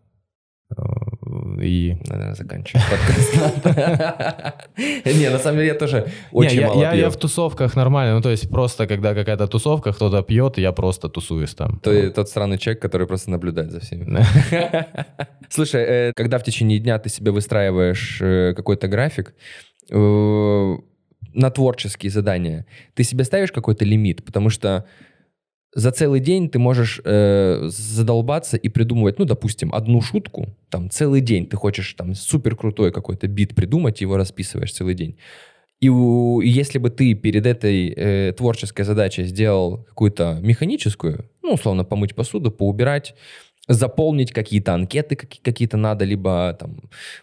И... 1.62 1.96
Надо 2.08 2.34
заканчивать 2.34 2.84
подкаст. 2.90 3.34
Не, 4.76 5.30
на 5.30 5.38
самом 5.38 5.56
деле 5.58 5.68
я 5.68 5.74
тоже 5.74 6.06
очень 6.32 6.66
мало 6.66 6.94
Я 6.94 7.10
в 7.10 7.16
тусовках 7.16 7.76
нормально, 7.76 8.14
ну 8.14 8.22
то 8.22 8.30
есть 8.30 8.50
просто 8.50 8.86
когда 8.86 9.14
какая-то 9.14 9.46
тусовка, 9.46 9.92
кто-то 9.92 10.22
пьет, 10.22 10.58
я 10.58 10.72
просто 10.72 11.08
тусуюсь 11.08 11.54
там. 11.54 11.78
Ты 11.78 12.10
тот 12.10 12.28
странный 12.28 12.58
человек, 12.58 12.82
который 12.82 13.06
просто 13.06 13.30
наблюдает 13.30 13.70
за 13.70 13.80
всеми. 13.80 14.02
Слушай, 15.48 15.82
э, 15.82 16.12
когда 16.14 16.38
в 16.38 16.42
течение 16.42 16.78
дня 16.78 16.98
ты 16.98 17.08
себе 17.08 17.30
выстраиваешь 17.30 18.18
э, 18.20 18.54
какой-то 18.54 18.88
график, 18.88 19.34
э, 19.90 20.76
на 21.34 21.50
творческие 21.50 22.10
задания, 22.10 22.66
ты 22.94 23.04
себе 23.04 23.24
ставишь 23.24 23.52
какой-то 23.52 23.84
лимит? 23.84 24.24
Потому 24.24 24.50
что 24.50 24.84
за 25.74 25.90
целый 25.90 26.20
день 26.20 26.50
ты 26.50 26.58
можешь 26.58 27.00
э, 27.04 27.68
задолбаться 27.68 28.56
и 28.56 28.68
придумывать, 28.68 29.18
ну, 29.18 29.24
допустим, 29.24 29.74
одну 29.74 30.00
шутку, 30.00 30.48
там, 30.68 30.90
целый 30.90 31.20
день 31.20 31.46
ты 31.46 31.56
хочешь 31.56 31.94
там 31.94 32.14
супер 32.14 32.56
крутой 32.56 32.92
какой-то 32.92 33.26
бит 33.26 33.54
придумать, 33.54 34.00
его 34.00 34.16
расписываешь 34.16 34.72
целый 34.72 34.94
день. 34.94 35.16
И, 35.80 35.86
если 35.86 36.78
бы 36.78 36.90
ты 36.90 37.14
перед 37.14 37.46
этой 37.46 37.88
э, 37.88 38.32
творческой 38.36 38.84
задачей 38.84 39.24
сделал 39.24 39.84
какую-то 39.88 40.38
механическую, 40.40 41.28
ну, 41.42 41.54
условно, 41.54 41.84
помыть 41.84 42.14
посуду, 42.14 42.50
поубирать, 42.50 43.14
заполнить 43.68 44.32
какие-то 44.32 44.74
анкеты 44.74 45.14
какие-то 45.16 45.76
надо, 45.76 46.04
либо 46.04 46.56
там, 46.58 46.76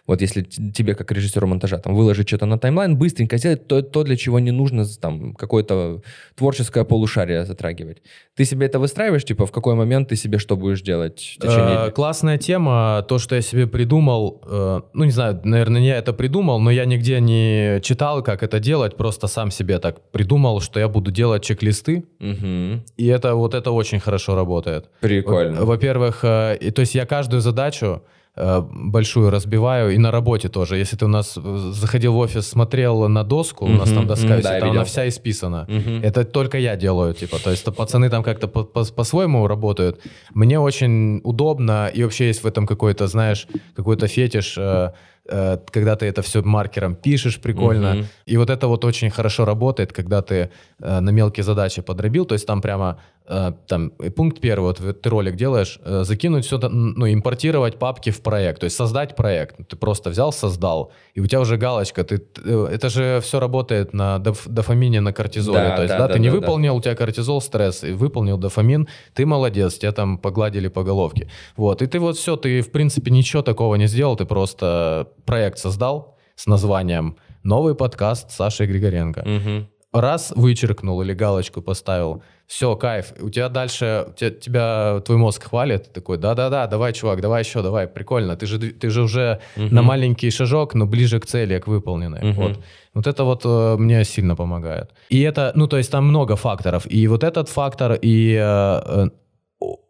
вот 0.06 0.22
если 0.22 0.42
тебе 0.42 0.94
как 0.94 1.12
режиссеру 1.12 1.46
монтажа 1.46 1.78
там 1.78 1.94
выложить 1.94 2.28
что-то 2.28 2.46
на 2.46 2.58
таймлайн, 2.58 2.96
быстренько 2.96 3.36
сделать 3.36 3.66
то, 3.66 3.82
то 3.82 4.04
для 4.04 4.16
чего 4.16 4.38
не 4.38 4.50
нужно 4.50 4.86
там 5.00 5.34
какое-то 5.34 6.00
творческое 6.34 6.84
полушарие 6.84 7.44
затрагивать. 7.44 8.02
Ты 8.36 8.46
себе 8.46 8.66
это 8.66 8.78
выстраиваешь, 8.78 9.24
типа 9.24 9.44
в 9.44 9.52
какой 9.52 9.74
момент 9.74 10.08
ты 10.08 10.16
себе 10.16 10.38
что 10.38 10.56
будешь 10.56 10.80
делать 10.80 11.36
в 11.38 11.42
течение 11.42 11.88
э, 11.88 11.90
Классная 11.90 12.38
тема, 12.38 13.04
то, 13.06 13.18
что 13.18 13.34
я 13.34 13.42
себе 13.42 13.66
придумал, 13.66 14.40
э, 14.46 14.80
ну 14.94 15.04
не 15.04 15.10
знаю, 15.10 15.40
наверное, 15.44 15.80
не 15.82 15.88
я 15.88 15.98
это 15.98 16.14
придумал, 16.14 16.58
но 16.58 16.70
я 16.70 16.86
нигде 16.86 17.20
не 17.20 17.80
читал, 17.82 18.22
как 18.22 18.42
это 18.42 18.60
делать, 18.60 18.96
просто 18.96 19.26
сам 19.26 19.50
себе 19.50 19.78
так 19.78 20.10
придумал, 20.10 20.60
что 20.60 20.80
я 20.80 20.88
буду 20.88 21.10
делать 21.10 21.42
чек-листы, 21.42 22.04
угу. 22.18 22.82
и 22.96 23.06
это 23.06 23.34
вот 23.34 23.54
это 23.54 23.72
очень 23.72 24.00
хорошо 24.00 24.34
работает. 24.34 24.88
Прикольно. 25.00 25.66
Во-первых, 25.66 26.24
Э, 26.30 26.56
и, 26.56 26.70
то 26.70 26.80
есть 26.80 26.94
я 26.94 27.06
каждую 27.06 27.40
задачу 27.40 28.02
э, 28.36 28.62
большую 28.70 29.30
разбиваю 29.30 29.90
и 29.94 29.98
на 29.98 30.10
работе 30.10 30.48
тоже. 30.48 30.76
Если 30.76 30.96
ты 30.96 31.04
у 31.04 31.08
нас 31.08 31.36
э, 31.36 31.56
заходил 31.72 32.12
в 32.12 32.18
офис, 32.18 32.48
смотрел 32.48 33.08
на 33.08 33.24
доску, 33.24 33.64
у 33.64 33.68
нас 33.68 33.90
там 33.90 34.06
доска 34.06 34.36
висит, 34.36 34.60
да, 34.60 34.70
она 34.70 34.84
вся 34.84 35.08
исписана. 35.08 35.66
Это 36.02 36.24
только 36.24 36.58
я 36.58 36.76
делаю, 36.76 37.14
типа. 37.14 37.38
То 37.44 37.50
есть 37.50 37.64
пацаны 37.76 38.10
там 38.10 38.22
как-то 38.22 38.48
по-своему 38.48 39.46
работают. 39.46 40.00
Мне 40.34 40.58
очень 40.58 41.20
удобно 41.24 41.90
и 41.96 42.04
вообще 42.04 42.26
есть 42.26 42.42
в 42.42 42.46
этом 42.46 42.66
какой-то, 42.66 43.06
знаешь, 43.06 43.46
какой-то 43.76 44.06
фетиш 44.06 44.58
Э, 44.58 44.92
когда 45.26 45.96
ты 45.96 46.06
это 46.06 46.22
все 46.22 46.42
маркером 46.42 46.94
пишешь 46.94 47.40
прикольно. 47.40 47.92
Угу. 47.92 48.04
И 48.26 48.36
вот 48.36 48.50
это 48.50 48.66
вот 48.66 48.84
очень 48.84 49.10
хорошо 49.10 49.44
работает, 49.44 49.92
когда 49.92 50.22
ты 50.22 50.50
э, 50.80 51.00
на 51.00 51.10
мелкие 51.10 51.44
задачи 51.44 51.82
подробил, 51.82 52.24
то 52.24 52.34
есть 52.34 52.46
там 52.46 52.60
прямо 52.60 52.98
э, 53.26 53.52
там 53.66 53.90
пункт 53.90 54.40
первый, 54.40 54.66
вот 54.66 55.02
ты 55.02 55.08
ролик 55.08 55.36
делаешь, 55.36 55.78
э, 55.84 56.02
закинуть 56.04 56.44
все, 56.44 56.58
ну, 56.58 57.06
импортировать 57.06 57.78
папки 57.78 58.10
в 58.10 58.20
проект, 58.22 58.60
то 58.60 58.64
есть 58.64 58.76
создать 58.76 59.14
проект. 59.14 59.56
Ты 59.68 59.76
просто 59.76 60.10
взял, 60.10 60.32
создал, 60.32 60.92
и 61.14 61.20
у 61.20 61.26
тебя 61.26 61.40
уже 61.40 61.56
галочка, 61.56 62.02
ты, 62.02 62.22
э, 62.44 62.68
это 62.72 62.88
же 62.88 63.20
все 63.22 63.38
работает 63.40 63.92
на 63.92 64.18
доф, 64.18 64.46
дофамине, 64.46 65.00
на 65.00 65.12
кортизоле, 65.12 65.58
да, 65.58 65.76
то 65.76 65.82
есть, 65.82 65.94
да, 65.94 65.98
да, 65.98 66.06
да 66.08 66.12
ты 66.14 66.18
да, 66.18 66.24
не 66.24 66.30
да, 66.30 66.36
выполнил, 66.36 66.72
да. 66.72 66.78
у 66.78 66.82
тебя 66.82 66.94
кортизол, 66.96 67.40
стресс, 67.40 67.84
и 67.84 67.92
выполнил 67.92 68.36
дофамин, 68.36 68.88
ты 69.14 69.26
молодец, 69.26 69.78
тебя 69.78 69.92
там 69.92 70.18
погладили 70.18 70.68
по 70.68 70.82
головке. 70.82 71.28
Вот, 71.56 71.82
и 71.82 71.86
ты 71.86 72.00
вот 72.00 72.16
все, 72.16 72.36
ты 72.36 72.62
в 72.62 72.70
принципе 72.72 73.10
ничего 73.10 73.42
такого 73.42 73.76
не 73.76 73.86
сделал, 73.86 74.16
ты 74.16 74.24
просто 74.24 75.08
проект 75.24 75.58
создал 75.58 76.16
с 76.34 76.46
названием 76.46 77.16
«Новый 77.42 77.74
подкаст 77.74 78.30
Саши 78.30 78.66
Григоренко». 78.66 79.20
Угу. 79.20 80.00
Раз 80.00 80.32
вычеркнул 80.36 81.02
или 81.02 81.14
галочку 81.14 81.62
поставил, 81.62 82.22
все, 82.50 82.74
кайф. 82.74 83.12
У 83.20 83.30
тебя 83.30 83.48
дальше, 83.48 84.06
тебя, 84.16 84.30
тебя 84.30 85.00
твой 85.04 85.18
мозг 85.18 85.48
хвалит, 85.48 85.92
такой, 85.92 86.18
да-да-да, 86.18 86.66
давай, 86.66 86.92
чувак, 86.92 87.20
давай 87.20 87.42
еще, 87.42 87.62
давай, 87.62 87.86
прикольно. 87.86 88.36
Ты 88.36 88.46
же, 88.46 88.58
ты 88.58 88.90
же 88.90 89.02
уже 89.02 89.40
угу. 89.56 89.74
на 89.74 89.82
маленький 89.82 90.30
шажок, 90.30 90.74
но 90.74 90.86
ближе 90.86 91.20
к 91.20 91.26
цели, 91.26 91.58
к 91.60 91.68
выполненной. 91.68 92.30
Угу. 92.30 92.42
Вот. 92.42 92.58
вот 92.94 93.06
это 93.06 93.24
вот 93.24 93.42
э, 93.44 93.76
мне 93.78 94.04
сильно 94.04 94.34
помогает. 94.34 94.90
И 95.10 95.20
это, 95.20 95.52
ну, 95.54 95.68
то 95.68 95.76
есть 95.76 95.92
там 95.92 96.08
много 96.08 96.34
факторов. 96.34 96.86
И 96.90 97.06
вот 97.06 97.22
этот 97.22 97.48
фактор, 97.48 97.98
и 98.02 98.34
э, 98.34 98.40
э 98.40 99.08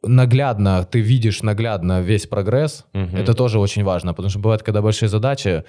наглядно, 0.02 0.84
ты 0.84 1.00
видишь 1.00 1.42
наглядно 1.42 2.00
весь 2.00 2.26
прогресс, 2.26 2.84
угу. 2.94 3.16
это 3.16 3.34
тоже 3.34 3.58
очень 3.58 3.84
важно, 3.84 4.14
потому 4.14 4.30
что 4.30 4.38
бывает, 4.38 4.62
когда 4.62 4.82
большие 4.82 5.08
задачи, 5.08 5.64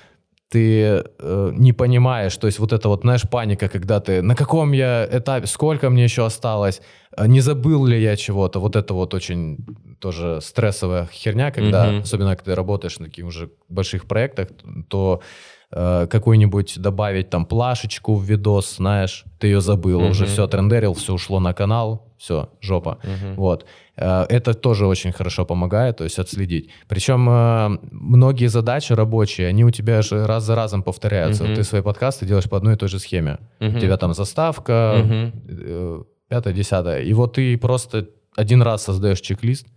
ты 0.51 1.03
э, 1.19 1.51
не 1.53 1.73
понимаешь, 1.73 2.35
то 2.35 2.47
есть 2.47 2.59
вот 2.59 2.73
это 2.73 2.89
вот, 2.89 3.01
знаешь, 3.01 3.21
паника, 3.21 3.69
когда 3.69 4.01
ты, 4.01 4.21
на 4.21 4.35
каком 4.35 4.73
я 4.73 5.07
этапе, 5.09 5.47
сколько 5.47 5.89
мне 5.89 6.03
еще 6.03 6.25
осталось, 6.25 6.81
э, 7.17 7.27
не 7.27 7.41
забыл 7.41 7.85
ли 7.85 8.01
я 8.01 8.17
чего-то, 8.17 8.59
вот 8.59 8.75
это 8.75 8.93
вот 8.93 9.13
очень 9.13 9.57
тоже 9.99 10.39
стрессовая 10.41 11.07
херня, 11.11 11.51
когда, 11.51 11.87
mm 11.87 12.01
особенно 12.01 12.35
когда 12.35 12.51
ты 12.51 12.55
работаешь 12.55 12.99
на 12.99 13.05
таких 13.05 13.25
уже 13.25 13.49
больших 13.69 14.05
проектах, 14.07 14.49
то 14.89 15.21
э, 15.71 16.07
какой-нибудь 16.07 16.79
добавить 16.79 17.29
там 17.29 17.45
плашечку 17.45 18.15
в 18.15 18.23
видос, 18.23 18.75
знаешь, 18.77 19.25
ты 19.39 19.47
ее 19.47 19.61
забыл, 19.61 20.01
mm 20.01 20.09
уже 20.09 20.25
все 20.25 20.47
трендерил, 20.47 20.93
все 20.93 21.13
ушло 21.13 21.39
на 21.39 21.53
канал, 21.53 22.11
все, 22.17 22.49
жопа. 22.61 22.99
Угу. 23.03 23.41
Вот. 23.41 23.65
Э, 23.97 24.25
это 24.29 24.53
тоже 24.53 24.85
очень 24.85 25.11
хорошо 25.11 25.45
помогает, 25.45 25.97
то 25.97 26.03
есть 26.03 26.19
отследить. 26.19 26.69
Причем 26.87 27.29
э, 27.29 27.79
многие 27.91 28.47
задачи 28.47 28.93
рабочие, 28.93 29.47
они 29.47 29.63
у 29.65 29.71
тебя 29.71 30.01
же 30.01 30.25
раз 30.25 30.43
за 30.43 30.55
разом 30.55 30.83
повторяются. 30.83 31.43
Угу. 31.43 31.55
Ты 31.55 31.63
свои 31.63 31.81
подкасты 31.81 32.25
делаешь 32.25 32.49
по 32.49 32.57
одной 32.57 32.73
и 32.73 32.77
той 32.77 32.89
же 32.89 32.99
схеме. 32.99 33.39
Угу. 33.59 33.77
У 33.77 33.79
тебя 33.79 33.97
там 33.97 34.13
заставка, 34.13 35.03
угу. 35.03 36.05
пятое, 36.27 36.53
десятое. 36.53 37.01
И 37.01 37.13
вот 37.13 37.33
ты 37.33 37.57
просто 37.57 38.07
один 38.35 38.61
раз 38.61 38.83
создаешь 38.83 39.21
чек-лист, 39.21 39.67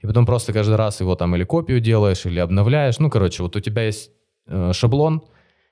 и 0.00 0.06
потом 0.06 0.26
просто 0.26 0.52
каждый 0.52 0.76
раз 0.76 1.00
его 1.00 1.14
там 1.14 1.34
или 1.34 1.44
копию 1.44 1.80
делаешь, 1.80 2.26
или 2.26 2.38
обновляешь. 2.38 2.98
Ну, 2.98 3.10
короче, 3.10 3.42
вот 3.42 3.56
у 3.56 3.60
тебя 3.60 3.82
есть 3.82 4.10
шаблон, 4.72 5.22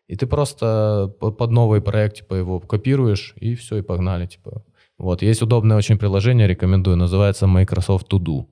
и 0.09 0.17
ты 0.17 0.27
просто 0.27 1.13
под 1.21 1.51
новый 1.51 1.81
проект, 1.81 2.17
типа, 2.17 2.35
его 2.35 2.61
копируешь, 2.61 3.35
и 3.37 3.55
все, 3.55 3.79
и 3.79 3.83
погнали, 3.83 4.27
типа. 4.27 4.65
Вот, 4.99 5.23
есть 5.23 5.43
удобное 5.43 5.77
очень 5.77 5.99
приложение, 5.99 6.47
рекомендую, 6.47 6.97
называется 6.97 7.47
Microsoft 7.47 8.11
To 8.13 8.19
Do. 8.19 8.47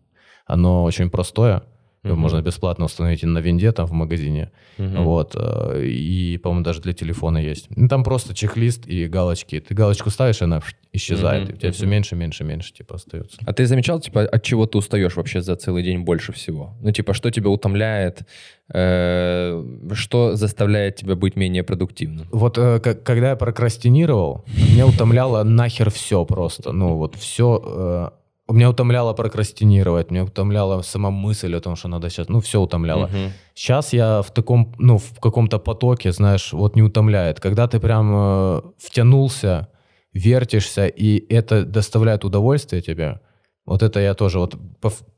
Оно 0.46 0.84
очень 0.84 1.10
простое, 1.10 1.62
Uh-huh. 2.04 2.14
Можно 2.16 2.42
бесплатно 2.42 2.84
установить 2.84 3.22
на 3.22 3.38
винде 3.38 3.72
там 3.72 3.86
в 3.86 3.92
магазине. 3.92 4.50
Uh-huh. 4.76 5.02
Вот. 5.02 5.34
Э, 5.34 5.82
и, 5.82 6.36
по-моему, 6.36 6.62
даже 6.62 6.82
для 6.82 6.92
телефона 6.92 7.38
есть. 7.38 7.66
Ну, 7.70 7.88
там 7.88 8.04
просто 8.04 8.34
чек-лист 8.34 8.86
и 8.86 9.06
галочки. 9.06 9.58
Ты 9.58 9.74
галочку 9.74 10.10
ставишь, 10.10 10.42
она 10.42 10.60
исчезает. 10.92 11.48
Uh-huh. 11.48 11.52
И 11.52 11.54
у 11.54 11.56
тебя 11.56 11.68
uh-huh. 11.70 11.72
все 11.72 11.86
меньше, 11.86 12.14
меньше, 12.14 12.44
меньше 12.44 12.74
типа 12.74 12.96
остается. 12.96 13.38
А 13.46 13.52
ты 13.54 13.64
замечал, 13.66 14.00
типа, 14.00 14.22
от 14.22 14.42
чего 14.42 14.66
ты 14.66 14.76
устаешь 14.76 15.16
вообще 15.16 15.40
за 15.40 15.56
целый 15.56 15.82
день 15.82 16.00
больше 16.00 16.32
всего? 16.32 16.74
Ну, 16.82 16.92
типа, 16.92 17.14
что 17.14 17.30
тебя 17.30 17.48
утомляет? 17.48 18.22
Э, 18.72 19.64
что 19.94 20.36
заставляет 20.36 20.96
тебя 20.96 21.16
быть 21.16 21.36
менее 21.36 21.62
продуктивным? 21.62 22.28
Вот 22.32 22.58
э, 22.58 22.80
когда 22.80 23.30
я 23.30 23.36
прокрастинировал, 23.36 24.44
меня 24.46 24.86
утомляло 24.86 25.42
нахер 25.42 25.90
все 25.90 26.26
просто. 26.26 26.72
Ну, 26.72 26.96
вот 26.96 27.14
все 27.14 28.12
меня 28.52 28.70
утомляло 28.70 29.14
прокрастинировать, 29.14 30.10
меня 30.10 30.24
утомляла 30.24 30.82
сама 30.82 31.10
мысль 31.10 31.56
о 31.56 31.60
том, 31.60 31.76
что 31.76 31.88
надо 31.88 32.10
сейчас, 32.10 32.28
ну, 32.28 32.40
все 32.40 32.60
утомляло. 32.60 33.06
Угу. 33.06 33.32
Сейчас 33.54 33.92
я 33.92 34.20
в 34.20 34.30
таком, 34.32 34.74
ну, 34.78 34.98
в 34.98 35.18
каком-то 35.20 35.58
потоке, 35.58 36.12
знаешь, 36.12 36.52
вот 36.52 36.76
не 36.76 36.82
утомляет. 36.82 37.40
Когда 37.40 37.66
ты 37.66 37.80
прям 37.80 38.12
э, 38.14 38.62
втянулся, 38.78 39.68
вертишься, 40.12 40.86
и 40.86 41.24
это 41.32 41.64
доставляет 41.64 42.24
удовольствие 42.24 42.82
тебе, 42.82 43.20
вот 43.66 43.82
это 43.82 44.00
я 44.00 44.12
тоже 44.12 44.38
вот 44.38 44.56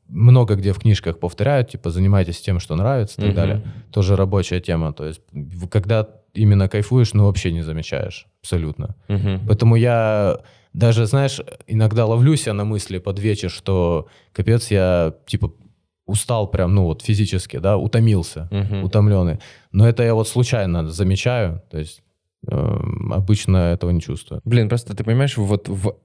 много 0.07 0.55
где 0.55 0.71
в 0.71 0.79
книжках 0.79 1.19
повторяю, 1.19 1.65
типа, 1.65 1.89
занимайтесь 1.89 2.39
тем, 2.39 2.59
что 2.61 2.75
нравится 2.75 3.19
и 3.19 3.25
так 3.25 3.29
угу. 3.31 3.35
далее. 3.35 3.61
Тоже 3.91 4.15
рабочая 4.15 4.61
тема. 4.61 4.93
То 4.93 5.05
есть, 5.05 5.21
когда 5.69 6.07
именно 6.33 6.69
кайфуешь, 6.69 7.13
ну, 7.13 7.25
вообще 7.25 7.51
не 7.51 7.61
замечаешь 7.61 8.27
абсолютно. 8.41 8.95
Угу. 9.09 9.41
Поэтому 9.47 9.75
я 9.75 10.39
даже, 10.77 11.07
знаешь, 11.07 11.41
иногда 11.65 12.05
ловлюсь 12.05 12.45
я 12.47 12.53
на 12.53 12.63
мысли 12.63 12.99
под 12.99 13.19
вечер, 13.19 13.49
что 13.49 14.07
капец, 14.31 14.69
я, 14.71 15.13
типа, 15.25 15.51
устал 16.05 16.51
прям, 16.51 16.75
ну 16.75 16.83
вот 16.83 17.01
физически, 17.01 17.57
да, 17.57 17.77
утомился, 17.77 18.47
Мгм. 18.51 18.83
утомленный. 18.83 19.39
Но 19.71 19.89
это 19.89 20.03
я 20.03 20.13
вот 20.13 20.27
случайно 20.27 20.87
замечаю, 20.87 21.61
то 21.71 21.79
есть 21.79 22.03
э, 22.47 22.77
обычно 23.11 23.57
этого 23.73 23.89
не 23.91 23.99
чувствую. 24.01 24.41
Блин, 24.45 24.69
просто 24.69 24.95
ты 24.95 25.03
понимаешь, 25.03 25.35
вот 25.37 25.67
в... 25.67 25.95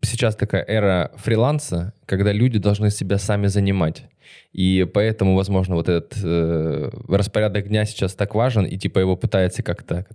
сейчас 0.00 0.36
такая 0.36 0.64
эра 0.64 1.10
фриланса, 1.16 1.92
когда 2.06 2.32
люди 2.32 2.58
должны 2.60 2.90
себя 2.90 3.18
сами 3.18 3.48
занимать. 3.48 4.04
И 4.52 4.86
поэтому, 4.94 5.34
возможно, 5.34 5.74
вот 5.74 5.88
этот 5.88 6.16
э, 6.24 6.90
распорядок 7.08 7.66
дня 7.68 7.84
сейчас 7.84 8.14
так 8.14 8.34
важен, 8.36 8.64
и 8.64 8.78
типа 8.78 9.00
его 9.00 9.16
пытаются 9.16 9.62
как-то, 9.64 10.06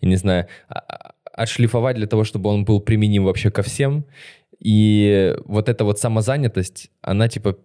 я 0.00 0.08
не 0.08 0.16
знаю, 0.16 0.46
а- 0.68 0.78
а- 0.78 1.12
отшлифовать 1.36 1.96
для 1.96 2.06
того, 2.06 2.24
чтобы 2.24 2.50
он 2.50 2.64
был 2.64 2.80
применим 2.80 3.24
вообще 3.24 3.50
ко 3.50 3.62
всем. 3.62 4.04
И 4.60 5.34
вот 5.44 5.68
эта 5.68 5.84
вот 5.84 5.98
самозанятость, 5.98 6.90
она 7.02 7.28
типа 7.28 7.56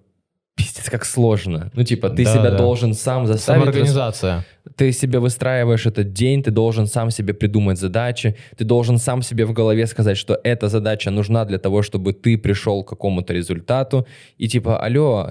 пиздец 0.60 0.90
как 0.90 1.06
сложно. 1.06 1.72
Ну, 1.74 1.84
типа, 1.84 2.10
ты 2.10 2.26
Да, 2.26 2.34
себя 2.34 2.52
да. 2.52 2.58
должен 2.58 2.94
сам 2.94 3.28
заставить. 3.28 3.62
Самоорганизация. 3.62 4.46
Ты 4.76 4.92
себе 4.92 5.20
выстраиваешь 5.20 5.86
этот 5.86 6.12
день, 6.14 6.44
ты 6.44 6.52
должен 6.52 6.88
сам 6.88 7.12
себе 7.12 7.34
придумать 7.34 7.80
задачи, 7.80 8.36
ты 8.58 8.66
должен 8.66 8.98
сам 8.98 9.22
себе 9.22 9.46
в 9.46 9.54
голове 9.54 9.88
сказать, 9.88 10.18
что 10.18 10.38
эта 10.44 10.68
задача 10.68 11.12
нужна 11.12 11.46
для 11.46 11.58
того, 11.58 11.82
чтобы 11.82 12.14
ты 12.14 12.38
пришел 12.38 12.84
к 12.84 12.90
какому-то 12.90 13.34
результату. 13.34 14.06
И 14.38 14.48
типа, 14.50 14.78
алло, 14.84 15.30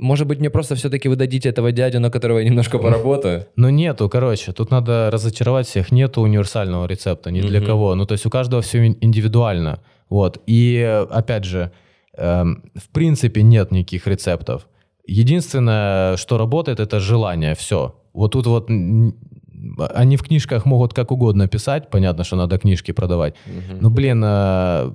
может 0.00 0.26
быть, 0.26 0.40
мне 0.40 0.50
просто 0.50 0.74
все-таки 0.74 1.08
вы 1.08 1.16
дадите 1.16 1.48
этого 1.48 1.72
дядю, 1.72 2.00
на 2.00 2.10
которого 2.10 2.38
я 2.38 2.44
немножко 2.44 2.78
поработаю? 2.78 3.46
Но 3.56 3.70
нету, 3.70 4.08
короче, 4.08 4.52
тут 4.52 4.70
надо 4.70 5.10
разочаровать 5.12 5.66
всех, 5.66 5.92
нету 5.92 6.22
универсального 6.22 6.86
рецепта 6.86 7.30
ни 7.30 7.40
для 7.40 7.60
кого. 7.60 7.94
Ну, 7.94 8.06
то 8.06 8.12
есть 8.12 8.26
у 8.26 8.30
каждого 8.30 8.62
все 8.62 8.86
индивидуально. 8.86 9.80
Вот. 10.08 10.40
И, 10.46 11.04
опять 11.10 11.44
же, 11.44 11.70
эм, 12.16 12.62
в 12.74 12.88
принципе 12.88 13.42
нет 13.42 13.70
никаких 13.70 14.06
рецептов. 14.06 14.66
Единственное, 15.06 16.16
что 16.16 16.38
работает, 16.38 16.80
это 16.80 17.00
желание, 17.00 17.54
все. 17.54 17.94
Вот 18.12 18.32
тут 18.32 18.46
вот 18.46 18.68
они 18.68 20.16
в 20.16 20.22
книжках 20.22 20.66
могут 20.66 20.94
как 20.94 21.12
угодно 21.12 21.46
писать, 21.46 21.90
понятно, 21.90 22.24
что 22.24 22.36
надо 22.36 22.58
книжки 22.58 22.92
продавать. 22.92 23.34
Но, 23.80 23.90
блин, 23.90 24.22
э, 24.24 24.90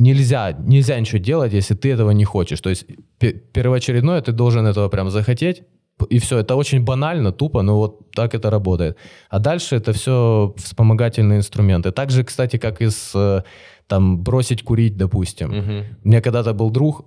нельзя, 0.00 0.52
нельзя 0.52 0.98
ничего 0.98 1.18
делать, 1.18 1.52
если 1.52 1.74
ты 1.74 1.92
этого 1.92 2.10
не 2.12 2.24
хочешь. 2.24 2.60
То 2.60 2.70
есть 2.70 2.86
пе- 3.18 3.32
первоочередное 3.32 4.20
ты 4.20 4.32
должен 4.32 4.66
этого 4.66 4.88
прям 4.88 5.10
захотеть, 5.10 5.62
и 6.08 6.18
все. 6.18 6.38
Это 6.38 6.56
очень 6.56 6.82
банально, 6.82 7.32
тупо, 7.32 7.62
но 7.62 7.76
вот 7.76 8.10
так 8.12 8.34
это 8.34 8.50
работает. 8.50 8.96
А 9.28 9.38
дальше 9.38 9.76
это 9.76 9.92
все 9.92 10.54
вспомогательные 10.56 11.38
инструменты. 11.38 11.92
Так 11.92 12.10
же, 12.10 12.24
кстати, 12.24 12.56
как 12.56 12.80
и 12.80 12.88
с 12.88 13.12
э, 13.14 13.42
там 13.86 14.22
бросить 14.22 14.62
курить, 14.62 14.96
допустим. 14.96 15.48
Мгм. 15.50 15.84
У 16.04 16.08
меня 16.08 16.20
когда-то 16.22 16.54
был 16.54 16.70
друг, 16.70 17.04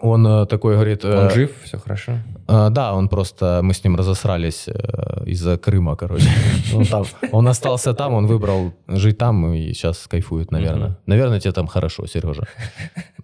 он 0.00 0.26
э, 0.26 0.46
такой 0.46 0.74
говорит... 0.74 1.04
э, 1.04 1.24
Он 1.24 1.30
жив, 1.30 1.50
все 1.64 1.78
хорошо. 1.78 2.12
а, 2.46 2.70
да, 2.70 2.94
он 2.94 3.08
просто, 3.08 3.60
мы 3.62 3.74
с 3.74 3.82
ним 3.84 3.96
разосрались 3.96 4.68
э, 4.68 5.24
из-за 5.26 5.56
Крыма, 5.58 5.96
короче. 5.96 6.28
Он, 6.74 6.84
там, 6.90 7.04
он 7.32 7.48
остался 7.48 7.94
там, 7.94 8.14
он 8.14 8.26
выбрал 8.26 8.72
жить 8.88 9.18
там 9.18 9.52
и 9.52 9.72
сейчас 9.72 10.06
кайфует, 10.08 10.50
наверное. 10.52 10.88
Мгм. 10.88 10.96
Наверное, 11.06 11.40
тебе 11.40 11.52
там 11.52 11.66
хорошо, 11.66 12.06
Сережа. 12.06 12.42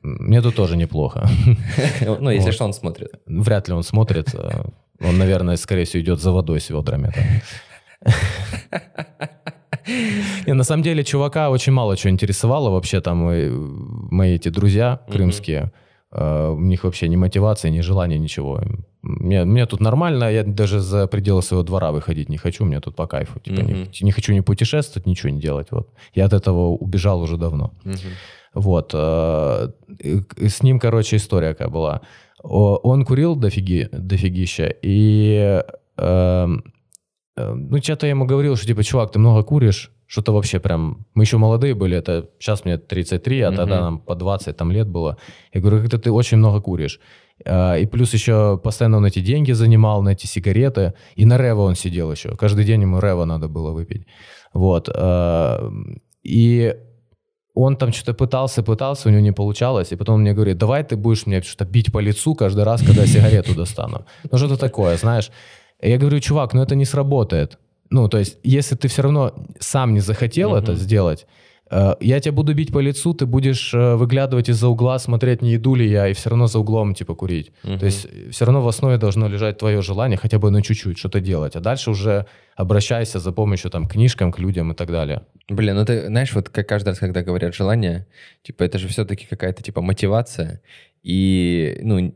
Мне 0.02 0.42
тут 0.42 0.54
тоже 0.56 0.76
неплохо. 0.76 1.28
Ну, 2.20 2.30
если 2.30 2.46
Вот. 2.48 2.54
что, 2.54 2.64
он 2.64 2.72
смотрит. 2.72 3.12
Вряд 3.26 3.68
ли 3.68 3.74
он 3.74 3.82
смотрит. 3.82 4.34
э, 4.34 4.64
Он, 5.00 5.18
наверное, 5.18 5.56
скорее 5.56 5.84
всего, 5.84 6.02
идет 6.02 6.20
за 6.20 6.32
водой 6.32 6.60
с 6.60 6.70
ведрами. 6.70 7.12
Не, 10.46 10.54
на 10.54 10.64
самом 10.64 10.82
деле, 10.82 11.04
чувака 11.04 11.50
очень 11.50 11.72
мало 11.72 11.96
чего 11.96 12.10
интересовало 12.10 12.70
вообще 12.70 13.00
там 13.00 13.28
э, 13.28 13.50
мои 13.50 14.34
эти 14.36 14.48
друзья 14.48 15.00
крымские. 15.10 15.62
э, 15.64 15.83
У 16.16 16.60
них 16.60 16.84
вообще 16.84 17.08
ни 17.08 17.16
мотивации, 17.16 17.70
ни 17.70 17.80
желания, 17.82 18.18
ничего. 18.18 18.60
Мне, 19.02 19.44
мне 19.44 19.66
тут 19.66 19.80
нормально, 19.80 20.30
я 20.32 20.44
даже 20.44 20.80
за 20.80 21.06
пределы 21.06 21.42
своего 21.42 21.64
двора 21.64 21.90
выходить 21.90 22.28
не 22.28 22.36
хочу, 22.38 22.64
мне 22.64 22.80
тут 22.80 22.94
по 22.96 23.06
кайфу. 23.06 23.40
Типа, 23.40 23.60
не, 23.62 23.74
Мгм. 23.74 23.88
не 24.02 24.12
хочу 24.12 24.32
ни 24.32 24.40
путешествовать, 24.40 25.06
ничего 25.06 25.30
не 25.30 25.40
делать. 25.40 25.68
Вот. 25.72 25.88
Я 26.14 26.26
от 26.26 26.32
этого 26.32 26.68
убежал 26.76 27.20
уже 27.20 27.36
давно. 27.36 27.72
Мгм. 27.84 27.98
Вот. 28.54 28.90
э, 28.94 29.68
С 30.48 30.62
ним, 30.62 30.78
короче, 30.78 31.16
история 31.16 31.48
какая 31.54 31.68
была. 31.68 32.00
Он 32.42 33.04
курил 33.04 33.36
дофиги, 33.36 33.88
дофигища, 33.92 34.72
и 34.82 35.62
эм, 35.96 36.62
э, 37.36 37.52
ну, 37.54 37.78
что-то 37.82 38.06
я 38.06 38.10
ему 38.10 38.26
говорил, 38.26 38.56
что, 38.56 38.66
типа, 38.66 38.82
чувак, 38.84 39.10
ты 39.12 39.18
много 39.18 39.42
куришь, 39.42 39.90
что-то 40.14 40.32
вообще 40.32 40.58
прям... 40.60 40.96
Мы 41.14 41.24
еще 41.24 41.38
молодые 41.38 41.74
были, 41.74 41.96
это 41.96 42.28
сейчас 42.38 42.64
мне 42.64 42.78
33, 42.78 43.40
а 43.42 43.50
тогда 43.50 43.74
Мгм. 43.76 43.84
нам 43.84 43.98
по 43.98 44.14
20 44.14 44.56
там 44.56 44.70
лет 44.72 44.86
было. 44.88 45.16
Я 45.54 45.60
говорю, 45.60 45.80
как-то 45.80 45.98
ты 45.98 46.10
очень 46.12 46.38
много 46.38 46.60
куришь. 46.60 47.00
Э, 47.44 47.80
И 47.82 47.86
плюс 47.86 48.14
еще 48.14 48.56
постоянно 48.62 48.96
он 48.98 49.04
эти 49.06 49.20
деньги 49.22 49.52
занимал 49.52 50.02
на 50.02 50.10
эти 50.12 50.26
сигареты. 50.26 50.92
И 51.16 51.24
на 51.26 51.36
Рево 51.38 51.62
он 51.62 51.74
сидел 51.74 52.12
еще. 52.12 52.36
Каждый 52.36 52.64
день 52.64 52.82
ему 52.82 53.00
Рево 53.00 53.24
надо 53.24 53.48
было 53.48 53.72
выпить. 53.72 54.06
Вот. 54.52 54.88
э, 54.94 55.70
И 56.22 56.74
он 57.54 57.76
там 57.76 57.92
что-то 57.92 58.14
пытался, 58.14 58.62
пытался, 58.62 59.08
у 59.08 59.12
него 59.12 59.22
не 59.22 59.32
получалось, 59.32 59.92
и 59.92 59.96
потом 59.96 60.14
он 60.14 60.20
мне 60.20 60.32
говорит, 60.34 60.58
давай 60.58 60.82
ты 60.84 60.96
будешь 60.96 61.26
мне 61.26 61.42
что-то 61.42 61.64
бить 61.64 61.92
по 61.92 62.00
лицу 62.02 62.34
каждый 62.34 62.64
раз, 62.64 62.82
когда 62.82 63.02
я 63.02 63.08
сигарету 63.08 63.54
достану. 63.54 64.04
Ну, 64.32 64.38
что-то 64.38 64.56
такое, 64.56 64.96
знаешь. 64.96 65.30
Я 65.82 65.98
говорю, 65.98 66.20
чувак, 66.20 66.54
ну 66.54 66.62
это 66.62 66.74
не 66.76 66.84
сработает. 66.84 67.58
Ну, 67.90 68.08
то 68.08 68.18
есть, 68.18 68.38
если 68.42 68.76
ты 68.76 68.88
все 68.88 69.02
равно 69.02 69.34
сам 69.60 69.94
не 69.94 70.00
захотел 70.00 70.50
Мгм. 70.50 70.58
это 70.58 70.74
сделать, 70.74 71.26
э, 71.70 71.94
я 72.00 72.20
тебя 72.20 72.32
буду 72.32 72.54
бить 72.54 72.72
по 72.72 72.78
лицу, 72.80 73.14
ты 73.14 73.26
будешь 73.26 73.72
э, 73.74 73.94
выглядывать 73.96 74.48
из-за 74.48 74.68
угла, 74.68 74.98
смотреть, 74.98 75.42
не 75.42 75.54
иду 75.56 75.74
ли 75.74 75.88
я, 75.88 76.08
и 76.08 76.12
все 76.12 76.30
равно 76.30 76.46
за 76.46 76.58
углом, 76.58 76.94
типа, 76.94 77.14
курить. 77.14 77.52
Мгм. 77.62 77.78
То 77.78 77.86
есть, 77.86 78.06
все 78.30 78.44
равно 78.44 78.62
в 78.62 78.68
основе 78.68 78.96
должно 78.96 79.28
лежать 79.28 79.58
твое 79.58 79.80
желание 79.82 80.18
хотя 80.18 80.38
бы 80.38 80.50
на 80.50 80.62
чуть-чуть 80.62 80.98
что-то 80.98 81.20
делать, 81.20 81.56
а 81.56 81.60
дальше 81.60 81.90
уже 81.90 82.26
обращайся 82.56 83.18
за 83.18 83.32
помощью 83.32 83.70
там 83.70 83.86
к 83.86 83.92
книжкам, 83.92 84.32
к 84.32 84.38
людям 84.38 84.72
и 84.72 84.74
так 84.74 84.90
далее. 84.90 85.22
Блин, 85.48 85.76
ну 85.76 85.84
ты 85.84 86.06
знаешь, 86.06 86.32
вот 86.34 86.48
как 86.48 86.68
каждый 86.68 86.88
раз, 86.90 86.98
когда 86.98 87.22
говорят 87.22 87.54
желание, 87.54 88.06
типа 88.42 88.64
это 88.64 88.78
же 88.78 88.88
все-таки 88.88 89.26
какая-то 89.30 89.62
типа 89.62 89.82
мотивация, 89.82 90.60
и 91.02 91.78
ну 91.82 92.14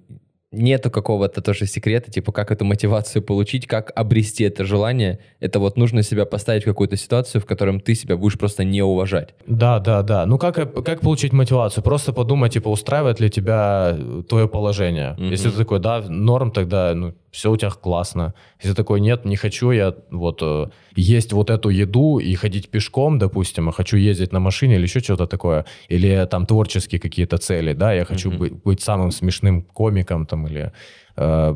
нету 0.50 0.90
какого-то 0.90 1.40
тоже 1.42 1.66
секрета, 1.66 2.10
типа 2.10 2.32
как 2.32 2.50
эту 2.50 2.64
мотивацию 2.64 3.22
получить, 3.22 3.66
как 3.66 3.92
обрести 3.94 4.44
это 4.44 4.64
желание. 4.64 5.18
Это 5.40 5.58
вот 5.58 5.76
нужно 5.76 6.02
себя 6.02 6.24
поставить 6.24 6.62
в 6.62 6.66
какую-то 6.66 6.96
ситуацию, 6.96 7.42
в 7.42 7.46
котором 7.46 7.80
ты 7.80 7.94
себя 7.94 8.16
будешь 8.16 8.38
просто 8.38 8.64
не 8.64 8.82
уважать. 8.82 9.34
Да, 9.46 9.78
да, 9.78 10.02
да. 10.02 10.26
Ну 10.26 10.38
как, 10.38 10.84
как 10.84 11.00
получить 11.00 11.32
мотивацию? 11.32 11.84
Просто 11.84 12.12
подумай, 12.12 12.50
типа, 12.50 12.68
устраивает 12.68 13.20
ли 13.20 13.30
тебя 13.30 13.96
твое 14.28 14.48
положение. 14.48 15.14
Мгм. 15.18 15.30
Если 15.30 15.50
ты 15.50 15.56
такой, 15.56 15.80
да, 15.80 16.02
норм, 16.08 16.50
тогда 16.50 16.94
ну, 16.94 17.14
все 17.30 17.50
у 17.50 17.56
тебя 17.56 17.70
классно. 17.70 18.34
Если 18.62 18.74
такой, 18.74 19.00
нет, 19.00 19.24
не 19.24 19.36
хочу 19.36 19.70
я 19.70 19.94
вот 20.10 20.40
э, 20.42 20.66
есть 20.96 21.32
вот 21.32 21.50
эту 21.50 21.68
еду 21.68 22.18
и 22.18 22.34
ходить 22.34 22.68
пешком, 22.68 23.18
допустим, 23.18 23.68
а 23.68 23.72
хочу 23.72 23.96
ездить 23.96 24.32
на 24.32 24.40
машине 24.40 24.76
или 24.76 24.82
еще 24.82 25.00
что-то 25.00 25.26
такое, 25.26 25.64
или 25.88 26.26
там 26.30 26.46
творческие 26.46 27.00
какие-то 27.00 27.38
цели, 27.38 27.74
да, 27.74 27.92
я 27.92 28.04
хочу 28.04 28.30
Мгм. 28.30 28.38
быть, 28.38 28.52
быть 28.64 28.80
самым 28.80 29.10
смешным 29.10 29.62
комиком 29.62 30.26
там 30.26 30.46
или 30.46 30.72
э, 31.16 31.54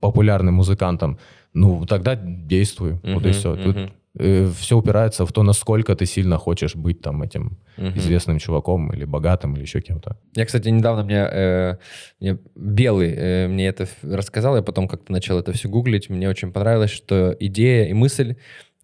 популярным 0.00 0.54
музыкантом, 0.54 1.18
ну 1.54 1.86
тогда 1.86 2.16
действуй. 2.16 2.98
Вот 3.02 3.26
и 3.26 3.30
все. 3.32 3.56
Тут 3.56 3.76
мгм, 3.76 3.90
все 4.18 4.76
упирается 4.76 5.26
в 5.26 5.32
то, 5.32 5.42
насколько 5.42 5.94
ты 5.94 6.06
сильно 6.06 6.38
хочешь 6.38 6.74
быть 6.74 7.00
там 7.00 7.22
этим 7.22 7.58
мгм. 7.76 7.98
известным 7.98 8.38
чуваком 8.38 8.92
или 8.92 9.04
богатым 9.04 9.54
или 9.54 9.62
еще 9.62 9.80
кем-то. 9.80 10.16
Я, 10.34 10.46
кстати, 10.46 10.68
недавно 10.68 11.04
мне, 11.04 11.28
э, 11.30 11.76
мне 12.20 12.38
Белый 12.54 13.12
э, 13.14 13.48
мне 13.48 13.66
это 13.66 13.86
рассказал, 14.02 14.56
я 14.56 14.62
потом 14.62 14.88
как-то 14.88 15.12
начал 15.12 15.38
это 15.38 15.52
все 15.52 15.68
гуглить. 15.68 16.08
Мне 16.08 16.28
очень 16.28 16.52
понравилось, 16.52 16.90
что 16.90 17.36
идея 17.38 17.88
и 17.88 17.92
мысль, 17.92 18.36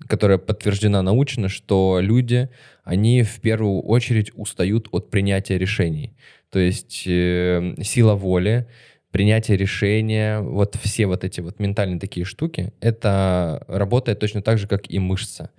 которая 0.06 0.38
подтверждена 0.38 1.02
научно, 1.02 1.48
что 1.48 1.98
люди, 2.00 2.48
они 2.84 3.22
в 3.22 3.40
первую 3.40 3.80
очередь 3.80 4.32
устают 4.34 4.88
от 4.92 5.10
принятия 5.10 5.58
решений. 5.58 6.14
То 6.50 6.58
есть 6.58 7.04
э, 7.06 7.74
сила 7.82 8.14
воли, 8.14 8.66
принятие 9.12 9.56
решения, 9.56 10.40
вот 10.40 10.74
все 10.82 11.06
вот 11.06 11.22
эти 11.22 11.40
вот 11.40 11.60
ментальные 11.60 12.00
такие 12.00 12.24
штуки, 12.24 12.72
это 12.80 13.64
работает 13.68 14.18
точно 14.18 14.42
так 14.42 14.58
же, 14.58 14.66
как 14.66 14.90
и 14.90 14.98
мышца. 14.98 15.50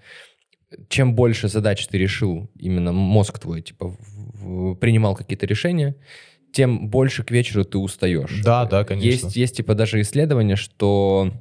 Чем 0.89 1.13
больше 1.13 1.47
задач 1.47 1.85
ты 1.87 1.97
решил, 1.99 2.49
именно 2.59 2.91
мозг 2.91 3.37
твой, 3.39 3.61
типа, 3.61 3.89
в- 3.89 3.97
в- 4.43 4.75
принимал 4.75 5.15
какие-то 5.15 5.45
решения, 5.45 5.95
тем 6.51 6.89
больше 6.89 7.23
к 7.23 7.31
вечеру 7.31 7.63
ты 7.63 7.77
устаешь. 7.77 8.41
Да, 8.43 8.65
да, 8.65 8.83
конечно. 8.83 9.25
Есть, 9.27 9.35
есть 9.35 9.57
типа 9.57 9.75
даже 9.75 10.01
исследования, 10.01 10.55
что 10.55 11.31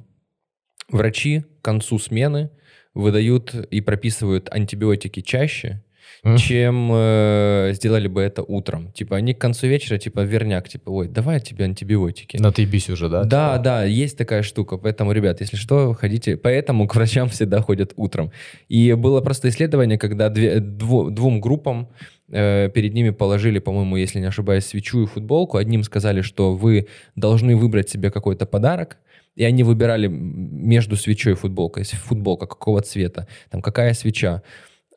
врачи 0.89 1.41
к 1.41 1.61
концу 1.63 1.97
смены 1.99 2.51
выдают 2.93 3.55
и 3.55 3.81
прописывают 3.81 4.49
антибиотики 4.51 5.21
чаще, 5.21 5.83
mm. 6.23 6.37
чем 6.37 6.89
э, 6.93 7.71
сделали 7.73 8.07
бы 8.07 8.21
это 8.21 8.43
утром. 8.43 8.91
Типа 8.91 9.17
они 9.17 9.33
к 9.33 9.39
концу 9.39 9.67
вечера, 9.67 9.97
типа 9.97 10.21
верняк, 10.21 10.69
типа, 10.69 10.89
ой, 10.89 11.07
давай 11.07 11.39
тебе 11.39 11.65
антибиотики. 11.65 12.37
На 12.37 12.51
ты 12.51 12.65
бись 12.65 12.89
уже, 12.89 13.09
да? 13.09 13.23
Да, 13.23 13.57
да, 13.57 13.83
есть 13.83 14.17
такая 14.17 14.43
штука. 14.43 14.77
Поэтому, 14.77 15.11
ребят, 15.11 15.41
если 15.41 15.57
что, 15.57 15.93
ходите. 15.93 16.37
Поэтому 16.37 16.87
к 16.87 16.95
врачам 16.95 17.29
всегда 17.29 17.61
ходят 17.61 17.93
утром. 17.95 18.31
И 18.69 18.93
было 18.93 19.21
просто 19.21 19.49
исследование, 19.49 19.97
когда 19.97 20.29
две, 20.29 20.59
дву, 20.59 21.09
двум 21.09 21.41
группам 21.41 21.89
э, 22.29 22.69
перед 22.73 22.93
ними 22.93 23.11
положили, 23.11 23.59
по-моему, 23.59 23.97
если 23.97 24.19
не 24.19 24.27
ошибаюсь, 24.27 24.65
свечу 24.65 25.03
и 25.03 25.05
футболку. 25.05 25.57
Одним 25.57 25.83
сказали, 25.83 26.21
что 26.21 26.53
вы 26.53 26.87
должны 27.15 27.55
выбрать 27.55 27.89
себе 27.89 28.11
какой-то 28.11 28.45
подарок, 28.45 28.97
и 29.35 29.43
они 29.43 29.63
выбирали 29.63 30.07
между 30.07 30.95
свечой 30.95 31.33
и 31.33 31.35
футболкой. 31.35 31.83
Футболка 31.83 32.45
какого 32.45 32.81
цвета, 32.81 33.27
там 33.49 33.61
какая 33.61 33.93
свеча. 33.93 34.43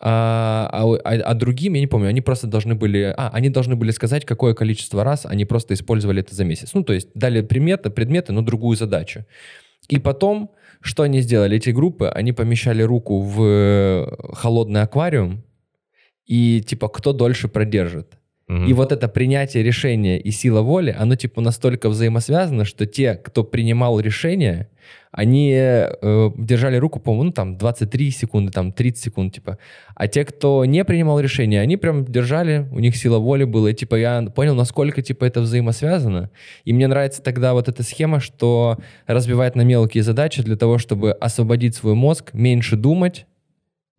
А, 0.08 0.68
а, 0.72 0.84
а, 0.84 1.14
а 1.14 1.34
другим, 1.34 1.74
я 1.74 1.80
не 1.80 1.88
помню, 1.88 2.08
они 2.08 2.20
просто 2.20 2.46
должны 2.46 2.76
были... 2.76 3.12
А, 3.16 3.28
они 3.32 3.48
должны 3.48 3.74
были 3.74 3.90
сказать, 3.90 4.24
какое 4.24 4.54
количество 4.54 5.02
раз 5.02 5.26
они 5.26 5.44
просто 5.44 5.74
использовали 5.74 6.20
это 6.20 6.32
за 6.32 6.44
месяц. 6.44 6.74
Ну, 6.74 6.84
то 6.84 6.92
есть 6.92 7.08
дали 7.14 7.40
предметы, 7.40 7.90
предметы, 7.90 8.32
но 8.32 8.42
другую 8.42 8.76
задачу. 8.76 9.24
И 9.88 9.98
потом, 9.98 10.52
что 10.80 11.02
они 11.02 11.22
сделали? 11.22 11.56
Эти 11.56 11.70
группы, 11.70 12.06
они 12.06 12.30
помещали 12.30 12.82
руку 12.82 13.20
в 13.20 14.16
холодный 14.32 14.82
аквариум, 14.82 15.42
и 16.24 16.62
типа 16.64 16.88
кто 16.88 17.12
дольше 17.12 17.48
продержит. 17.48 18.12
И 18.48 18.72
вот 18.74 18.92
это 18.92 19.08
принятие 19.08 19.64
решения 19.64 20.20
и 20.20 20.30
сила 20.30 20.60
воли, 20.60 20.94
оно 20.96 21.16
типа 21.16 21.40
настолько 21.40 21.88
взаимосвязано, 21.88 22.64
что 22.64 22.86
те, 22.86 23.14
кто 23.14 23.42
принимал 23.42 23.98
решение, 23.98 24.68
они 25.10 25.52
э, 25.52 26.30
держали 26.36 26.76
руку, 26.76 27.00
по-моему, 27.00 27.24
ну, 27.24 27.32
там 27.32 27.56
23 27.56 28.10
секунды, 28.10 28.52
там 28.52 28.70
30 28.70 29.02
секунд, 29.02 29.34
типа. 29.34 29.58
А 29.94 30.06
те, 30.08 30.24
кто 30.24 30.64
не 30.64 30.84
принимал 30.84 31.18
решения, 31.18 31.60
они 31.60 31.76
прям 31.76 32.04
держали, 32.04 32.68
у 32.70 32.78
них 32.78 32.96
сила 32.96 33.18
воли 33.18 33.44
была. 33.44 33.70
И, 33.70 33.74
типа, 33.74 33.94
я 33.96 34.22
понял, 34.34 34.54
насколько, 34.54 35.02
типа, 35.02 35.24
это 35.24 35.40
взаимосвязано. 35.40 36.30
И 36.64 36.72
мне 36.72 36.86
нравится 36.86 37.22
тогда 37.22 37.54
вот 37.54 37.68
эта 37.68 37.82
схема, 37.82 38.20
что 38.20 38.76
разбивать 39.06 39.56
на 39.56 39.62
мелкие 39.62 40.02
задачи 40.02 40.42
для 40.42 40.56
того, 40.56 40.78
чтобы 40.78 41.12
освободить 41.12 41.74
свой 41.74 41.94
мозг, 41.94 42.34
меньше 42.34 42.76
думать, 42.76 43.26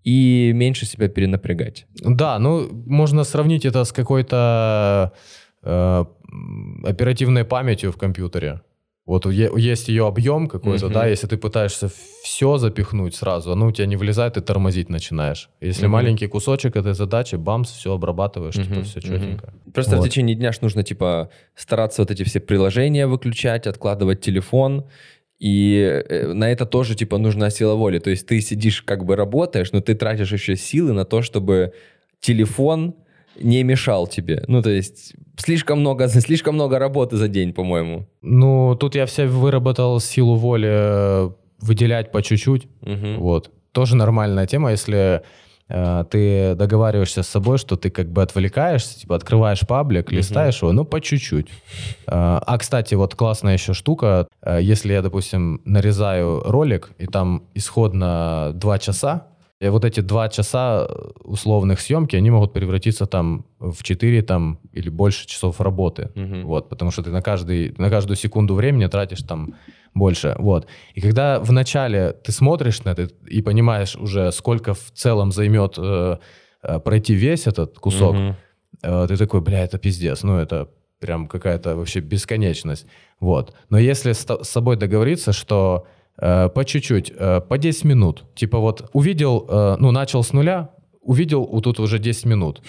и 0.08 0.54
меньше 0.54 0.86
себя 0.86 1.10
перенапрягать. 1.10 1.86
Да, 2.00 2.40
ну, 2.40 2.70
можно 2.86 3.26
сравнить 3.26 3.66
это 3.66 3.84
с 3.84 3.92
какой-то 3.92 5.12
э, 5.64 6.06
оперативной 6.86 7.44
памятью 7.44 7.92
в 7.92 7.98
компьютере. 7.98 8.62
Вот 9.06 9.26
есть 9.26 9.90
ее 9.90 10.08
объем 10.08 10.48
какой-то, 10.48 10.88
uh-huh. 10.88 10.94
да, 10.94 11.08
если 11.08 11.28
ты 11.28 11.38
пытаешься 11.38 11.90
все 12.24 12.58
запихнуть 12.58 13.16
сразу, 13.16 13.52
оно 13.52 13.68
у 13.68 13.72
тебя 13.72 13.86
не 13.86 13.98
влезает, 13.98 14.34
ты 14.34 14.42
тормозить 14.42 14.90
начинаешь. 14.90 15.50
Если 15.62 15.86
uh-huh. 15.86 15.92
маленький 15.92 16.28
кусочек 16.28 16.78
этой 16.78 16.94
задачи, 16.94 17.36
бамс, 17.36 17.72
все 17.72 17.94
обрабатываешь, 17.94 18.56
uh-huh. 18.56 18.68
типа 18.68 18.82
все 18.84 19.02
четенько. 19.02 19.46
Uh-huh. 19.46 19.72
Просто 19.74 19.98
вот. 19.98 20.06
в 20.06 20.10
течение 20.10 20.38
дня 20.38 20.54
ж 20.54 20.62
нужно, 20.62 20.84
типа, 20.84 21.30
стараться 21.56 22.02
вот 22.02 22.12
эти 22.12 22.24
все 22.24 22.40
приложения 22.40 23.08
выключать, 23.08 23.68
откладывать 23.68 24.22
телефон, 24.22 24.86
и 25.40 26.04
э, 26.10 26.34
на 26.34 26.52
это 26.52 26.66
тоже, 26.66 26.96
типа, 26.96 27.18
нужна 27.18 27.50
сила 27.50 27.76
воли. 27.76 28.00
То 28.00 28.10
есть 28.10 28.26
ты 28.28 28.42
сидишь, 28.42 28.82
как 28.82 29.06
бы 29.06 29.16
работаешь, 29.16 29.72
но 29.72 29.82
ты 29.82 29.94
тратишь 29.94 30.32
еще 30.32 30.56
силы 30.56 30.94
на 30.94 31.06
то, 31.06 31.22
чтобы 31.22 31.74
телефон 32.20 32.96
не 33.40 33.64
мешал 33.64 34.08
тебе. 34.08 34.44
Ну, 34.48 34.62
то 34.62 34.70
есть 34.70 35.14
слишком 35.38 35.80
много, 35.80 36.08
слишком 36.08 36.56
много 36.56 36.80
работы 36.80 37.18
за 37.18 37.28
день, 37.28 37.54
по-моему. 37.54 38.08
Ну, 38.22 38.76
тут 38.76 38.96
я 38.96 39.06
все 39.06 39.28
выработал 39.28 40.00
силу 40.00 40.36
воли 40.36 40.70
э, 40.70 41.30
выделять 41.60 42.12
по 42.12 42.22
чуть-чуть. 42.24 42.68
Угу. 42.82 43.20
Вот. 43.20 43.52
Тоже 43.72 43.96
нормальная 43.96 44.48
тема, 44.48 44.72
если 44.72 45.22
ты 45.68 46.56
договариваешься 46.56 47.24
с 47.24 47.28
собой, 47.28 47.58
что 47.58 47.76
ты 47.76 47.90
как 47.90 48.10
бы 48.10 48.22
отвлекаешься, 48.22 49.00
типа 49.00 49.16
открываешь 49.16 49.62
паблик, 49.68 50.12
листаешь 50.12 50.58
угу. 50.58 50.68
его, 50.68 50.74
ну, 50.74 50.86
по 50.86 51.02
чуть-чуть. 51.02 51.48
Э, 51.48 52.40
а, 52.46 52.58
кстати, 52.58 52.96
вот 52.96 53.16
классная 53.16 53.54
еще 53.54 53.74
штука, 53.74 54.28
э, 54.42 54.60
если 54.62 54.94
я, 54.94 55.02
допустим, 55.02 55.62
нарезаю 55.66 56.42
ролик, 56.46 56.92
и 56.98 57.06
там 57.06 57.44
исходно 57.54 58.52
2 58.54 58.80
часа, 58.80 59.28
и 59.60 59.70
вот 59.70 59.86
эти 59.86 60.02
два 60.02 60.30
часа 60.30 60.86
э, 60.88 61.10
условных 61.24 61.80
съемки, 61.80 62.16
они 62.16 62.30
могут 62.30 62.54
превратиться 62.54 63.08
там 63.08 63.46
в 63.60 63.82
4 63.82 64.22
там, 64.22 64.60
или 64.72 64.90
больше 64.90 65.28
часов 65.28 65.60
работы. 65.60 66.12
Угу. 66.16 66.48
Вот, 66.48 66.70
потому 66.70 66.92
что 66.92 67.02
ты 67.02 67.10
на, 67.10 67.22
каждый, 67.22 67.74
на 67.78 67.90
каждую 67.90 68.18
секунду 68.18 68.54
времени 68.54 68.86
тратишь 68.86 69.24
там 69.24 69.56
больше. 69.96 70.36
Вот. 70.38 70.68
И 70.94 71.02
когда 71.02 71.40
вначале 71.40 72.12
ты 72.12 72.32
смотришь 72.32 72.84
на 72.84 72.90
это 72.92 73.10
и 73.26 73.42
понимаешь 73.42 73.96
уже, 73.96 74.32
сколько 74.32 74.76
в 74.76 74.92
целом 74.94 75.32
займет 75.32 75.76
э, 75.78 76.18
э 76.62 76.80
пройти 76.80 77.16
весь 77.16 77.48
этот 77.48 77.80
кусок, 77.80 78.16
угу. 78.16 78.36
э, 78.84 79.06
ты 79.08 79.18
такой, 79.18 79.42
бля, 79.42 79.64
это 79.64 79.80
пиздец. 79.80 80.22
Ну, 80.22 80.38
это 80.38 80.70
прям 81.00 81.28
какая-то 81.28 81.76
вообще 81.76 82.00
бесконечность. 82.00 82.86
Вот. 83.20 83.56
Но 83.70 83.80
если 83.80 84.12
с, 84.12 84.24
с 84.24 84.50
собой 84.50 84.76
договориться, 84.76 85.34
что 85.34 85.88
Э, 85.88 85.97
по 86.20 86.64
чуть-чуть, 86.66 87.12
э, 87.16 87.42
по 87.42 87.58
10 87.58 87.86
минут. 87.86 88.24
Типа 88.36 88.60
вот 88.60 88.90
увидел, 88.94 89.46
э, 89.48 89.78
ну, 89.80 89.92
начал 89.92 90.24
с 90.24 90.34
нуля, 90.34 90.70
увидел 91.08 91.46
вот 91.46 91.64
тут 91.64 91.80
уже 91.80 92.00
10 92.00 92.26
минут. 92.26 92.62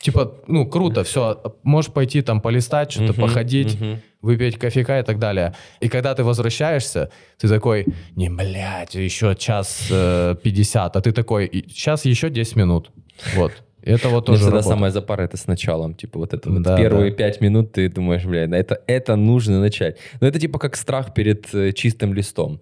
Типа, 0.00 0.34
ну, 0.46 0.66
круто, 0.66 1.04
все, 1.04 1.40
можешь 1.62 1.90
пойти 1.90 2.22
там 2.22 2.40
полистать, 2.40 2.92
что-то 2.92 3.14
uh-huh, 3.14 3.20
походить, 3.20 3.74
uh-huh. 3.74 3.98
выпить 4.20 4.58
кофейка 4.58 4.98
и 4.98 5.02
так 5.02 5.18
далее. 5.18 5.54
И 5.80 5.88
когда 5.88 6.14
ты 6.14 6.22
возвращаешься, 6.22 7.10
ты 7.38 7.48
такой, 7.48 7.86
не, 8.14 8.28
блядь, 8.28 8.94
еще 8.94 9.34
час 9.34 9.86
э, 9.90 10.36
50, 10.42 10.96
а 10.96 11.00
ты 11.00 11.12
такой, 11.12 11.48
сейчас 11.68 12.04
еще 12.04 12.28
10 12.28 12.56
минут. 12.56 12.90
Вот. 13.34 13.52
Это 13.88 14.08
вот 14.08 14.26
тоже 14.26 14.42
всегда 14.42 14.62
самое 14.62 14.92
запара 14.92 15.22
это 15.22 15.36
с 15.36 15.46
началом. 15.46 15.94
Типа 15.94 16.18
вот 16.18 16.34
это 16.34 16.50
вот 16.50 16.62
да, 16.62 16.76
первые 16.76 17.12
пять 17.12 17.40
да. 17.40 17.46
минут 17.46 17.72
ты 17.72 17.88
думаешь, 17.88 18.24
блядь, 18.24 18.52
это, 18.52 18.80
это 18.86 19.16
нужно 19.16 19.60
начать. 19.60 19.96
Но 20.20 20.26
это 20.26 20.38
типа 20.38 20.58
как 20.58 20.76
страх 20.76 21.14
перед 21.14 21.54
э, 21.54 21.72
чистым 21.72 22.12
листом 22.14 22.60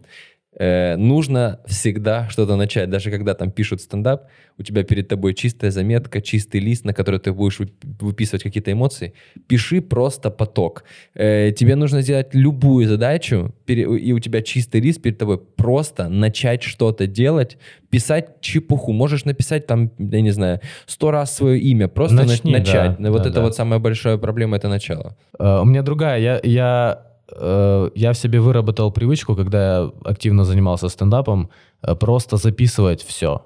э, 0.59 0.97
нужно 0.97 1.61
всегда 1.67 2.29
что-то 2.29 2.57
начать. 2.57 2.91
Даже 2.91 3.11
когда 3.11 3.35
там 3.35 3.51
пишут 3.51 3.81
стендап, 3.81 4.27
у 4.59 4.63
тебя 4.63 4.83
перед 4.83 5.09
тобой 5.09 5.35
чистая 5.35 5.71
заметка, 5.71 6.21
чистый 6.21 6.61
лист, 6.61 6.85
на 6.85 6.93
который 6.93 7.21
ты 7.21 7.33
будешь 7.33 7.61
выписывать 8.01 8.43
какие-то 8.43 8.73
эмоции. 8.73 9.13
Пиши 9.47 9.81
просто 9.81 10.31
поток. 10.31 10.85
Э, 11.15 11.53
тебе 11.53 11.77
нужно 11.77 12.03
сделать 12.03 12.35
любую 12.35 12.89
задачу, 12.89 13.55
и 13.67 14.13
у 14.13 14.19
тебя 14.19 14.43
чистый 14.43 14.81
лист 14.81 15.03
перед 15.03 15.19
тобой. 15.19 15.39
Просто 15.39 16.09
начать 16.09 16.63
что-то 16.63 17.07
делать, 17.07 17.59
писать 17.91 18.41
чепуху. 18.41 18.93
Можешь 18.93 19.25
написать 19.25 19.67
там, 19.67 19.91
я 19.99 20.21
не 20.21 20.31
знаю, 20.31 20.61
сто 20.87 21.11
раз 21.11 21.37
свое 21.37 21.59
имя. 21.59 21.89
Просто 21.89 22.17
Начни, 22.17 22.53
начать. 22.53 22.97
Да, 22.99 23.11
вот 23.11 23.23
да, 23.23 23.29
это 23.29 23.39
да. 23.39 23.43
вот 23.43 23.55
самая 23.55 23.79
большая 23.79 24.17
проблема, 24.17 24.57
это 24.57 24.69
начало. 24.69 25.17
Uh, 25.39 25.63
у 25.63 25.65
меня 25.65 25.83
другая. 25.83 26.21
Я, 26.21 26.41
я 26.43 27.07
Э, 27.33 27.91
я 27.95 28.13
в 28.13 28.17
себе 28.17 28.41
выработал 28.41 28.93
привычку, 28.93 29.35
когда 29.35 29.59
я 29.59 29.93
активно 30.05 30.45
занимался 30.45 30.89
стендапом, 30.89 31.51
э, 31.83 31.95
просто 31.95 32.37
записывать 32.37 33.03
все. 33.03 33.43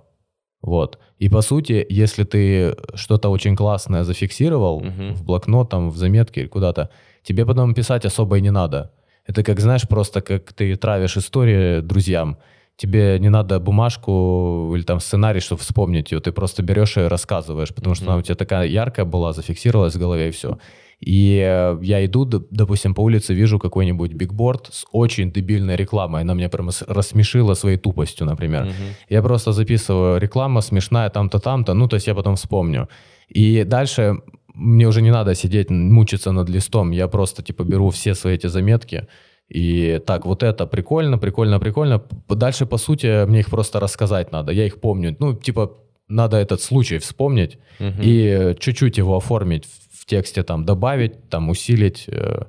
Вот. 0.63 0.99
И 1.19 1.29
по 1.29 1.43
сути, 1.43 1.87
если 1.89 2.25
ты 2.25 2.77
что-то 2.95 3.31
очень 3.31 3.57
классное 3.57 4.05
зафиксировал 4.05 4.83
uh-huh. 4.83 5.15
в 5.15 5.25
блокнот, 5.25 5.71
там, 5.71 5.91
в 5.91 5.97
заметке 5.97 6.43
или 6.43 6.49
куда-то, 6.49 6.91
тебе 7.23 7.47
потом 7.47 7.75
писать 7.75 8.05
особо 8.05 8.39
и 8.39 8.41
не 8.41 8.51
надо. 8.51 8.93
Это 9.27 9.43
как, 9.43 9.61
знаешь, 9.61 9.89
просто 9.89 10.21
как 10.21 10.53
ты 10.53 10.77
травишь 10.77 11.17
истории 11.17 11.81
друзьям. 11.81 12.37
Тебе 12.77 13.19
не 13.19 13.29
надо 13.29 13.61
бумажку 13.61 14.73
или 14.75 14.83
там 14.83 15.01
сценарий, 15.01 15.41
чтобы 15.41 15.61
вспомнить 15.61 16.13
ее. 16.13 16.21
Ты 16.21 16.33
просто 16.33 16.63
берешь 16.63 16.97
и 16.97 17.01
рассказываешь, 17.01 17.75
потому 17.75 17.95
uh-huh. 17.95 17.97
что 17.97 18.07
она 18.07 18.17
у 18.17 18.23
тебя 18.23 18.35
такая 18.35 18.67
яркая 18.67 19.07
была, 19.07 19.33
зафиксировалась 19.33 19.95
в 19.95 19.99
голове 19.99 20.29
и 20.29 20.33
все. 20.33 20.59
И 21.01 21.37
я 21.83 22.05
иду, 22.05 22.27
допустим, 22.27 22.95
по 22.95 23.01
улице, 23.01 23.35
вижу 23.35 23.59
какой-нибудь 23.59 24.13
бигборд 24.13 24.69
с 24.71 24.85
очень 24.93 25.33
дебильной 25.33 25.77
рекламой. 25.77 26.23
Она 26.23 26.35
меня 26.35 26.49
прям 26.49 26.71
рассмешила 26.89 27.55
своей 27.55 27.79
тупостью, 27.79 28.27
например. 28.27 28.65
Угу. 28.65 28.73
Я 29.09 29.23
просто 29.23 29.53
записываю 29.53 30.21
реклама 30.21 30.61
смешная 30.61 31.09
там-то, 31.09 31.39
там-то, 31.39 31.75
ну, 31.75 31.89
то 31.89 31.97
есть 31.97 32.07
я 32.07 32.15
потом 32.15 32.35
вспомню. 32.37 32.89
И 33.29 33.65
дальше 33.65 34.19
мне 34.55 34.87
уже 34.87 35.01
не 35.03 35.11
надо 35.11 35.35
сидеть, 35.35 35.71
мучиться 35.71 36.33
над 36.33 36.51
листом. 36.51 36.91
Я 36.91 37.09
просто, 37.09 37.43
типа, 37.43 37.65
беру 37.65 37.89
все 37.89 38.15
свои 38.15 38.35
эти 38.35 38.49
заметки, 38.49 39.07
и 39.49 40.01
так, 40.07 40.27
вот 40.27 40.43
это 40.43 40.67
прикольно, 40.67 41.19
прикольно, 41.19 41.59
прикольно. 41.59 42.03
Дальше, 42.29 42.67
по 42.67 42.79
сути, 42.79 43.27
мне 43.27 43.41
их 43.41 43.51
просто 43.51 43.81
рассказать 43.81 44.33
надо. 44.33 44.53
Я 44.53 44.67
их 44.67 44.81
помню. 44.81 45.17
Ну, 45.19 45.35
типа, 45.35 45.73
надо 46.09 46.37
этот 46.37 46.61
случай 46.61 46.99
вспомнить 46.99 47.59
угу. 47.81 48.03
и 48.03 48.55
чуть-чуть 48.61 48.99
его 48.99 49.17
оформить 49.17 49.67
тексте 50.11 50.43
там 50.43 50.65
добавить, 50.65 51.29
там 51.29 51.49
усилить 51.51 52.07
э, 52.09 52.43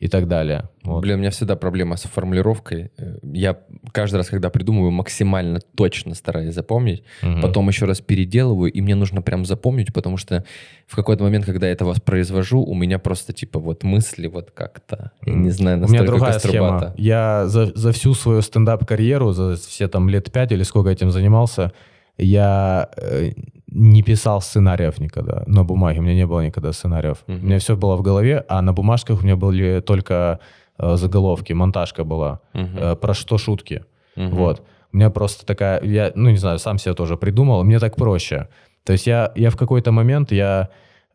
и 0.00 0.08
так 0.08 0.28
далее. 0.28 0.68
Вот. 0.84 1.00
Блин, 1.00 1.16
у 1.16 1.18
меня 1.20 1.30
всегда 1.30 1.56
проблема 1.56 1.96
с 1.96 2.02
формулировкой. 2.02 2.90
Э, 2.98 3.16
я 3.22 3.56
каждый 3.92 4.16
раз, 4.16 4.28
когда 4.28 4.50
придумываю, 4.50 4.90
максимально 4.90 5.60
точно 5.74 6.14
стараюсь 6.14 6.54
запомнить, 6.54 7.02
угу. 7.22 7.40
потом 7.40 7.68
еще 7.68 7.86
раз 7.86 8.02
переделываю, 8.02 8.70
и 8.70 8.80
мне 8.82 8.94
нужно 8.94 9.22
прям 9.22 9.46
запомнить, 9.46 9.94
потому 9.94 10.18
что 10.18 10.44
в 10.86 10.94
какой-то 10.94 11.24
момент, 11.24 11.46
когда 11.46 11.66
я 11.66 11.72
это 11.72 11.86
воспроизвожу, 11.86 12.62
у 12.62 12.74
меня 12.74 12.98
просто 12.98 13.32
типа 13.32 13.58
вот 13.58 13.82
мысли 13.82 14.26
вот 14.26 14.50
как-то, 14.50 15.12
я 15.24 15.32
не 15.32 15.50
знаю, 15.50 15.78
настолько 15.78 16.02
У 16.02 16.04
меня 16.04 16.12
другая 16.12 16.38
схема. 16.38 16.94
Я 16.98 17.46
за, 17.46 17.72
за 17.74 17.92
всю 17.92 18.12
свою 18.14 18.42
стендап-карьеру, 18.42 19.32
за 19.32 19.56
все 19.56 19.88
там 19.88 20.10
лет 20.10 20.30
пять 20.30 20.52
или 20.52 20.64
сколько 20.64 20.90
этим 20.90 21.10
занимался, 21.10 21.72
я 22.18 22.90
э, 22.98 23.32
не 23.78 24.02
писал 24.02 24.40
сценариев 24.40 24.98
никогда 25.00 25.42
на 25.46 25.62
бумаге. 25.64 26.00
У 26.00 26.02
меня 26.02 26.14
не 26.14 26.26
было 26.26 26.40
никогда 26.46 26.72
сценариев. 26.72 27.18
Мгм. 27.26 27.42
У 27.42 27.46
меня 27.46 27.58
все 27.58 27.76
было 27.76 27.96
в 27.96 28.02
голове, 28.02 28.44
а 28.48 28.62
на 28.62 28.72
бумажках 28.72 29.20
у 29.20 29.24
меня 29.24 29.36
были 29.36 29.80
только 29.80 30.38
э, 30.78 30.96
заголовки, 30.96 31.52
монтажка 31.54 32.04
была. 32.04 32.40
Мгм. 32.54 32.78
Э, 32.78 32.96
про 32.96 33.14
что 33.14 33.38
шутки. 33.38 33.84
Мгм. 34.16 34.30
Вот. 34.36 34.62
У 34.92 34.96
меня 34.96 35.10
просто 35.10 35.44
такая, 35.46 35.82
я, 35.84 36.12
ну 36.14 36.30
не 36.30 36.38
знаю, 36.38 36.58
сам 36.58 36.78
себе 36.78 36.94
тоже 36.94 37.16
придумал, 37.16 37.64
мне 37.64 37.78
так 37.78 37.96
проще. 37.96 38.48
То 38.84 38.92
есть 38.92 39.06
я, 39.06 39.32
я 39.36 39.50
в 39.50 39.56
какой-то 39.56 39.92
момент, 39.92 40.32
я 40.32 40.68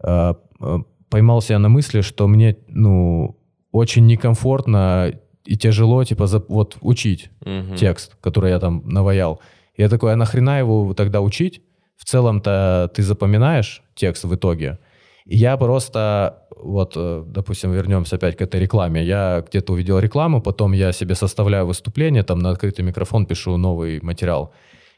э, 0.04 0.34
э, 0.62 0.78
поймал 1.10 1.42
себя 1.42 1.60
на 1.60 1.70
мысли, 1.70 2.02
что 2.02 2.28
мне, 2.28 2.56
ну, 2.68 3.36
очень 3.72 4.06
некомфортно 4.06 5.14
и 5.46 5.58
тяжело, 5.58 6.04
типа, 6.04 6.28
за- 6.28 6.44
вот 6.50 6.78
учить 6.82 7.30
Мгм. 7.46 7.76
текст, 7.76 8.16
который 8.22 8.52
я 8.52 8.60
там 8.60 8.84
наваял. 8.86 9.40
Я 9.78 9.90
такой, 9.90 10.14
а 10.14 10.16
нахрена 10.16 10.60
его 10.60 10.94
тогда 10.94 11.22
учить? 11.22 11.62
В 12.02 12.06
целом-то 12.06 12.90
ты 12.96 13.04
запоминаешь 13.04 13.84
текст 13.94 14.24
в 14.24 14.34
итоге. 14.34 14.80
Я 15.26 15.56
просто, 15.56 16.48
вот, 16.58 16.94
э, 16.96 17.24
допустим, 17.28 17.72
вернемся 17.72 18.16
опять 18.16 18.36
к 18.36 18.42
этой 18.42 18.60
рекламе. 18.60 19.04
Я 19.04 19.46
где-то 19.48 19.74
увидел 19.74 20.00
рекламу, 20.00 20.42
потом 20.42 20.72
я 20.72 20.94
себе 20.94 21.14
составляю 21.14 21.68
выступление, 21.68 22.24
там 22.24 22.40
на 22.40 22.50
открытый 22.50 22.84
микрофон 22.84 23.28
пишу 23.28 23.56
новый 23.58 24.00
материал. 24.02 24.52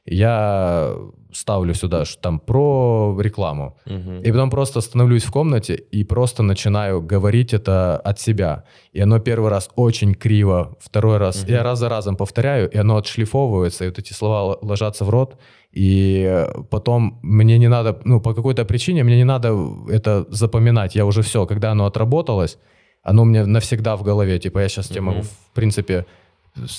Я 0.06 0.96
ставлю 1.32 1.74
сюда 1.74 2.06
ш- 2.06 2.20
там 2.22 2.40
про 2.40 3.18
рекламу. 3.20 3.78
Мгм. 3.86 4.22
И 4.22 4.32
потом 4.32 4.50
просто 4.50 4.82
становлюсь 4.82 5.24
в 5.24 5.32
комнате 5.32 5.76
и 5.76 6.04
просто 6.04 6.44
начинаю 6.44 7.02
говорить 7.02 7.54
это 7.54 7.98
от 7.98 8.20
себя. 8.20 8.64
И 8.92 9.00
оно 9.02 9.20
первый 9.20 9.50
раз 9.50 9.70
очень 9.76 10.14
криво, 10.14 10.78
второй 10.80 11.18
раз 11.18 11.48
я 11.48 11.64
раз 11.64 11.80
за 11.80 11.90
разом 11.90 12.16
повторяю, 12.16 12.70
и 12.70 12.78
оно 12.78 12.98
отшлифовывается, 12.98 13.86
и 13.86 13.88
вот 13.88 14.00
эти 14.00 14.14
слова 14.14 14.58
ложатся 14.62 15.06
в 15.06 15.10
рот. 15.10 15.38
И 15.72 16.46
потом 16.70 17.20
мне 17.24 17.58
не 17.58 17.68
надо, 17.68 18.00
ну, 18.06 18.22
по 18.22 18.34
какой-то 18.36 18.64
причине 18.66 19.04
мне 19.04 19.18
не 19.18 19.24
надо 19.26 19.58
это 19.90 20.26
запоминать. 20.30 20.96
Я 20.96 21.06
уже 21.06 21.22
все, 21.22 21.46
когда 21.48 21.72
оно 21.72 21.86
отработалось, 21.86 22.60
оно 23.02 23.24
у 23.24 23.26
меня 23.26 23.46
навсегда 23.48 23.96
в 23.96 24.04
голове. 24.04 24.38
Типа 24.40 24.60
я 24.60 24.70
сейчас 24.70 24.88
тебе 24.88 25.02
могу, 25.02 25.22
в 25.22 25.54
принципе, 25.54 26.06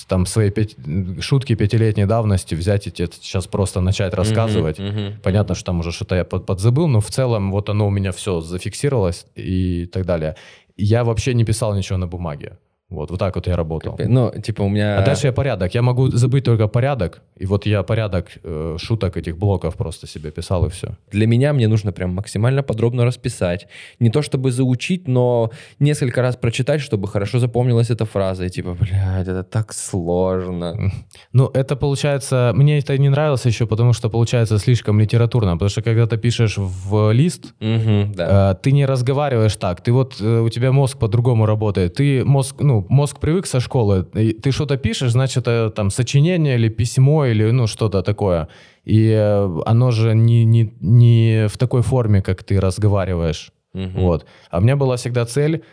там 0.07 0.25
свои 0.25 0.49
пять- 0.51 0.75
шутки 1.19 1.55
пятилетней 1.55 2.05
давности 2.05 2.55
взять 2.55 2.87
и 2.87 2.91
тебе 2.91 3.09
сейчас 3.11 3.47
просто 3.47 3.81
начать 3.81 4.13
рассказывать. 4.13 4.79
Мгм. 4.79 4.89
Мгм. 4.89 5.13
Понятно, 5.23 5.55
что 5.55 5.65
там 5.65 5.79
уже 5.79 5.91
что-то 5.91 6.15
я 6.15 6.23
под- 6.23 6.45
подзабыл, 6.45 6.87
но 6.87 6.99
в 7.01 7.09
целом 7.09 7.51
вот 7.51 7.69
оно 7.69 7.87
у 7.87 7.89
меня 7.89 8.11
все 8.11 8.41
зафиксировалось 8.41 9.25
и 9.35 9.85
так 9.85 10.05
далее. 10.05 10.35
Я 10.77 11.03
вообще 11.03 11.33
не 11.33 11.43
писал 11.45 11.75
ничего 11.75 11.97
на 11.97 12.07
бумаге. 12.07 12.57
Вот, 12.95 13.11
вот 13.11 13.19
так 13.19 13.35
вот 13.35 13.47
я 13.47 13.55
работал. 13.55 13.99
Ну, 13.99 14.31
типа 14.31 14.63
у 14.63 14.69
меня... 14.69 14.97
А 14.97 15.05
дальше 15.05 15.27
я 15.27 15.33
порядок. 15.33 15.75
Я 15.75 15.81
могу 15.81 16.07
забыть 16.07 16.43
только 16.43 16.67
порядок. 16.67 17.21
И 17.37 17.45
вот 17.45 17.65
я 17.65 17.83
порядок 17.83 18.27
э, 18.43 18.77
шуток 18.79 19.17
этих 19.17 19.37
блоков 19.37 19.75
просто 19.75 20.07
себе 20.07 20.31
писал 20.31 20.65
и 20.65 20.69
все. 20.69 20.87
Для 21.11 21.27
меня 21.27 21.53
мне 21.53 21.67
нужно 21.67 21.91
прям 21.91 22.11
максимально 22.11 22.63
подробно 22.63 23.05
расписать. 23.05 23.67
Не 23.99 24.09
то 24.09 24.21
чтобы 24.21 24.51
заучить, 24.51 25.07
но 25.07 25.51
несколько 25.79 26.21
раз 26.21 26.35
прочитать, 26.35 26.81
чтобы 26.81 27.07
хорошо 27.07 27.39
запомнилась 27.39 27.89
эта 27.89 28.05
фраза. 28.05 28.45
И 28.45 28.49
типа, 28.49 28.73
блядь, 28.79 29.27
это 29.27 29.43
так 29.43 29.73
сложно. 29.73 30.91
Ну, 31.33 31.51
это 31.53 31.75
получается... 31.75 32.53
Мне 32.55 32.79
это 32.79 32.97
не 32.97 33.09
нравилось 33.09 33.45
еще, 33.45 33.65
потому 33.67 33.93
что 33.93 34.09
получается 34.09 34.57
слишком 34.57 34.99
литературно. 34.99 35.53
Потому 35.53 35.69
что 35.69 35.81
когда 35.81 36.07
ты 36.07 36.17
пишешь 36.17 36.57
в 36.57 37.11
лист, 37.11 37.53
Мгм, 37.59 38.13
да. 38.13 38.51
Э, 38.51 38.55
ты 38.61 38.71
не 38.71 38.85
разговариваешь 38.85 39.55
так. 39.55 39.81
Ты 39.81 39.91
вот, 39.91 40.21
э, 40.21 40.39
у 40.39 40.49
тебя 40.49 40.71
мозг 40.71 40.97
по-другому 40.97 41.45
работает. 41.45 41.95
Ты 41.95 42.23
мозг, 42.25 42.55
ну, 42.59 42.84
мозг 42.89 43.19
привык 43.19 43.45
со 43.45 43.59
школы. 43.59 44.03
Ты 44.03 44.51
что-то 44.51 44.77
пишешь, 44.77 45.11
значит, 45.11 45.47
это 45.47 45.69
там 45.69 45.89
сочинение 45.89 46.55
или 46.55 46.69
письмо 46.69 47.25
или, 47.25 47.51
ну, 47.51 47.67
что-то 47.67 48.01
такое. 48.01 48.47
И 48.83 49.09
э, 49.09 49.61
оно 49.65 49.91
же 49.91 50.15
не, 50.15 50.45
не, 50.45 50.73
не 50.81 51.47
в 51.47 51.57
такой 51.57 51.81
форме, 51.81 52.21
как 52.21 52.43
ты 52.43 52.59
разговариваешь. 52.59 53.51
Мгм. 53.73 54.01
Вот. 54.01 54.25
А 54.49 54.59
у 54.59 54.61
меня 54.61 54.75
была 54.75 54.95
всегда 54.95 55.25
цель 55.25 55.63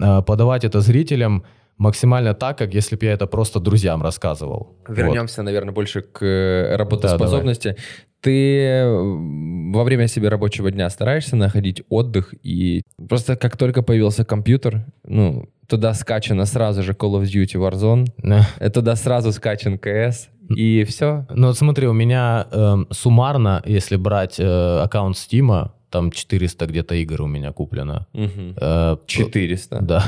э, 0.00 0.22
подавать 0.22 0.64
это 0.64 0.80
зрителям 0.80 1.44
максимально 1.78 2.34
так, 2.34 2.58
как 2.58 2.74
если 2.74 2.96
бы 2.96 3.06
я 3.06 3.12
это 3.12 3.26
просто 3.26 3.60
друзьям 3.60 4.02
рассказывал. 4.02 4.76
Вот. 4.86 4.96
Вернемся, 4.96 5.42
наверное, 5.42 5.72
больше 5.72 6.02
к 6.02 6.24
э, 6.24 6.76
работоспособности. 6.76 7.76
Ты 8.22 8.58
э, 8.60 8.88
во 9.72 9.82
время 9.84 10.06
себе 10.06 10.28
рабочего 10.28 10.70
дня 10.70 10.88
стараешься 10.90 11.34
находить 11.36 11.82
отдых 11.88 12.34
и 12.42 12.82
просто 13.08 13.36
как 13.36 13.56
только 13.56 13.82
появился 13.82 14.24
компьютер, 14.24 14.86
ну, 15.04 15.48
туда 15.68 15.92
скачано 15.94 16.44
сразу 16.46 16.82
же 16.82 16.92
Call 16.92 17.20
of 17.20 17.24
Duty 17.24 17.56
Warzone, 17.56 18.06
Да. 18.18 18.46
э, 18.60 18.70
туда 18.70 18.94
сразу 18.96 19.32
скачан 19.32 19.74
CS, 19.74 20.28
и 20.56 20.84
все. 20.84 21.26
Ну 21.34 21.48
вот 21.48 21.58
смотри, 21.58 21.86
у 21.88 21.92
меня 21.92 22.46
эм, 22.52 22.86
суммарно, 22.90 23.62
если 23.64 23.96
брать 23.96 24.38
э, 24.38 24.80
аккаунт 24.82 25.16
Стима, 25.16 25.74
там 25.90 26.10
400 26.10 26.66
где-то 26.66 26.94
игр 26.94 27.22
у 27.22 27.26
меня 27.26 27.52
куплено. 27.52 28.06
Э, 28.14 28.96
400. 29.06 29.80
Да. 29.82 30.04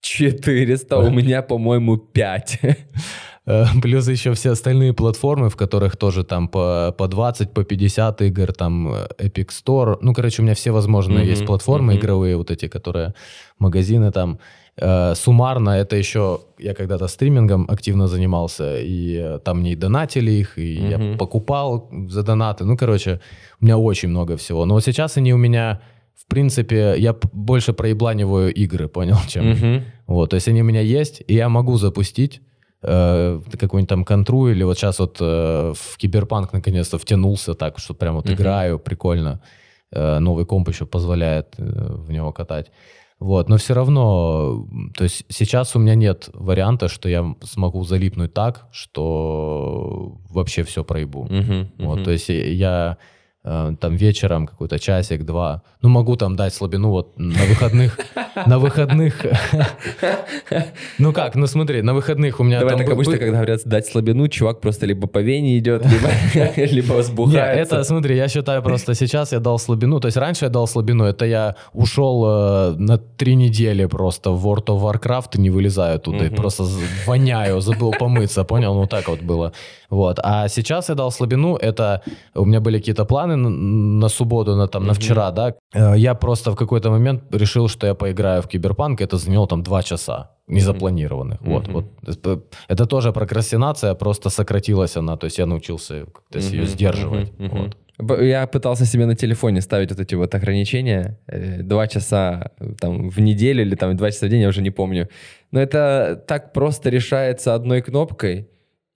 400, 0.00 0.98
у 0.98 1.10
меня, 1.10 1.42
по-моему, 1.42 1.96
5. 1.96 2.60
Э, 3.48 3.64
Плюс 3.82 4.08
еще 4.08 4.32
все 4.32 4.50
остальные 4.50 4.92
платформы, 4.92 5.48
в 5.48 5.56
которых 5.56 5.96
тоже 5.96 6.22
там 6.22 6.48
по, 6.48 6.94
по 6.96 7.08
20, 7.08 7.52
по 7.52 7.64
50 7.64 8.22
игр, 8.22 8.52
там 8.52 8.92
э, 8.92 9.08
Epic 9.18 9.48
Store. 9.48 9.98
Ну, 10.02 10.12
короче, 10.14 10.42
у 10.42 10.44
меня 10.44 10.54
все 10.54 10.70
возможные 10.70 11.20
Мгм, 11.24 11.30
есть 11.30 11.46
платформы 11.46 11.94
мгм. 11.94 12.00
игровые, 12.02 12.36
вот 12.36 12.50
эти, 12.50 12.68
которые 12.68 13.14
магазины 13.58 14.12
там. 14.12 14.38
Э, 14.76 15.14
Суммарно 15.14 15.70
это 15.70 15.96
еще, 15.96 16.40
я 16.58 16.74
когда-то 16.74 17.08
стримингом 17.08 17.66
активно 17.68 18.06
занимался, 18.06 18.78
и 18.80 19.16
э, 19.16 19.38
там 19.38 19.60
мне 19.60 19.72
и 19.72 19.76
донатили 19.76 20.30
их, 20.30 20.58
и 20.58 20.74
я 20.90 20.98
Мгм. 20.98 21.18
покупал 21.18 21.90
за 22.08 22.22
донаты. 22.22 22.64
Ну, 22.64 22.76
короче, 22.76 23.20
у 23.60 23.64
меня 23.64 23.78
очень 23.78 24.10
много 24.10 24.36
всего. 24.36 24.66
Но 24.66 24.74
вот 24.74 24.84
сейчас 24.84 25.16
они 25.16 25.32
у 25.32 25.38
меня, 25.38 25.80
в 26.14 26.26
принципе, 26.26 26.94
я 26.98 27.14
больше 27.32 27.72
проебланиваю 27.72 28.52
игры, 28.52 28.88
понял, 28.92 29.16
чем... 29.26 29.50
Мгм. 29.50 29.82
Вот, 30.06 30.30
то 30.30 30.36
есть 30.36 30.48
они 30.48 30.62
у 30.62 30.64
меня 30.64 30.80
есть, 30.80 31.22
и 31.26 31.34
я 31.34 31.48
могу 31.48 31.76
запустить 31.78 32.40
э, 32.82 33.40
какую-нибудь 33.58 33.88
там 33.88 34.04
контру, 34.04 34.48
или 34.48 34.62
вот 34.64 34.78
сейчас 34.78 34.98
вот 34.98 35.18
э, 35.20 35.72
в 35.74 35.96
Киберпанк 35.96 36.52
наконец-то 36.52 36.98
втянулся 36.98 37.54
так, 37.54 37.78
что 37.78 37.94
прям 37.94 38.16
вот 38.16 38.30
играю, 38.30 38.78
прикольно. 38.78 39.40
Э, 39.90 40.18
новый 40.18 40.44
комп 40.44 40.68
еще 40.68 40.86
позволяет 40.86 41.54
э, 41.58 41.62
в 41.64 42.10
него 42.10 42.32
катать. 42.32 42.70
Вот, 43.20 43.48
но 43.48 43.56
все 43.56 43.74
равно, 43.74 44.68
то 44.96 45.02
есть 45.02 45.24
сейчас 45.28 45.74
у 45.74 45.80
меня 45.80 45.96
нет 45.96 46.30
варианта, 46.34 46.86
что 46.86 47.08
я 47.08 47.34
смогу 47.42 47.82
залипнуть 47.82 48.32
так, 48.32 48.68
что 48.70 50.18
вообще 50.30 50.62
все 50.62 50.84
проебу. 50.84 51.24
Мгм. 51.24 51.68
Вот, 51.78 51.96
Мгм. 51.96 52.04
то 52.04 52.10
есть 52.12 52.28
я 52.28 52.96
там 53.44 53.96
вечером 53.96 54.46
какой-то 54.46 54.78
часик, 54.78 55.24
два, 55.24 55.62
ну 55.80 55.88
могу 55.88 56.16
там 56.16 56.36
дать 56.36 56.52
слабину 56.52 56.90
вот 56.90 57.18
на 57.18 57.44
выходных, 57.44 57.98
на 58.46 58.58
выходных, 58.58 59.24
ну 60.98 61.12
как, 61.12 61.34
ну 61.36 61.46
смотри, 61.46 61.82
на 61.82 61.94
выходных 61.94 62.40
у 62.40 62.44
меня 62.44 62.58
Давай 62.60 62.76
так 62.76 62.86
бы- 62.86 62.92
обычно, 62.92 63.12
бы- 63.12 63.18
когда 63.18 63.32
говорят 63.36 63.60
дать 63.64 63.86
слабину, 63.86 64.28
чувак 64.28 64.60
просто 64.60 64.86
либо 64.86 65.06
по 65.06 65.18
вене 65.18 65.58
идет, 65.58 65.84
либо, 66.56 66.94
взбухается. 66.98 67.76
это, 67.76 67.84
смотри, 67.84 68.16
я 68.16 68.28
считаю 68.28 68.62
просто 68.62 68.94
сейчас 68.94 69.32
я 69.32 69.40
дал 69.40 69.58
слабину, 69.58 70.00
то 70.00 70.08
есть 70.08 70.16
раньше 70.16 70.44
я 70.46 70.50
дал 70.50 70.66
слабину, 70.66 71.04
это 71.04 71.24
я 71.24 71.54
ушел 71.72 72.24
э, 72.26 72.74
на 72.78 72.98
три 72.98 73.34
недели 73.36 73.86
просто 73.86 74.30
в 74.32 74.46
World 74.46 74.66
of 74.66 74.82
Warcraft 74.82 75.36
и 75.36 75.40
не 75.40 75.50
вылезаю 75.50 75.96
оттуда, 75.96 76.24
и 76.24 76.28
просто 76.30 76.64
воняю, 77.06 77.60
забыл 77.60 77.92
помыться, 77.92 78.44
понял, 78.44 78.74
ну 78.74 78.86
так 78.86 79.08
вот 79.08 79.20
было. 79.22 79.52
Вот, 79.90 80.18
а 80.22 80.48
сейчас 80.48 80.88
я 80.90 80.94
дал 80.94 81.10
слабину, 81.10 81.56
это 81.56 82.02
у 82.34 82.44
меня 82.44 82.60
были 82.60 82.78
какие-то 82.78 83.04
планы 83.06 83.27
на, 83.36 83.50
на 83.50 84.08
субботу, 84.08 84.56
на, 84.56 84.66
там, 84.66 84.86
на 84.86 84.92
вчера, 84.94 85.30
да, 85.30 85.54
Э, 85.74 85.94
я 85.96 86.14
просто 86.14 86.50
в 86.50 86.56
какой-то 86.56 86.90
момент 86.90 87.22
решил, 87.34 87.68
что 87.68 87.86
я 87.86 87.94
поиграю 87.94 88.40
в 88.42 88.46
Киберпанк, 88.48 89.00
это 89.00 89.16
заняло 89.18 89.46
там 89.46 89.62
два 89.62 89.82
часа 89.82 90.30
незапланированных. 90.48 91.38
Вот, 91.42 91.68
Мгм. 91.68 91.72
вот. 91.74 91.84
Это- 92.08 92.40
Это 92.68 92.86
тоже 92.86 93.12
прокрастинация, 93.12 93.94
просто 93.94 94.30
сократилась 94.30 94.96
она, 94.96 95.16
то 95.16 95.26
есть 95.26 95.38
я 95.38 95.46
научился 95.46 96.04
как-то 96.12 96.38
ее 96.38 96.62
Мгм, 96.62 96.66
сдерживать. 96.70 97.32
мгм. 97.38 97.50
Вот. 97.98 98.20
Я 98.22 98.46
пытался 98.46 98.86
себе 98.86 99.06
на 99.06 99.14
телефоне 99.16 99.60
ставить 99.60 99.90
вот 99.90 100.00
эти 100.00 100.14
вот 100.16 100.34
ограничения. 100.34 101.18
э, 101.26 101.62
Два 101.62 101.86
часа 101.86 102.50
э, 102.60 102.72
там 102.80 103.10
в 103.10 103.20
неделю 103.20 103.62
или 103.62 103.74
там 103.74 103.96
два 103.96 104.10
часа 104.10 104.26
в 104.26 104.28
день, 104.30 104.40
я 104.42 104.48
уже 104.48 104.62
не 104.62 104.70
помню. 104.70 105.08
Но 105.52 105.60
это 105.60 106.14
так 106.26 106.52
просто 106.52 106.90
решается 106.90 107.54
одной 107.54 107.80
кнопкой. 107.82 108.46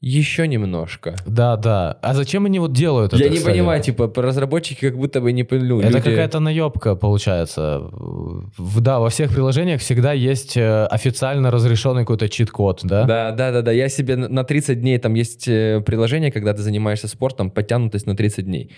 Еще 0.03 0.49
немножко. 0.49 1.15
Да, 1.27 1.57
да. 1.57 1.97
А 2.03 2.12
зачем 2.15 2.45
они 2.47 2.59
вот 2.59 2.73
делают 2.73 3.12
это? 3.12 3.23
я 3.23 3.29
не 3.31 3.37
кстати? 3.37 3.53
понимаю, 3.55 3.81
типа, 3.81 4.12
разработчики 4.17 4.81
как 4.88 4.97
будто 4.99 5.21
бы 5.21 5.33
не 5.33 5.45
поняли. 5.45 5.87
Это 5.87 6.01
какая-то 6.03 6.41
наебка 6.41 6.97
получается. 6.97 7.79
В- 7.93 8.81
Да, 8.81 8.99
во 8.99 9.11
всех 9.11 9.31
приложениях 9.33 9.81
всегда 9.81 10.12
есть 10.12 10.57
э, 10.57 10.87
официально 10.87 11.53
разрешенный 11.53 12.03
какой-то 12.03 12.29
чит-код, 12.29 12.81
да? 12.83 13.05
Да, 13.05 13.31
да, 13.31 13.53
да, 13.53 13.62
да. 13.62 13.71
Я 13.71 13.88
себе 13.88 14.17
на 14.17 14.29
на 14.29 14.43
30 14.45 14.81
дней, 14.81 14.99
там 14.99 15.15
есть 15.15 15.47
э, 15.47 15.81
приложение, 15.87 16.33
когда 16.33 16.53
ты 16.53 16.62
занимаешься 16.62 17.07
спортом, 17.07 17.51
подтянутость 17.51 18.07
на 18.07 18.17
30 18.17 18.45
дней. 18.45 18.73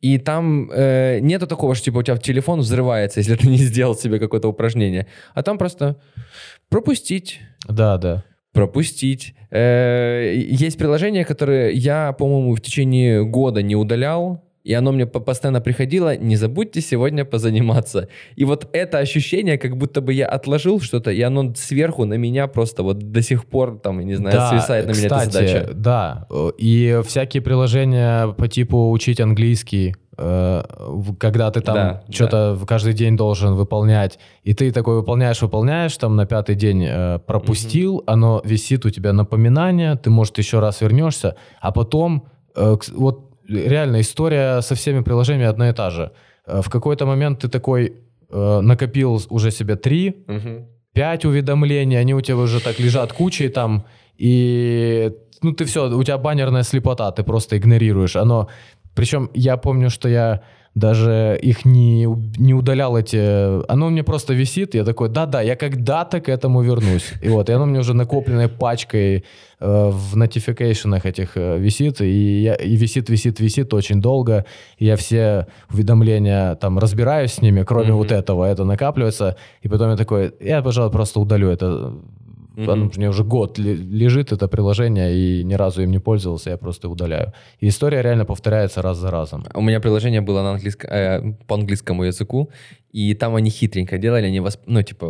И 0.00 0.18
там 0.18 0.70
э, 0.72 1.18
нету 1.20 1.48
такого, 1.48 1.74
что 1.74 1.86
типа 1.86 1.98
у 1.98 2.02
тебя 2.04 2.16
телефон 2.16 2.60
взрывается, 2.60 3.18
если 3.18 3.34
ты 3.34 3.48
не 3.48 3.56
сделал 3.56 3.96
себе 3.96 4.20
какое-то 4.20 4.46
упражнение. 4.48 5.08
А 5.34 5.42
там 5.42 5.58
просто 5.58 5.96
пропустить, 6.68 7.40
Да, 7.68 7.98
да. 7.98 8.22
Пропустить. 8.52 9.34
Э, 9.50 10.32
есть 10.34 10.78
приложения, 10.78 11.24
которые 11.24 11.72
я, 11.74 12.12
по-моему, 12.12 12.54
в 12.54 12.60
течение 12.60 13.24
года 13.24 13.62
не 13.62 13.76
удалял, 13.76 14.44
и 14.70 14.74
оно 14.74 14.92
мне 14.92 15.04
по- 15.04 15.18
постоянно 15.18 15.60
приходило, 15.60 16.16
не 16.16 16.36
забудьте 16.36 16.80
сегодня 16.80 17.24
позаниматься. 17.24 18.06
И 18.36 18.44
вот 18.44 18.68
это 18.72 18.98
ощущение, 18.98 19.58
как 19.58 19.76
будто 19.76 20.00
бы 20.00 20.12
я 20.12 20.26
отложил 20.26 20.80
что-то, 20.80 21.10
и 21.10 21.20
оно 21.22 21.52
сверху 21.56 22.04
на 22.04 22.14
меня 22.14 22.46
просто 22.46 22.84
вот 22.84 22.98
до 22.98 23.20
сих 23.20 23.46
пор, 23.46 23.80
там, 23.80 23.98
не 24.00 24.14
знаю, 24.14 24.36
свисает 24.48 24.86
на 24.86 24.92
меня 24.92 25.06
эта 25.06 25.18
кстати, 25.18 25.46
задача. 25.48 25.70
Да, 25.74 26.26
и 26.56 27.00
всякие 27.04 27.42
приложения 27.42 28.28
по 28.28 28.46
типу 28.46 28.92
учить 28.92 29.20
английский, 29.20 29.96
э, 30.16 30.62
когда 31.18 31.50
ты 31.50 31.62
там 31.62 31.74
Да, 31.74 32.02
что-то 32.08 32.54
в 32.54 32.64
каждый 32.64 32.92
день 32.92 33.16
должен 33.16 33.54
выполнять, 33.54 34.20
и 34.44 34.54
ты 34.54 34.70
такой 34.70 34.94
выполняешь, 34.94 35.42
выполняешь, 35.42 35.96
там 35.96 36.14
на 36.14 36.26
пятый 36.26 36.54
день 36.54 36.84
э, 36.88 37.18
пропустил, 37.26 38.04
оно 38.06 38.40
висит 38.44 38.86
у 38.86 38.90
тебя 38.90 39.12
напоминание, 39.12 39.96
ты, 39.96 40.10
может, 40.10 40.38
еще 40.38 40.60
раз 40.60 40.80
вернешься, 40.80 41.34
а 41.60 41.72
потом, 41.72 42.28
э, 42.54 42.76
вот 42.92 43.29
реально 43.50 44.00
история 44.00 44.60
со 44.62 44.74
всеми 44.74 45.02
приложениями 45.02 45.50
одна 45.50 45.68
и 45.70 45.72
та 45.72 45.90
же. 45.90 46.10
Э, 46.46 46.60
В 46.62 46.68
какой-то 46.70 47.06
момент 47.06 47.40
ты 47.40 47.48
такой 47.48 47.92
э, 48.32 48.60
накопил 48.62 49.20
уже 49.30 49.50
себе 49.50 49.76
три, 49.76 50.14
Мгм. 50.26 50.66
пять 50.94 51.24
уведомлений, 51.24 51.98
они 52.00 52.14
у 52.14 52.20
тебя 52.20 52.36
уже 52.36 52.60
так 52.60 52.78
лежат 52.80 53.12
кучей 53.12 53.48
там, 53.48 53.84
и 54.24 55.10
ну 55.42 55.52
ты 55.52 55.64
все, 55.64 55.88
у 55.88 56.02
тебя 56.04 56.18
баннерная 56.18 56.62
слепота, 56.62 57.10
ты 57.12 57.22
просто 57.22 57.56
игнорируешь. 57.56 58.16
Оно, 58.16 58.48
причем 58.94 59.30
я 59.34 59.56
помню, 59.56 59.90
что 59.90 60.08
я 60.08 60.40
даже 60.74 61.38
их 61.42 61.64
не, 61.64 62.06
у- 62.06 62.18
не 62.38 62.54
удалял 62.54 62.96
эти... 62.96 63.18
Оно 63.70 63.86
у 63.86 63.90
меня 63.90 64.04
просто 64.04 64.34
висит, 64.34 64.74
я 64.74 64.84
такой, 64.84 65.08
да-да, 65.08 65.42
я 65.42 65.56
когда-то 65.56 66.20
к 66.20 66.28
этому 66.28 66.62
вернусь. 66.62 67.12
И 67.22 67.28
вот, 67.28 67.48
и 67.50 67.52
оно 67.52 67.66
мне 67.66 67.80
уже 67.80 67.92
накопленной 67.92 68.48
пачкой 68.48 69.24
э, 69.58 69.90
в 69.92 70.16
нотификейшенах 70.16 71.06
этих 71.06 71.36
э, 71.36 71.58
висит, 71.58 72.00
и, 72.00 72.42
я, 72.42 72.54
и 72.54 72.76
висит, 72.76 73.10
висит, 73.10 73.40
висит 73.40 73.74
очень 73.74 74.00
долго. 74.00 74.44
И 74.78 74.86
я 74.86 74.94
все 74.96 75.48
уведомления 75.72 76.54
там 76.54 76.78
разбираюсь 76.78 77.32
с 77.32 77.42
ними, 77.42 77.64
кроме 77.64 77.88
Мгм. 77.88 77.96
вот 77.96 78.12
этого, 78.12 78.44
это 78.44 78.64
накапливается. 78.64 79.36
И 79.62 79.68
потом 79.68 79.90
я 79.90 79.96
такой, 79.96 80.32
я, 80.40 80.62
пожалуй, 80.62 80.92
просто 80.92 81.18
удалю 81.20 81.48
это. 81.50 81.94
Мгм. 82.60 82.70
Оно 82.70 82.90
мне 82.96 83.08
уже 83.08 83.24
год 83.24 83.58
лежит 83.58 84.32
это 84.32 84.48
приложение, 84.48 85.14
и 85.14 85.44
ни 85.44 85.54
разу 85.54 85.82
им 85.82 85.90
не 85.90 85.98
пользовался, 85.98 86.50
я 86.50 86.56
просто 86.56 86.88
удаляю. 86.88 87.32
И 87.60 87.68
история 87.68 88.02
реально 88.02 88.24
повторяется 88.24 88.82
раз 88.82 88.98
за 88.98 89.10
разом. 89.10 89.44
У 89.54 89.62
меня 89.62 89.80
приложение 89.80 90.20
было 90.20 90.42
на 90.42 90.50
английском, 90.50 90.90
э, 90.90 91.34
по 91.46 91.54
английскому 91.54 92.04
языку, 92.04 92.50
и 92.92 93.14
там 93.14 93.34
они 93.34 93.50
хитренько 93.50 93.98
делали, 93.98 94.26
они 94.26 94.40
восп- 94.40 94.62
ну, 94.66 94.82
типа, 94.82 95.06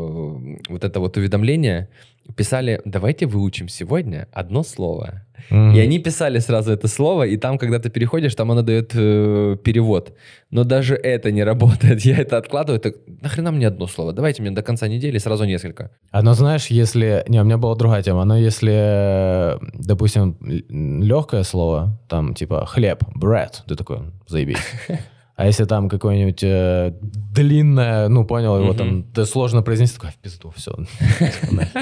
вот 0.68 0.84
это 0.84 1.00
вот 1.00 1.16
уведомление, 1.16 1.88
писали, 2.36 2.80
давайте 2.84 3.26
выучим 3.26 3.68
сегодня 3.68 4.28
одно 4.32 4.62
слово. 4.62 5.22
И 5.50 5.80
они 5.80 5.98
писали 5.98 6.38
сразу 6.38 6.72
это 6.72 6.86
слово, 6.88 7.24
и 7.24 7.36
там, 7.36 7.58
когда 7.58 7.78
ты 7.78 7.90
переходишь, 7.90 8.34
там 8.34 8.50
оно 8.50 8.62
дает 8.62 8.92
э, 8.94 9.56
перевод. 9.64 10.12
Но 10.50 10.64
даже 10.64 10.94
это 10.94 11.32
не 11.32 11.42
работает. 11.44 12.00
Я 12.04 12.18
это 12.18 12.36
откладываю, 12.36 12.80
так 12.80 12.94
нахрена 13.22 13.50
мне 13.50 13.66
одно 13.66 13.86
слово? 13.86 14.12
Давайте 14.12 14.42
мне 14.42 14.50
до 14.50 14.62
конца 14.62 14.86
недели 14.88 15.18
сразу 15.18 15.44
несколько. 15.44 15.90
Оно, 16.10 16.34
знаешь, 16.34 16.66
если... 16.66 17.24
Не, 17.28 17.40
у 17.40 17.44
меня 17.44 17.56
была 17.56 17.74
другая 17.74 18.02
тема. 18.02 18.22
Оно, 18.22 18.36
если, 18.36 19.58
допустим, 19.74 20.36
легкое 21.02 21.42
слово, 21.42 21.98
там, 22.08 22.34
типа, 22.34 22.66
хлеб, 22.66 23.02
bread, 23.16 23.52
ты 23.66 23.74
такой, 23.74 23.98
заебись. 24.28 24.58
А 25.40 25.46
если 25.46 25.64
там 25.64 25.88
какое-нибудь 25.88 26.42
э, 26.44 26.92
длинное, 27.34 28.08
ну, 28.08 28.26
понял, 28.26 28.56
его 28.58 28.68
Мгм. 28.68 28.76
там 28.76 29.04
да, 29.14 29.24
сложно 29.24 29.62
произнести, 29.62 29.94
такой, 29.94 30.10
«А, 30.10 30.12
в 30.12 30.16
пизду, 30.16 30.52
все. 30.54 30.72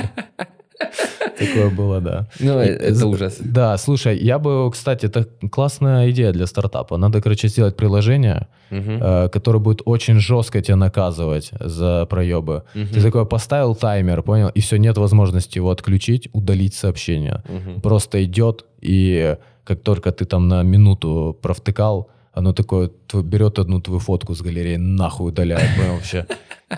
Такое 1.38 1.70
было, 1.70 2.00
да. 2.00 2.28
Ну, 2.38 2.58
это 2.58 3.06
ужас. 3.06 3.36
Да, 3.40 3.76
слушай, 3.78 4.16
я 4.16 4.38
бы, 4.38 4.70
кстати, 4.70 5.06
это 5.06 5.26
классная 5.50 6.08
идея 6.10 6.32
для 6.32 6.46
стартапа. 6.46 6.96
Надо, 6.98 7.20
короче, 7.20 7.48
сделать 7.48 7.76
приложение, 7.76 8.46
э, 8.70 9.28
которое 9.32 9.58
будет 9.58 9.82
очень 9.84 10.20
жестко 10.20 10.60
тебя 10.62 10.76
наказывать 10.76 11.50
за 11.60 12.06
проебы. 12.06 12.62
Ты 12.74 13.02
такой 13.02 13.26
поставил 13.26 13.74
таймер, 13.74 14.22
понял, 14.22 14.50
и 14.54 14.60
все, 14.60 14.76
нет 14.78 14.98
возможности 14.98 15.58
его 15.58 15.70
отключить, 15.70 16.28
удалить 16.32 16.74
сообщение. 16.74 17.42
Просто 17.82 18.22
идет, 18.24 18.64
и 18.80 19.36
как 19.64 19.80
только 19.82 20.12
ты 20.12 20.24
там 20.26 20.46
на 20.46 20.62
минуту 20.62 21.36
провтыкал, 21.42 22.08
оно 22.38 22.52
такое 22.52 22.90
берет 23.14 23.58
одну 23.58 23.80
твою 23.80 24.00
фотку 24.00 24.34
с 24.34 24.42
галереи, 24.42 24.76
нахуй 24.76 25.28
удаляет, 25.28 25.76
понял 25.76 25.94
вообще. 25.94 26.26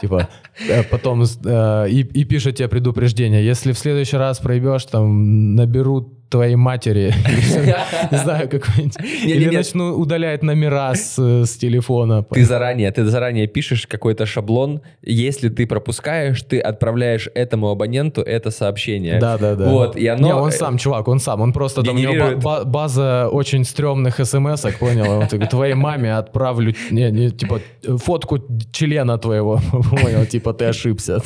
Типа, 0.01 0.29
э, 0.69 0.83
потом 0.85 1.23
э, 1.23 1.89
и, 1.91 2.01
и 2.01 2.25
пишет 2.25 2.57
тебе 2.57 2.69
предупреждение, 2.69 3.45
если 3.45 3.73
в 3.73 3.79
следующий 3.79 4.17
раз 4.17 4.39
проебешь, 4.39 4.85
там, 4.87 5.55
наберу 5.57 6.20
твоей 6.31 6.55
матери, 6.57 7.13
не 8.11 8.19
знаю, 8.25 8.49
какой-нибудь, 8.49 8.97
или 9.25 9.55
начну 9.57 9.95
удалять 9.99 10.43
номера 10.43 10.95
с, 10.95 11.19
с 11.45 11.57
телефона. 11.57 12.23
Ты 12.23 12.45
заранее, 12.45 12.91
ты 12.93 13.05
заранее 13.05 13.47
пишешь 13.47 13.87
какой-то 13.87 14.27
шаблон. 14.27 14.81
Если 15.03 15.49
ты 15.49 15.67
пропускаешь, 15.67 16.43
ты 16.43 16.61
отправляешь 16.61 17.29
этому 17.35 17.69
абоненту 17.71 18.23
это 18.23 18.51
сообщение. 18.51 19.19
Да, 19.21 19.39
да, 19.39 19.55
да. 19.55 19.69
Вот, 19.69 19.97
и 19.97 20.07
оно- 20.07 20.27
Не, 20.29 20.35
он 20.35 20.53
сам, 20.53 20.79
чувак, 20.79 21.09
он 21.09 21.19
сам. 21.21 21.41
Он 21.41 21.53
просто 21.53 21.83
там 21.83 21.97
у 21.97 21.99
него 21.99 22.65
база 22.65 23.29
очень 23.31 23.65
стрёмных 23.65 24.25
смс 24.25 24.63
понял? 24.79 25.11
Он 25.21 25.27
такой, 25.27 25.47
твоей 25.49 25.75
маме 25.75 26.15
отправлю, 26.17 26.75
не, 26.91 27.11
не, 27.11 27.31
типа, 27.31 27.61
фотку 27.99 28.39
члена 28.73 29.19
твоего, 29.19 29.61
понял, 29.91 30.27
типа, 30.27 30.53
ты 30.53 30.67
ошибся. 30.67 31.21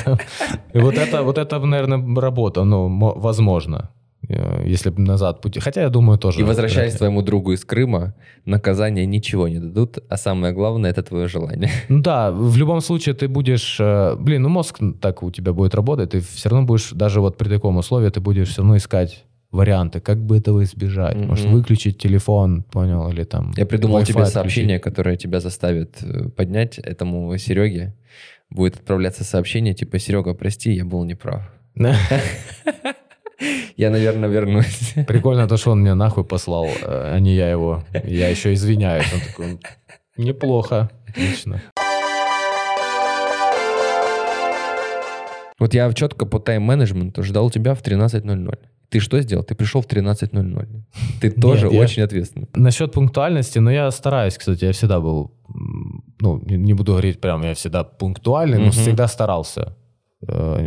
вот 0.75 0.95
это, 0.99 1.23
вот 1.23 1.39
это, 1.39 1.59
наверное, 1.59 2.21
работа, 2.21 2.65
ну, 2.65 2.89
мо- 2.89 3.15
возможно, 3.17 3.77
э, 3.77 4.04
если 4.29 4.91
бы 4.91 5.03
назад 5.03 5.41
пути. 5.41 5.61
Хотя, 5.61 5.83
я 5.83 5.89
думаю, 5.91 6.19
тоже. 6.19 6.41
И 6.41 6.43
возвращаясь 6.43 6.93
вряд 6.93 6.93
ли. 6.95 6.99
твоему 6.99 7.23
другу 7.23 7.53
из 7.53 7.65
Крыма, 7.65 8.15
наказания 8.45 9.07
ничего 9.07 9.49
не 9.49 9.59
дадут, 9.59 9.99
а 10.09 10.17
самое 10.17 10.53
главное 10.53 10.91
это 10.91 11.03
твое 11.03 11.29
желание. 11.29 11.71
Ну 11.89 12.01
да, 12.01 12.31
в 12.31 12.57
любом 12.57 12.81
случае 12.81 13.15
ты 13.15 13.29
будешь, 13.29 13.77
э, 13.81 14.17
блин, 14.19 14.43
ну 14.43 14.49
мозг 14.49 14.79
так 15.01 15.23
у 15.23 15.31
тебя 15.31 15.53
будет 15.53 15.75
работать, 15.75 16.11
ты 16.11 16.21
все 16.21 16.49
равно 16.49 16.67
будешь, 16.67 16.91
даже 16.93 17.21
вот 17.21 17.37
при 17.37 17.49
таком 17.49 17.77
условии, 17.77 18.09
ты 18.11 18.21
будешь 18.21 18.49
все 18.49 18.63
равно 18.63 18.77
искать 18.77 19.25
варианты, 19.51 20.01
как 20.01 20.19
бы 20.19 20.37
этого 20.37 20.65
избежать. 20.65 21.17
Может, 21.17 21.47
Мгм. 21.47 21.55
выключить 21.55 21.99
телефон, 21.99 22.63
понял, 22.63 23.09
или 23.11 23.25
там... 23.25 23.53
Я 23.57 23.67
придумал 23.67 24.03
тебе 24.03 24.15
отключить. 24.15 24.33
сообщение, 24.33 24.79
которое 24.81 25.17
тебя 25.17 25.41
заставит 25.41 26.03
э, 26.03 26.29
поднять 26.29 26.79
этому 26.79 27.37
Сереге. 27.39 27.95
Будет 28.51 28.77
отправляться 28.77 29.25
сообщение 29.25 29.75
типа 29.75 29.99
«Серега, 29.99 30.35
прости, 30.35 30.73
я 30.73 30.85
был 30.85 31.05
неправ». 31.05 31.43
Я, 33.77 33.91
наверное, 33.91 34.29
вернусь. 34.29 34.95
Прикольно 35.07 35.47
то, 35.49 35.57
что 35.57 35.73
он 35.73 35.81
меня 35.83 35.95
нахуй 35.95 36.25
послал, 36.25 36.67
э, 36.67 37.15
а 37.15 37.19
не 37.19 37.35
я 37.35 37.51
его. 37.51 37.83
Я 38.05 38.29
еще 38.29 38.53
извиняюсь. 38.55 39.13
Он 39.13 39.21
такой, 39.21 39.59
неплохо, 40.17 40.91
отлично. 41.09 41.61
Вот 45.59 45.73
я 45.75 45.93
четко 45.93 46.27
по 46.27 46.39
тайм-менеджменту 46.41 47.23
ждал 47.23 47.51
тебя 47.51 47.75
в 47.75 47.83
13.00. 47.83 48.59
Ты 48.91 49.01
что 49.01 49.21
сделал? 49.21 49.45
Ты 49.45 49.55
пришел 49.55 49.81
в 49.81 49.87
13.00. 49.87 50.83
Ты 51.21 51.31
тоже 51.31 51.69
я- 51.69 51.81
очень 51.81 52.03
ответственный. 52.03 52.49
Насчет 52.55 52.93
пунктуальности, 52.93 53.59
ну, 53.59 53.71
я 53.71 53.91
стараюсь, 53.91 54.37
кстати, 54.37 54.65
я 54.67 54.73
всегда 54.73 55.01
был, 55.01 55.33
ну, 56.21 56.41
не 56.45 56.57
не 56.57 56.75
буду 56.75 56.93
говорить 56.93 57.21
прям, 57.21 57.43
я 57.43 57.55
всегда 57.55 57.83
пунктуальный, 57.85 58.59
но 58.59 58.71
всегда 58.71 59.09
старался. 59.09 59.77
Э, 60.29 60.59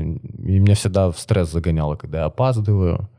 И 0.48 0.60
меня 0.60 0.74
всегда 0.76 1.10
в 1.12 1.20
стресс 1.20 1.52
загоняло, 1.52 1.96
когда 1.96 2.20
я 2.20 2.26
опаздываю, 2.26 3.10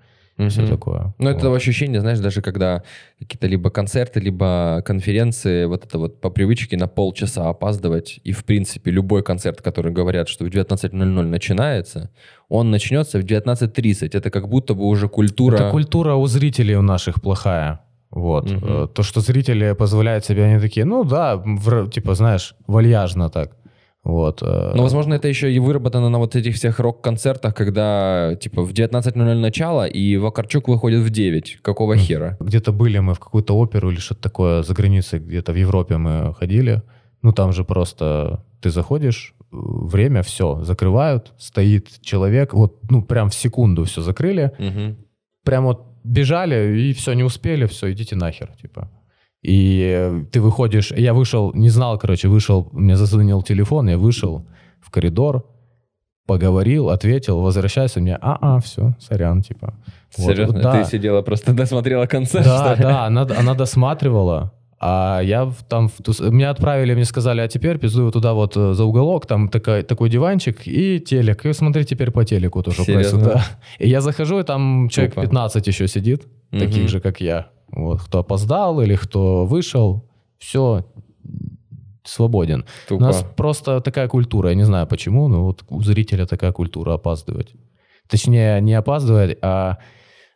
все 0.48 0.60
Мгм. 0.62 0.70
такое. 0.70 1.14
Ну, 1.18 1.30
это 1.30 1.48
Вот. 1.48 1.56
ощущение, 1.56 2.00
знаешь, 2.00 2.20
даже 2.20 2.42
когда 2.42 2.82
какие-то 3.18 3.48
либо 3.48 3.70
концерты, 3.70 4.20
либо 4.20 4.82
конференции, 4.86 5.66
вот 5.66 5.84
это 5.84 5.98
вот 5.98 6.20
по 6.20 6.30
привычке 6.30 6.76
на 6.76 6.86
полчаса 6.86 7.48
опаздывать, 7.48 8.20
и, 8.22 8.30
в 8.32 8.44
принципе, 8.44 8.92
любой 8.92 9.22
концерт, 9.22 9.60
который 9.62 9.92
говорят, 9.92 10.28
что 10.28 10.44
в 10.44 10.48
19.00 10.48 11.22
начинается, 11.26 12.10
он 12.48 12.70
начнется 12.70 13.18
в 13.18 13.24
19.30. 13.24 14.16
Это 14.16 14.30
как 14.30 14.48
будто 14.48 14.74
бы 14.74 14.84
уже 14.84 15.08
культура... 15.08 15.56
Это 15.56 15.70
культура 15.70 16.14
у 16.14 16.26
зрителей 16.28 16.76
у 16.76 16.82
наших 16.82 17.20
плохая. 17.20 17.80
Вот. 18.10 18.50
Э, 18.62 18.86
То, 18.94 19.02
что 19.02 19.20
зрители 19.20 19.74
позволяют 19.74 20.24
себе, 20.24 20.44
они 20.44 20.60
такие, 20.60 20.86
ну 20.86 21.04
да, 21.04 21.36
в- 21.36 21.90
типа, 21.90 22.14
знаешь, 22.14 22.54
вальяжно 22.66 23.28
так. 23.28 23.56
Вот. 24.08 24.42
э, 24.42 24.72
Но, 24.74 24.82
возможно, 24.82 25.14
это 25.14 25.28
еще 25.28 25.52
и 25.52 25.58
выработано 25.58 26.08
на 26.08 26.18
вот 26.18 26.34
этих 26.34 26.54
всех 26.54 26.80
рок-концертах, 26.80 27.54
когда, 27.54 28.34
типа, 28.40 28.62
в 28.62 28.72
19.00 28.72 29.34
начало, 29.34 29.86
и 29.86 30.16
Вакарчук 30.16 30.66
выходит 30.68 31.00
в 31.02 31.10
9. 31.10 31.58
Какого 31.62 31.94
хера? 31.96 32.36
Где-то 32.40 32.72
были 32.72 32.98
мы 33.00 33.12
в 33.12 33.18
какую-то 33.20 33.54
оперу 33.58 33.90
или 33.90 33.98
что-то 34.00 34.22
такое 34.22 34.62
за 34.62 34.72
границей, 34.74 35.18
где-то 35.20 35.52
в 35.52 35.56
Европе 35.56 35.98
мы 35.98 36.34
ходили. 36.34 36.82
Ну, 37.22 37.32
там 37.32 37.52
же 37.52 37.64
просто 37.64 38.42
ты 38.62 38.70
заходишь, 38.70 39.34
э, 39.40 39.44
время, 39.52 40.22
все, 40.22 40.62
закрывают, 40.64 41.32
стоит 41.38 41.88
человек, 42.00 42.54
вот, 42.54 42.78
ну, 42.90 43.02
прям 43.02 43.28
в 43.28 43.34
секунду 43.34 43.84
все 43.84 44.00
закрыли, 44.00 44.52
Мгм. 44.58 44.96
прям 45.44 45.64
вот 45.64 45.84
бежали 46.04 46.78
и 46.80 46.92
все, 46.94 47.12
не 47.12 47.24
успели, 47.24 47.66
все, 47.66 47.92
идите 47.92 48.16
нахер, 48.16 48.48
типа. 48.62 48.88
И 49.42 50.24
ты 50.32 50.40
выходишь, 50.40 50.90
я 50.90 51.14
вышел, 51.14 51.52
не 51.54 51.68
знал, 51.70 51.98
короче, 51.98 52.28
вышел, 52.28 52.68
мне 52.72 52.96
зазвонил 52.96 53.42
телефон, 53.42 53.88
я 53.88 53.96
вышел 53.96 54.46
в 54.80 54.90
коридор, 54.90 55.46
поговорил, 56.26 56.90
ответил, 56.90 57.40
возвращайся, 57.40 58.00
мне, 58.00 58.16
а-а, 58.20 58.58
все, 58.60 58.94
сорян, 59.00 59.42
типа. 59.42 59.74
Вот, 60.16 60.32
Серьезно? 60.32 60.54
вот, 60.54 60.62
да. 60.62 60.82
Ты 60.82 60.90
сидела 60.90 61.22
просто 61.22 61.52
досмотрела 61.54 62.06
концерт, 62.06 62.44
Да, 62.44 62.58
что 62.58 62.74
ли? 62.74 62.82
да, 62.82 63.04
она, 63.06 63.22
она 63.38 63.54
досматривала, 63.54 64.52
А 64.80 65.20
я 65.22 65.50
там, 65.68 65.90
меня 66.30 66.50
отправили, 66.50 66.94
мне 66.94 67.04
сказали, 67.04 67.40
а 67.40 67.48
теперь 67.48 67.78
пиздую 67.78 68.10
туда 68.12 68.32
вот 68.34 68.56
э, 68.56 68.74
за 68.74 68.84
уголок, 68.84 69.26
там 69.26 69.48
такой, 69.48 69.82
такой 69.82 70.08
диванчик 70.10 70.66
и 70.66 71.00
телек. 71.00 71.46
И 71.46 71.52
смотри 71.52 71.84
теперь 71.84 72.10
по 72.10 72.24
телеку 72.24 72.62
тоже 72.62 72.84
Серьезно? 72.84 73.20
Да. 73.24 73.44
И 73.78 73.88
я 73.88 74.00
захожу, 74.00 74.38
и 74.40 74.42
там 74.42 74.88
человек 74.88 75.14
Тупо. 75.14 75.26
15 75.26 75.66
еще 75.66 75.88
сидит, 75.88 76.26
Мгм. 76.50 76.60
таких 76.60 76.88
же, 76.88 77.00
как 77.00 77.20
я. 77.20 77.48
Вот, 77.78 78.02
кто 78.02 78.18
опоздал 78.18 78.80
или 78.80 78.96
кто 78.96 79.46
вышел, 79.46 80.04
все, 80.38 80.84
свободен. 82.04 82.64
У 82.86 82.88
Тупо. 82.88 83.04
нас 83.04 83.24
просто 83.36 83.80
такая 83.80 84.08
культура, 84.08 84.50
я 84.50 84.54
не 84.54 84.64
знаю 84.64 84.86
почему, 84.86 85.28
но 85.28 85.44
вот 85.44 85.64
у 85.68 85.82
зрителя 85.82 86.26
такая 86.26 86.52
культура 86.52 86.94
опаздывать. 86.94 87.54
Точнее, 88.08 88.60
не 88.60 88.74
опаздывать, 88.74 89.38
а 89.42 89.78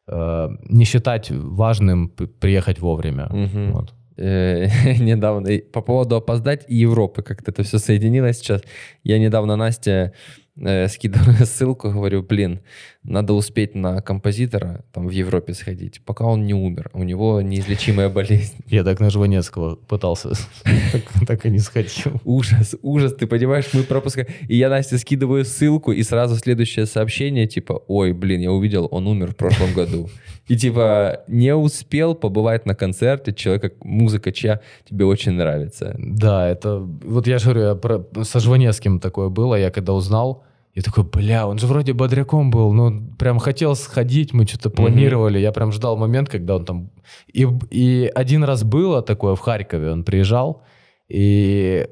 э, 0.07 0.49
не 0.69 0.85
считать 0.85 1.31
важным 1.31 2.09
приехать 2.09 2.81
вовремя. 2.81 3.29
Мгм. 3.31 3.73
Вот. 3.73 3.95
Э, 4.17 4.67
недавно 4.99 5.59
по 5.73 5.81
поводу 5.81 6.17
опоздать 6.17 6.65
и 6.69 6.77
Европы, 6.77 7.23
как-то 7.23 7.51
это 7.51 7.63
все 7.63 7.79
соединилось 7.79 8.39
сейчас. 8.39 8.63
Я 9.05 9.19
недавно 9.19 9.57
Насте 9.57 10.13
э, 10.57 10.89
скидываю 10.89 11.37
ссылку, 11.47 11.91
говорю, 11.91 12.23
блин, 12.23 12.61
надо 13.03 13.33
успеть 13.33 13.75
на 13.75 14.01
композитора 14.01 14.85
там 14.93 15.07
в 15.07 15.11
Европе 15.11 15.55
сходить, 15.55 16.01
пока 16.05 16.25
он 16.25 16.45
не 16.45 16.55
умер. 16.55 16.91
У 16.93 17.03
него 17.03 17.41
неизлечимая 17.41 18.09
болезнь. 18.11 18.57
Я 18.67 18.85
так 18.85 19.01
на 19.01 19.11
Жванецкого 19.11 19.77
пытался, 19.77 20.33
так, 21.27 21.47
и 21.47 21.51
не 21.51 21.59
сходил. 21.59 22.21
Ужас, 22.25 22.77
ужас, 22.83 23.15
ты 23.15 23.27
понимаешь, 23.27 23.67
мы 23.73 23.83
пропускаем. 23.83 24.29
И 24.49 24.57
я 24.57 24.69
Насте 24.69 24.99
скидываю 24.99 25.45
ссылку, 25.45 25.93
и 25.93 26.03
сразу 26.03 26.37
следующее 26.37 26.87
сообщение, 26.87 27.47
типа, 27.47 27.83
ой, 27.89 28.13
блин, 28.13 28.41
я 28.41 28.53
увидел, 28.53 28.89
он 28.91 29.07
умер 29.07 29.33
в 29.33 29.37
прошлом 29.37 29.73
году. 29.75 30.09
И 30.53 30.57
типа, 30.57 31.21
не 31.29 31.55
успел 31.55 32.15
побывать 32.15 32.67
на 32.67 32.75
концерте 32.75 33.33
человека, 33.33 33.71
музыка 33.81 34.33
чья 34.33 34.61
тебе 34.85 35.07
очень 35.07 35.33
нравится. 35.33 35.95
Да, 35.99 36.47
это... 36.47 36.79
Вот 36.79 37.27
я 37.27 37.39
же 37.39 37.45
говорю, 37.45 37.69
я 37.69 37.75
про, 37.75 38.05
со 38.25 38.39
Жванецким 38.39 39.01
такое 39.01 39.31
было, 39.31 39.55
я 39.55 39.71
когда 39.71 39.95
узнал, 39.95 40.45
я 40.75 40.83
такой, 40.83 41.05
бля, 41.05 41.47
он 41.47 41.59
же 41.59 41.67
вроде 41.67 41.95
бодряком 41.95 42.51
был, 42.51 42.75
ну, 42.75 43.01
прям 43.19 43.39
хотел 43.39 43.75
сходить, 43.75 44.35
мы 44.35 44.47
что-то 44.47 44.69
планировали, 44.69 45.39
я 45.39 45.53
прям 45.53 45.73
ждал 45.73 45.97
момент, 45.97 46.29
когда 46.29 46.57
он 46.57 46.65
там... 46.67 46.91
И, 47.33 47.49
и 47.71 48.13
один 48.15 48.45
раз 48.45 48.63
было 48.63 49.01
такое 49.01 49.35
в 49.35 49.41
Харькове, 49.41 49.91
он 49.91 50.05
приезжал, 50.05 50.65
и 51.09 51.89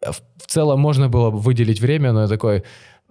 в, 0.00 0.20
в 0.44 0.46
целом 0.46 0.78
можно 0.78 1.08
было 1.08 1.32
бы 1.32 1.38
выделить 1.38 1.80
время, 1.80 2.12
но 2.12 2.22
я 2.22 2.28
такой, 2.28 2.62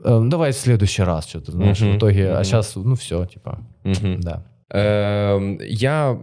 «Э, 0.02 0.22
давай 0.26 0.54
в 0.54 0.56
следующий 0.56 1.04
раз 1.04 1.28
что-то, 1.28 1.52
знаешь, 1.52 1.82
Мгм, 1.82 1.91
в 1.91 1.98
итоге, 1.98 2.30
а 2.30 2.36
мгм. 2.36 2.43
сейчас, 2.46 2.76
ну, 2.76 2.96
все, 2.96 3.26
типа, 3.26 3.60
Мгм. 3.84 4.22
да. 4.22 4.46
Эм, 4.72 5.59
Я 5.61 6.20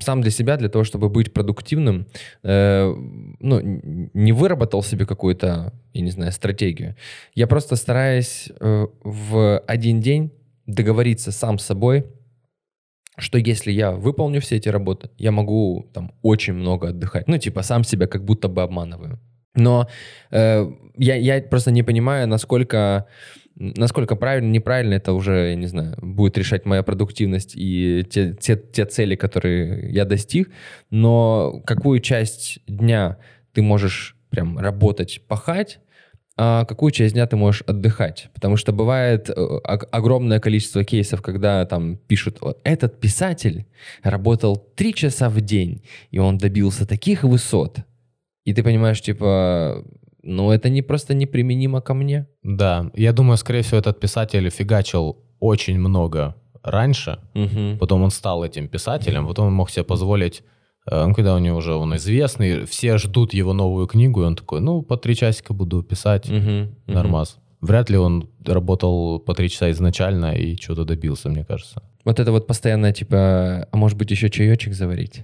сам 0.00 0.20
для 0.20 0.30
себя, 0.30 0.56
для 0.56 0.68
того, 0.68 0.84
чтобы 0.84 1.08
быть 1.08 1.32
продуктивным, 1.32 2.06
э, 2.44 2.94
ну, 3.40 3.60
не 4.14 4.32
выработал 4.32 4.82
себе 4.82 5.06
какую-то, 5.06 5.72
я 5.92 6.02
не 6.02 6.10
знаю, 6.10 6.32
стратегию. 6.32 6.94
Я 7.34 7.46
просто 7.46 7.76
стараюсь 7.76 8.48
э, 8.60 8.86
в 9.04 9.58
один 9.66 10.00
день 10.00 10.30
договориться 10.66 11.32
сам 11.32 11.58
с 11.58 11.64
собой, 11.64 12.04
что 13.18 13.38
если 13.38 13.72
я 13.72 13.90
выполню 13.92 14.40
все 14.40 14.56
эти 14.56 14.68
работы, 14.68 15.10
я 15.18 15.32
могу 15.32 15.90
там 15.92 16.12
очень 16.22 16.54
много 16.54 16.88
отдыхать. 16.88 17.28
Ну, 17.28 17.38
типа, 17.38 17.62
сам 17.62 17.84
себя 17.84 18.06
как 18.06 18.24
будто 18.24 18.48
бы 18.48 18.62
обманываю. 18.62 19.18
Но 19.56 19.88
э, 20.30 20.70
я, 20.96 21.16
я 21.16 21.42
просто 21.42 21.72
не 21.72 21.82
понимаю, 21.82 22.28
насколько, 22.28 23.06
насколько 23.56 24.16
правильно, 24.16 24.50
неправильно 24.50 24.94
это 24.94 25.12
уже, 25.12 25.50
я 25.50 25.54
не 25.54 25.66
знаю, 25.66 25.96
будет 26.00 26.38
решать 26.38 26.64
моя 26.64 26.82
продуктивность 26.82 27.52
и 27.54 28.04
те, 28.08 28.34
те, 28.34 28.56
те 28.56 28.84
цели, 28.86 29.16
которые 29.16 29.90
я 29.92 30.04
достиг. 30.04 30.50
Но 30.90 31.62
какую 31.66 32.00
часть 32.00 32.60
дня 32.66 33.18
ты 33.52 33.62
можешь 33.62 34.16
прям 34.30 34.58
работать, 34.58 35.22
пахать, 35.26 35.80
а 36.36 36.64
какую 36.64 36.90
часть 36.90 37.12
дня 37.14 37.26
ты 37.26 37.36
можешь 37.36 37.62
отдыхать. 37.66 38.30
Потому 38.32 38.56
что 38.56 38.72
бывает 38.72 39.28
э, 39.28 39.32
ог- 39.34 39.88
огромное 39.90 40.40
количество 40.40 40.84
кейсов, 40.84 41.20
когда 41.20 41.66
там 41.66 41.96
пишут, 41.96 42.38
«Вот 42.40 42.60
этот 42.64 42.98
писатель 42.98 43.66
работал 44.02 44.56
три 44.56 44.94
часа 44.94 45.28
в 45.28 45.40
день, 45.42 45.82
и 46.10 46.18
он 46.18 46.38
добился 46.38 46.86
таких 46.86 47.24
высот. 47.24 47.80
И 48.46 48.54
ты 48.54 48.62
понимаешь, 48.62 49.02
типа, 49.02 49.84
ну 50.22 50.50
это 50.50 50.68
не 50.68 50.82
просто 50.82 51.14
неприменимо 51.14 51.80
ко 51.80 51.94
мне. 51.94 52.26
Да, 52.42 52.90
я 52.94 53.12
думаю, 53.12 53.36
скорее 53.36 53.62
всего, 53.62 53.78
этот 53.78 54.00
писатель 54.00 54.48
фигачил 54.50 55.16
очень 55.40 55.78
много 55.78 56.34
раньше, 56.62 57.18
Мгм. 57.34 57.78
Потом 57.78 58.02
он 58.02 58.10
стал 58.10 58.44
этим 58.44 58.68
писателем, 58.68 59.26
потом 59.26 59.46
он 59.46 59.54
мог 59.54 59.70
себе 59.70 59.84
позволить, 59.84 60.42
э, 60.90 61.06
ну, 61.06 61.14
когда 61.14 61.34
у 61.34 61.38
него 61.38 61.56
уже 61.56 61.74
он 61.74 61.96
известный, 61.96 62.66
все 62.66 62.98
ждут 62.98 63.32
его 63.34 63.54
новую 63.54 63.86
книгу, 63.86 64.22
и 64.22 64.26
он 64.26 64.36
такой, 64.36 64.60
ну, 64.60 64.82
по 64.82 64.96
три 64.96 65.14
часика 65.16 65.54
буду 65.54 65.82
писать. 65.82 66.28
Мгм. 66.28 66.76
нормас. 66.86 67.38
Вряд 67.60 67.90
ли 67.90 67.98
он 67.98 68.28
работал 68.46 69.20
по 69.20 69.34
три 69.34 69.48
часа 69.48 69.70
изначально 69.70 70.32
и 70.32 70.56
что-то 70.56 70.84
добился, 70.84 71.28
мне 71.28 71.44
кажется. 71.44 71.82
Вот 72.04 72.18
это 72.18 72.32
вот 72.32 72.46
постоянно, 72.46 72.92
типа, 72.92 73.68
а 73.70 73.76
может 73.76 73.98
быть 73.98 74.10
еще 74.10 74.30
чаечек 74.30 74.72
заварить? 74.74 75.22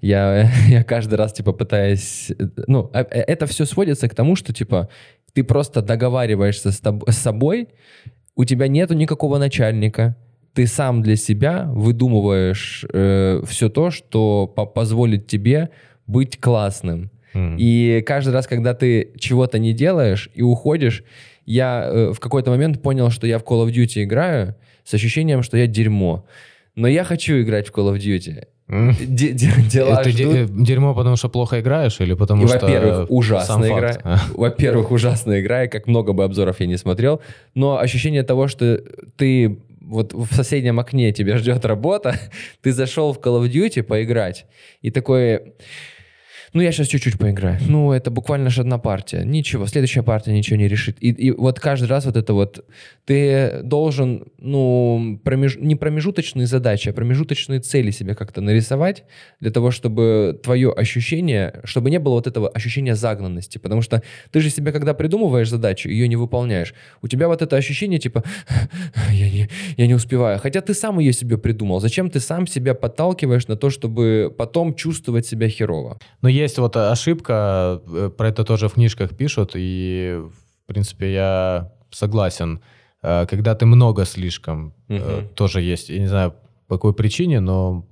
Я, 0.00 0.50
я 0.68 0.84
каждый 0.84 1.14
раз, 1.14 1.32
типа, 1.32 1.52
пытаюсь... 1.52 2.30
э, 2.30 2.48
Ну, 2.66 2.90
а- 2.92 3.00
э, 3.10 3.20
это 3.26 3.46
все 3.46 3.64
сводится 3.64 4.08
к 4.08 4.14
тому, 4.14 4.36
что, 4.36 4.52
типа, 4.52 4.88
ты 5.32 5.44
просто 5.44 5.80
договариваешься 5.82 6.70
с, 6.72 6.80
тоб- 6.82 7.10
с 7.10 7.16
собой, 7.16 7.68
у 8.36 8.44
тебя 8.44 8.68
нету 8.68 8.94
никакого 8.94 9.38
начальника, 9.38 10.16
ты 10.52 10.66
сам 10.66 11.02
для 11.02 11.16
себя 11.16 11.64
выдумываешь 11.72 12.84
все 13.46 13.68
то, 13.68 13.90
что 13.90 14.46
по- 14.48 14.66
позволит 14.66 15.26
тебе 15.26 15.68
быть 16.06 16.40
классным. 16.40 17.10
М. 17.34 17.56
И 17.58 18.02
каждый 18.04 18.30
раз, 18.34 18.46
когда 18.48 18.74
ты 18.74 19.12
чего-то 19.18 19.58
не 19.60 19.72
делаешь 19.72 20.28
и 20.34 20.42
уходишь, 20.42 21.04
я 21.46 21.84
э, 21.86 22.12
в 22.12 22.18
какой-то 22.18 22.50
момент 22.50 22.82
понял, 22.82 23.10
что 23.10 23.26
я 23.26 23.38
в 23.38 23.44
Call 23.44 23.64
of 23.66 23.72
Duty 23.72 24.02
играю 24.04 24.56
с 24.84 24.94
ощущением, 24.94 25.42
что 25.42 25.56
я 25.56 25.66
дерьмо. 25.66 26.26
Но 26.74 26.88
я 26.88 27.04
хочу 27.04 27.40
играть 27.40 27.68
в 27.68 27.72
Call 27.72 27.94
of 27.94 27.98
Duty. 27.98 28.46
Дела 28.70 30.00
Это 30.00 30.10
ждут. 30.10 30.34
э, 30.34 30.46
дерьмо, 30.48 30.94
потому 30.94 31.16
что 31.16 31.28
плохо 31.28 31.60
играешь, 31.60 32.00
или 32.00 32.14
потому 32.14 32.44
И, 32.44 32.46
что... 32.46 32.60
во-первых, 32.60 33.10
ужасная 33.10 33.76
игра. 33.76 33.98
А. 34.04 34.18
Во-первых, 34.34 34.92
ужасная 34.92 35.40
игра, 35.40 35.64
и 35.64 35.68
как 35.68 35.88
много 35.88 36.12
бы 36.12 36.22
обзоров 36.22 36.60
я 36.60 36.66
не 36.66 36.76
смотрел. 36.76 37.20
Но 37.54 37.78
ощущение 37.78 38.22
того, 38.22 38.46
что 38.46 38.80
ты 39.16 39.58
вот 39.80 40.12
в 40.14 40.32
соседнем 40.34 40.78
окне 40.78 41.12
тебя 41.12 41.36
ждет 41.36 41.64
работа, 41.64 42.14
ты 42.62 42.72
зашел 42.72 43.12
в 43.12 43.18
Call 43.18 43.42
of 43.42 43.50
Duty 43.50 43.82
поиграть, 43.82 44.46
и 44.82 44.90
такой... 44.90 45.54
Ну, 46.52 46.60
я 46.60 46.72
сейчас 46.72 46.88
чуть-чуть 46.88 47.18
поиграю. 47.18 47.58
Ну, 47.66 47.92
это 47.92 48.10
буквально 48.10 48.50
же 48.50 48.62
одна 48.62 48.78
партия. 48.78 49.22
Ничего, 49.24 49.66
следующая 49.66 50.02
партия 50.02 50.32
ничего 50.32 50.56
не 50.56 50.68
решит. 50.68 50.96
И, 51.00 51.10
и 51.10 51.30
вот 51.30 51.60
каждый 51.60 51.86
раз 51.86 52.06
вот 52.06 52.16
это 52.16 52.34
вот... 52.34 52.64
Ты 53.04 53.60
должен, 53.62 54.24
ну, 54.38 55.20
промеж... 55.24 55.56
не 55.56 55.76
промежуточные 55.76 56.46
задачи, 56.46 56.88
а 56.88 56.92
промежуточные 56.92 57.60
цели 57.60 57.90
себе 57.90 58.14
как-то 58.14 58.40
нарисовать 58.40 59.04
для 59.40 59.50
того, 59.50 59.70
чтобы 59.70 60.38
твое 60.42 60.72
ощущение, 60.72 61.60
чтобы 61.64 61.90
не 61.90 61.98
было 61.98 62.14
вот 62.14 62.26
этого 62.26 62.48
ощущения 62.48 62.94
загнанности. 62.94 63.58
Потому 63.58 63.82
что 63.82 64.02
ты 64.30 64.40
же 64.40 64.50
себе, 64.50 64.72
когда 64.72 64.94
придумываешь 64.94 65.48
задачу, 65.48 65.88
ее 65.88 66.08
не 66.08 66.16
выполняешь, 66.16 66.74
у 67.02 67.08
тебя 67.08 67.28
вот 67.28 67.42
это 67.42 67.56
ощущение 67.56 67.98
типа 67.98 68.24
я 69.12 69.30
не, 69.30 69.48
я 69.76 69.86
не 69.86 69.94
успеваю. 69.94 70.38
Хотя 70.38 70.60
ты 70.60 70.74
сам 70.74 70.98
ее 70.98 71.12
себе 71.12 71.38
придумал. 71.38 71.80
Зачем 71.80 72.10
ты 72.10 72.20
сам 72.20 72.46
себя 72.46 72.74
подталкиваешь 72.74 73.46
на 73.48 73.56
то, 73.56 73.70
чтобы 73.70 74.34
потом 74.36 74.74
чувствовать 74.74 75.26
себя 75.26 75.48
херово? 75.48 75.98
Но 76.22 76.28
есть 76.40 76.58
вот 76.58 76.76
ошибка, 76.76 77.80
э, 77.86 78.10
про 78.16 78.28
это 78.28 78.44
тоже 78.44 78.68
в 78.68 78.72
книжках 78.74 79.16
пишут, 79.16 79.52
и, 79.54 80.20
в 80.22 80.66
принципе, 80.66 81.12
я 81.12 81.72
согласен. 81.90 82.60
Э, 83.02 83.26
Когда 83.26 83.54
ты 83.54 83.66
много 83.66 84.04
слишком, 84.04 84.72
Мгм. 84.88 85.28
тоже 85.34 85.60
есть, 85.62 85.88
я 85.90 85.98
не 85.98 86.08
знаю, 86.08 86.34
по 86.68 86.76
какой 86.76 86.92
причине, 86.94 87.40
но 87.40 87.84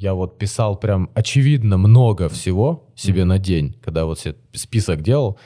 я 0.00 0.14
вот 0.14 0.38
писал 0.38 0.76
прям 0.76 1.08
очевидно 1.14 1.78
много 1.78 2.28
всего 2.28 2.90
себе 2.96 3.20
Мгм. 3.20 3.28
на 3.28 3.38
день, 3.38 3.76
когда 3.84 4.04
вот 4.04 4.18
себе 4.18 4.34
список 4.52 5.00
делал. 5.02 5.38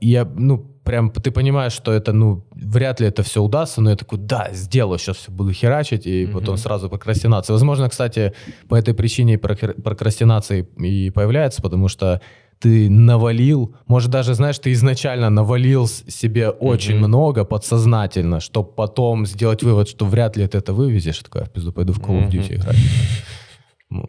Я, 0.00 0.24
ну, 0.36 0.71
прям 0.84 1.10
ты 1.10 1.30
понимаешь, 1.30 1.72
что 1.72 1.92
это, 1.92 2.12
ну, 2.12 2.44
вряд 2.52 3.00
ли 3.00 3.06
это 3.06 3.22
все 3.22 3.42
удастся, 3.42 3.80
но 3.80 3.90
я 3.90 3.96
такой, 3.96 4.18
да, 4.18 4.48
сделаю, 4.52 4.98
сейчас 4.98 5.16
все 5.16 5.30
буду 5.30 5.52
херачить, 5.52 6.06
и 6.06 6.24
Мгм. 6.26 6.34
потом 6.34 6.56
сразу 6.56 6.88
прокрастинация. 6.88 7.54
Возможно, 7.54 7.88
кстати, 7.88 8.32
по 8.68 8.74
этой 8.74 8.94
причине 8.94 9.38
прокрастинация 9.38 10.66
и 10.78 11.10
появляется, 11.10 11.62
потому 11.62 11.88
что 11.88 12.20
ты 12.58 12.88
навалил, 12.88 13.74
может 13.88 14.10
даже, 14.10 14.34
знаешь, 14.34 14.58
ты 14.58 14.70
изначально 14.72 15.30
навалил 15.30 15.88
себе 15.88 16.48
очень 16.50 16.94
Мгм. 16.96 17.08
много 17.08 17.44
подсознательно, 17.44 18.38
чтобы 18.40 18.70
потом 18.70 19.26
сделать 19.26 19.62
вывод, 19.64 19.88
что 19.88 20.04
вряд 20.06 20.36
ли 20.36 20.46
ты 20.46 20.58
это 20.58 20.72
вывезешь. 20.72 21.16
Я 21.18 21.22
такой, 21.24 21.42
«А, 21.42 21.44
в 21.46 21.50
пизду, 21.50 21.72
пойду 21.72 21.92
в 21.92 21.98
Call 21.98 22.22
of. 22.24 22.30
Duty 22.30 22.54
играть. 22.56 22.76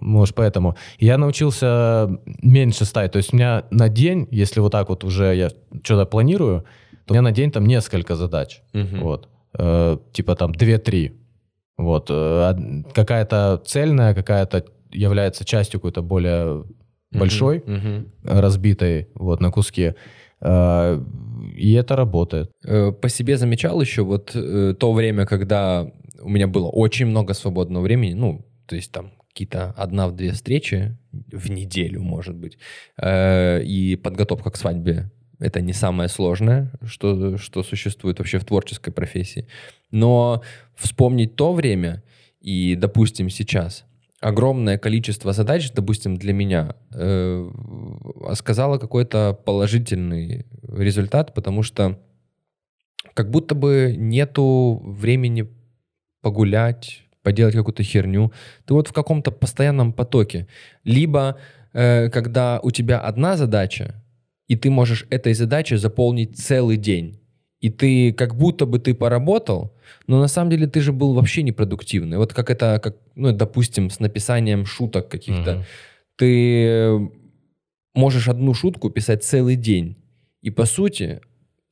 Может, 0.01 0.35
поэтому. 0.35 0.75
Я 0.99 1.17
научился 1.17 2.09
меньше 2.41 2.85
ставить. 2.85 3.11
То 3.11 3.17
есть 3.17 3.33
у 3.33 3.37
меня 3.37 3.63
на 3.71 3.89
день, 3.89 4.27
если 4.31 4.61
вот 4.61 4.71
так 4.71 4.89
вот 4.89 5.03
уже 5.03 5.35
я 5.35 5.49
что-то 5.83 6.05
планирую, 6.05 6.63
то 7.05 7.13
у 7.13 7.13
меня 7.13 7.21
на 7.21 7.31
день 7.31 7.51
там 7.51 7.65
несколько 7.65 8.15
задач. 8.15 8.61
Мгм. 8.73 8.99
Вот. 9.01 9.27
Э, 9.57 9.97
типа 10.13 10.35
там 10.35 10.51
2-3. 10.51 11.11
Вот. 11.77 12.07
Э, 12.09 12.53
какая-то 12.93 13.61
цельная, 13.65 14.13
какая-то 14.13 14.63
является 14.91 15.43
частью 15.45 15.79
какой-то 15.79 16.01
более 16.01 16.63
большой, 17.11 17.63
Мгм. 17.65 18.11
разбитой 18.23 19.07
вот 19.15 19.41
на 19.41 19.51
куски. 19.51 19.93
Э, 20.41 21.01
И 21.55 21.73
это 21.73 21.95
работает. 21.95 22.51
Э, 22.65 22.91
По 22.91 23.09
себе 23.09 23.37
замечал 23.37 23.81
еще 23.81 24.01
вот 24.03 24.31
э, 24.35 24.73
то 24.79 24.93
время, 24.93 25.25
когда 25.25 25.87
у 26.21 26.29
меня 26.29 26.47
было 26.47 26.69
очень 26.69 27.05
много 27.07 27.33
свободного 27.33 27.83
времени, 27.83 28.13
ну, 28.13 28.45
то 28.65 28.75
есть 28.75 28.91
там 28.91 29.11
какие-то 29.33 29.71
одна-две 29.71 30.31
встречи 30.31 30.95
в 31.11 31.49
неделю, 31.49 32.01
может 32.01 32.35
быть, 32.35 32.57
э, 32.97 33.63
и 33.63 33.95
подготовка 33.95 34.51
к 34.51 34.57
свадьбе 34.57 35.11
это 35.39 35.59
не 35.59 35.73
самое 35.73 36.07
сложное, 36.07 36.71
что, 36.85 37.37
что 37.37 37.63
существует 37.63 38.19
вообще 38.19 38.39
в 38.39 38.45
творческой 38.45 38.91
профессии. 38.91 39.47
Но 39.91 40.41
вспомнить 40.75 41.35
то 41.35 41.53
время 41.53 42.03
и, 42.39 42.75
допустим, 42.75 43.29
сейчас 43.29 43.85
огромное 44.21 44.77
количество 44.77 45.33
задач, 45.33 45.69
допустим, 45.73 46.15
для 46.15 46.31
меня, 46.31 46.75
э, 46.93 47.49
сказала 48.35 48.77
какой-то 48.77 49.37
положительный 49.45 50.45
результат, 50.61 51.33
потому 51.33 51.61
что 51.61 51.99
как 53.13 53.29
будто 53.29 53.53
бы 53.53 53.95
нету 53.97 54.81
времени 54.85 55.49
погулять, 56.21 57.03
поделать 57.23 57.55
какую-то 57.55 57.83
херню. 57.83 58.31
Ты 58.65 58.73
вот 58.73 58.87
в 58.87 58.93
каком-то 58.93 59.31
постоянном 59.31 59.93
потоке. 59.93 60.47
Либо 60.83 61.37
э, 61.73 62.09
когда 62.09 62.59
у 62.61 62.71
тебя 62.71 62.99
одна 62.99 63.37
задача, 63.37 63.95
и 64.47 64.55
ты 64.55 64.69
можешь 64.69 65.05
этой 65.09 65.33
задачей 65.33 65.77
заполнить 65.77 66.37
целый 66.37 66.77
день. 66.77 67.19
И 67.59 67.69
ты 67.69 68.11
как 68.11 68.35
будто 68.35 68.65
бы 68.65 68.77
ты 68.77 68.93
поработал, 68.93 69.73
но 70.05 70.19
на 70.19 70.27
самом 70.27 70.51
деле 70.51 70.67
ты 70.67 70.81
же 70.81 70.91
был 70.91 71.13
вообще 71.13 71.43
непродуктивный. 71.43 72.17
Вот 72.17 72.33
как 72.33 72.49
это, 72.49 72.79
как, 72.83 72.97
ну, 73.15 73.31
допустим, 73.31 73.89
с 73.89 73.99
написанием 73.99 74.65
шуток 74.65 75.07
каких-то. 75.07 75.53
Мгм. 75.53 75.63
Ты 76.17 76.65
э, 76.67 76.99
можешь 77.95 78.27
одну 78.27 78.53
шутку 78.53 78.89
писать 78.89 79.23
целый 79.23 79.55
день. 79.55 79.95
И 80.41 80.51
по 80.51 80.65
сути, 80.65 81.21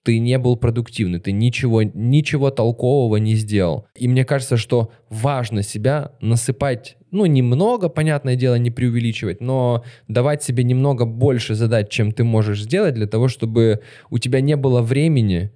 ты 0.03 0.19
не 0.19 0.37
был 0.37 0.55
продуктивный, 0.57 1.19
ты 1.19 1.31
ничего, 1.31 1.83
ничего 1.83 2.49
толкового 2.49 3.17
не 3.17 3.35
сделал. 3.35 3.85
И 3.95 4.07
мне 4.07 4.25
кажется, 4.25 4.57
что 4.57 4.91
важно 5.09 5.63
себя 5.63 6.11
насыпать, 6.21 6.97
ну, 7.11 7.25
немного, 7.25 7.89
понятное 7.89 8.35
дело, 8.35 8.55
не 8.55 8.71
преувеличивать, 8.71 9.41
но 9.41 9.83
давать 10.07 10.43
себе 10.43 10.63
немного 10.63 11.05
больше 11.05 11.55
задач, 11.55 11.89
чем 11.89 12.11
ты 12.11 12.23
можешь 12.23 12.63
сделать, 12.63 12.95
для 12.95 13.07
того, 13.07 13.27
чтобы 13.27 13.81
у 14.09 14.17
тебя 14.17 14.41
не 14.41 14.55
было 14.55 14.81
времени 14.81 15.51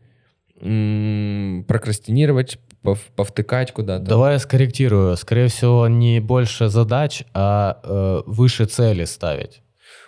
м, 0.62 1.66
прокрастинировать, 1.68 2.60
пов- 2.84 3.12
повтыкать 3.16 3.72
куда-то. 3.72 4.06
Давай 4.06 4.34
я 4.34 4.40
скорректирую. 4.40 5.18
Скорее 5.18 5.48
всего, 5.48 5.88
не 5.88 6.20
больше 6.20 6.70
задач, 6.70 7.24
а 7.34 7.80
э, 7.84 8.22
выше 8.26 8.66
цели 8.66 9.06
ставить. 9.06 9.62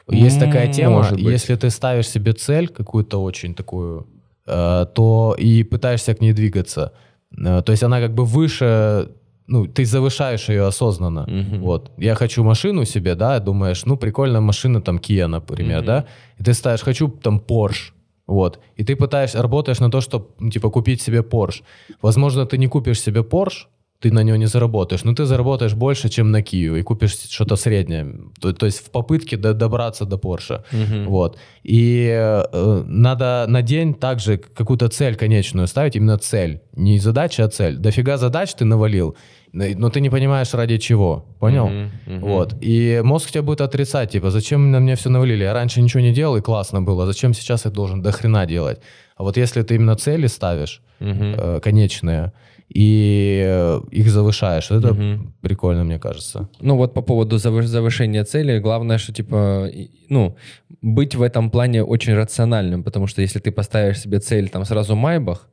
Есть 0.10 0.40
такая 0.40 0.72
тема, 0.72 1.06
если 1.18 1.56
ты 1.56 1.70
ставишь 1.70 2.08
себе 2.08 2.32
цель 2.32 2.70
какую-то 2.70 3.22
очень 3.22 3.54
такую, 3.54 4.08
то 4.48 5.36
и 5.38 5.64
пытаешься 5.64 6.14
к 6.14 6.22
ней 6.22 6.34
двигаться. 6.34 6.92
Э, 7.38 7.62
то 7.62 7.72
есть 7.72 7.84
она 7.84 8.00
как 8.00 8.14
бы 8.14 8.24
выше, 8.26 9.10
ну, 9.48 9.66
ты 9.68 9.86
завышаешь 9.86 10.50
ее 10.50 10.66
осознанно. 10.68 11.26
Мгм. 11.28 11.62
Вот. 11.62 11.92
Я 11.98 12.16
хочу 12.16 12.44
машину 12.44 12.86
себе, 12.86 13.16
да, 13.16 13.40
думаешь, 13.40 13.86
ну, 13.86 13.98
прикольная 13.98 14.42
машина, 14.42 14.82
там, 14.82 14.98
Kia, 14.98 15.28
например, 15.28 15.78
Мгм. 15.80 15.86
да, 15.86 16.06
и 16.40 16.44
ты 16.44 16.54
ставишь, 16.54 16.82
хочу 16.82 17.08
там 17.10 17.42
Porsche, 17.48 17.92
вот, 18.28 18.60
и 18.80 18.84
ты 18.84 18.96
пытаешься, 18.96 19.42
работаешь 19.42 19.80
на 19.80 19.90
то, 19.90 20.02
чтобы, 20.02 20.26
типа, 20.52 20.70
купить 20.70 21.02
себе 21.02 21.20
Porsche. 21.22 21.64
Возможно, 22.02 22.46
ты 22.46 22.58
не 22.58 22.68
купишь 22.68 23.02
себе 23.02 23.22
Porsche, 23.22 23.68
ты 24.00 24.12
на 24.14 24.24
него 24.24 24.38
не 24.38 24.46
заработаешь, 24.48 25.04
но 25.04 25.14
ты 25.14 25.26
заработаешь 25.26 25.74
больше, 25.74 26.10
чем 26.10 26.30
на 26.32 26.42
Kia, 26.42 26.80
и 26.80 26.84
купишь 26.84 27.18
что-то 27.30 27.56
среднее. 27.56 28.14
То, 28.40 28.54
то 28.54 28.66
есть 28.68 28.86
в 28.86 28.92
попытке 28.92 29.38
до- 29.38 29.54
добраться 29.54 30.06
до 30.06 30.18
Porsche. 30.18 30.62
Мгм. 30.72 31.06
Вот. 31.10 31.38
И 31.64 32.08
э, 32.12 32.84
надо 32.86 33.46
на 33.48 33.62
день 33.62 33.94
также 33.96 34.38
какую-то 34.38 34.88
цель 34.90 35.16
конечную 35.16 35.68
ставить, 35.68 35.96
именно 35.96 36.18
цель. 36.18 36.62
Не 36.76 37.00
задача, 37.00 37.44
а 37.46 37.48
цель. 37.50 37.78
Дофига 37.78 38.18
задач 38.18 38.54
ты 38.54 38.66
навалил, 38.66 39.16
но 39.52 39.90
ты 39.90 40.00
не 40.02 40.10
понимаешь, 40.12 40.54
ради 40.54 40.78
чего. 40.78 41.26
Понял? 41.40 41.68
Мгм. 41.68 42.20
Вот. 42.22 42.54
И 42.62 43.02
мозг 43.04 43.32
тебя 43.32 43.42
будет 43.42 43.62
отрицать, 43.62 44.12
типа, 44.12 44.30
зачем 44.30 44.72
на 44.72 44.80
мне 44.80 44.96
все 44.96 45.10
навалили? 45.10 45.44
Я 45.44 45.54
раньше 45.54 45.82
ничего 45.82 46.02
не 46.04 46.14
делал, 46.14 46.38
и 46.38 46.42
классно 46.42 46.82
было. 46.84 47.06
Зачем 47.08 47.34
сейчас 47.34 47.66
я 47.66 47.72
должен 47.72 48.02
до 48.04 48.12
хрена 48.12 48.46
делать? 48.46 48.80
А 49.16 49.24
вот 49.24 49.38
если 49.38 49.64
ты 49.64 49.76
именно 49.76 49.96
цели 49.96 50.28
ставишь, 50.28 50.82
Мгм. 51.00 51.34
э, 51.38 51.60
конечные, 51.64 52.32
и 52.70 53.42
э, 53.46 53.80
их 53.92 54.10
завышаешь, 54.10 54.72
это 54.72 54.94
Мгм. 54.94 55.34
прикольно, 55.42 55.84
мне 55.84 56.00
кажется. 56.00 56.50
Ну 56.60 56.76
вот 56.76 56.94
по 56.94 57.02
поводу 57.02 57.38
завы- 57.38 57.64
завышения 57.64 58.24
цели, 58.24 58.60
главное, 58.60 58.98
что 58.98 59.14
типа, 59.14 59.70
ну, 60.10 60.36
быть 60.82 61.16
в 61.16 61.22
этом 61.22 61.50
плане 61.50 61.84
очень 61.84 62.14
рациональным, 62.14 62.84
потому 62.84 63.08
что 63.08 63.22
если 63.22 63.40
ты 63.40 63.52
поставишь 63.52 64.00
себе 64.02 64.20
цель 64.20 64.50
там 64.50 64.66
сразу 64.66 64.96
Майбах, 64.96 65.50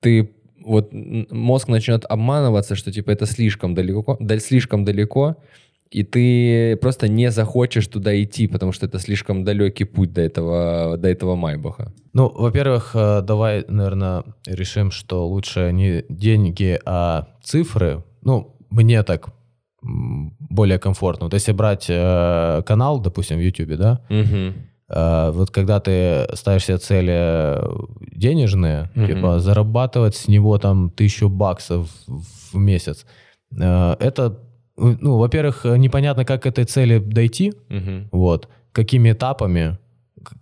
ты 0.00 0.30
вот 0.64 0.90
мозг 0.92 1.68
начнет 1.68 2.04
обманываться, 2.08 2.76
что 2.76 2.92
типа 2.92 3.10
это 3.10 3.26
слишком 3.26 3.74
далеко, 3.74 4.16
да, 4.20 4.38
слишком 4.38 4.84
далеко, 4.84 5.36
и 5.94 6.02
ты 6.04 6.76
просто 6.76 7.08
не 7.08 7.30
захочешь 7.30 7.86
туда 7.86 8.10
идти, 8.22 8.46
потому 8.48 8.72
что 8.72 8.86
это 8.86 8.98
слишком 8.98 9.44
далекий 9.44 9.84
путь 9.84 10.12
до 10.12 10.20
этого, 10.20 10.96
до 10.96 11.08
этого 11.08 11.36
Майбаха. 11.36 11.92
Ну, 12.14 12.28
во-первых, 12.34 12.92
э, 12.94 13.22
давай, 13.22 13.64
наверное, 13.68 14.22
решим, 14.46 14.90
что 14.90 15.26
лучше 15.28 15.70
не 15.72 16.04
деньги, 16.08 16.78
а 16.86 17.26
цифры. 17.42 18.02
Ну, 18.22 18.56
мне 18.70 19.02
так 19.02 19.28
более 19.82 20.78
комфортно. 20.78 21.26
Вот 21.26 21.34
если 21.34 21.52
брать 21.52 21.86
э, 21.88 22.62
канал, 22.64 23.00
допустим, 23.00 23.36
в 23.38 23.40
YouTube, 23.40 23.76
да, 23.76 24.00
Мгм. 24.08 24.54
э, 24.88 25.30
вот 25.32 25.50
когда 25.50 25.80
ты 25.80 26.26
ставишь 26.34 26.64
себе 26.66 26.78
цели 26.78 27.60
денежные, 28.16 28.90
Мгм. 28.94 29.06
типа 29.06 29.40
зарабатывать 29.40 30.14
с 30.14 30.28
него 30.28 30.58
там 30.58 30.90
тысячу 30.90 31.28
баксов 31.28 31.88
в 32.06 32.56
месяц, 32.56 33.04
э, 33.60 33.96
это, 34.00 34.38
ну, 35.00 35.16
во-первых, 35.18 35.64
непонятно, 35.64 36.24
как 36.24 36.42
к 36.42 36.46
этой 36.46 36.64
цели 36.64 36.98
дойти, 36.98 37.52
Мгм. 37.68 38.08
вот, 38.12 38.48
какими 38.72 39.12
этапами, 39.12 39.78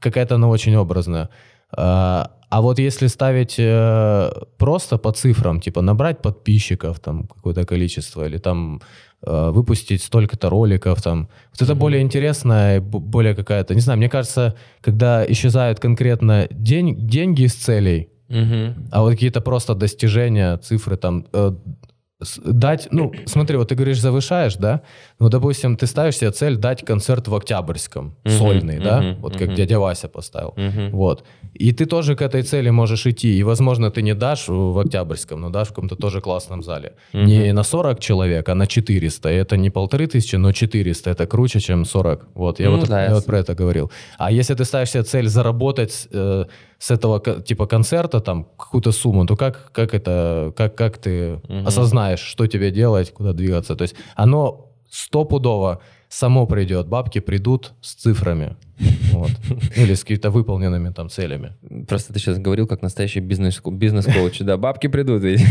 какая-то 0.01 0.35
она 0.35 0.49
очень 0.49 0.77
образная. 0.77 1.29
А, 1.77 2.31
а 2.49 2.61
вот 2.61 2.79
если 2.79 3.09
ставить 3.09 3.55
э, 3.59 4.31
просто 4.59 4.99
по 4.99 5.13
цифрам, 5.13 5.61
типа 5.61 5.83
набрать 5.83 6.21
подписчиков, 6.23 6.99
там 7.01 7.27
какое-то 7.27 7.65
количество, 7.65 8.27
или 8.27 8.39
там 8.39 8.81
э, 9.23 9.51
выпустить 9.53 10.03
столько-то 10.03 10.49
роликов, 10.51 11.01
там, 11.03 11.29
вот 11.53 11.63
это 11.63 11.75
более 11.75 12.01
интересно, 12.03 12.79
более 12.83 13.35
какая-то, 13.35 13.75
не 13.75 13.81
знаю, 13.81 13.99
мне 13.99 14.09
кажется, 14.09 14.55
когда 14.81 15.25
исчезают 15.31 15.79
конкретно 15.79 16.49
день, 16.51 17.07
деньги 17.07 17.43
из 17.43 17.55
целей, 17.55 18.09
Мгм. 18.29 18.89
а 18.91 19.01
вот 19.03 19.11
какие-то 19.11 19.41
просто 19.41 19.75
достижения, 19.75 20.57
цифры 20.57 20.97
там, 20.97 21.27
э, 21.33 21.53
с- 21.53 21.90
дать, 22.45 22.89
ну, 22.91 23.13
смотри, 23.27 23.57
вот 23.57 23.69
ты 23.69 23.75
говоришь, 23.75 24.01
завышаешь, 24.01 24.57
да? 24.57 24.83
Ну, 25.19 25.29
допустим, 25.29 25.77
ты 25.77 25.87
ставишь 25.87 26.17
себе 26.17 26.31
цель 26.31 26.57
дать 26.57 26.85
концерт 26.85 27.29
в 27.29 27.35
Октябрьском, 27.35 28.15
Мгм, 28.25 28.35
сольный, 28.39 28.79
да? 28.79 29.01
мгм, 29.01 29.21
Вот 29.23 29.33
как 29.37 29.49
мгм. 29.49 29.55
дядя 29.57 29.79
Вася 29.79 30.09
поставил. 30.09 30.53
Мгм. 30.57 30.91
Вот. 30.91 31.25
И 31.55 31.73
ты 31.73 31.87
тоже 31.87 32.15
к 32.15 32.23
этой 32.23 32.43
цели 32.43 32.71
можешь 32.71 33.07
идти. 33.07 33.39
И, 33.39 33.43
возможно, 33.43 33.91
ты 33.91 34.03
не 34.03 34.15
дашь 34.15 34.49
в 34.49 34.79
Октябрьском, 34.79 35.41
но 35.41 35.51
дашь 35.51 35.69
в 35.69 35.71
каком-то 35.71 35.97
тоже 35.97 36.21
классном 36.21 36.63
зале. 36.63 36.93
Не 37.13 37.53
на 37.53 37.63
40 37.63 38.01
человек, 38.01 38.49
а 38.49 38.55
на 38.55 38.67
400. 38.67 39.31
И 39.31 39.35
это 39.35 39.57
не 39.57 39.71
полторы 39.71 40.07
тысячи, 40.07 40.37
но 40.37 40.53
400. 40.53 41.11
Это 41.11 41.27
круче, 41.27 41.61
чем 41.61 41.85
40. 41.85 42.29
Вот, 42.35 42.61
я, 42.61 42.71
Ну 42.71 42.77
вот, 42.77 42.89
да, 42.89 43.05
я 43.05 43.15
вот 43.15 43.25
про 43.27 43.39
это 43.39 43.55
говорил. 43.55 43.91
А 44.19 44.31
если 44.31 44.55
ты 44.55 44.65
ставишь 44.65 44.91
себе 44.91 45.03
цель 45.03 45.29
заработать 45.29 46.09
э, 46.13 46.45
с 46.81 46.91
этого 46.91 47.21
типа 47.43 47.67
концерта 47.67 48.21
там 48.21 48.45
какую-то 48.57 48.91
сумму, 48.91 49.27
то 49.27 49.37
как, 49.37 49.71
как 49.73 49.95
это, 49.95 50.53
как, 50.57 50.75
как 50.75 50.99
ты 50.99 51.41
Мгм. 51.49 51.67
осознаешь, 51.67 52.21
что 52.21 52.47
тебе 52.47 52.71
делать, 52.73 53.13
куда 53.13 53.33
двигаться? 53.33 53.77
То 53.77 53.83
есть 53.83 53.95
оно 54.17 54.67
стопудово 54.91 55.81
само 56.09 56.47
придет, 56.47 56.89
бабки 56.89 57.21
придут 57.21 57.75
с 57.83 57.95
цифрами. 57.95 58.57
Вот. 59.13 59.31
Или 59.77 59.95
с 59.95 60.01
какими-то 60.01 60.31
выполненными 60.31 60.91
там 60.91 61.09
целями. 61.11 61.53
Просто 61.87 62.13
ты 62.13 62.19
сейчас 62.19 62.39
говорил 62.39 62.67
как 62.67 62.83
настоящий 62.83 63.21
бизнес- 63.21 63.61
бизнес-коуч. 63.63 64.39
Да, 64.41 64.57
бабки 64.57 64.87
придут 64.89 65.23
ведь. 65.23 65.45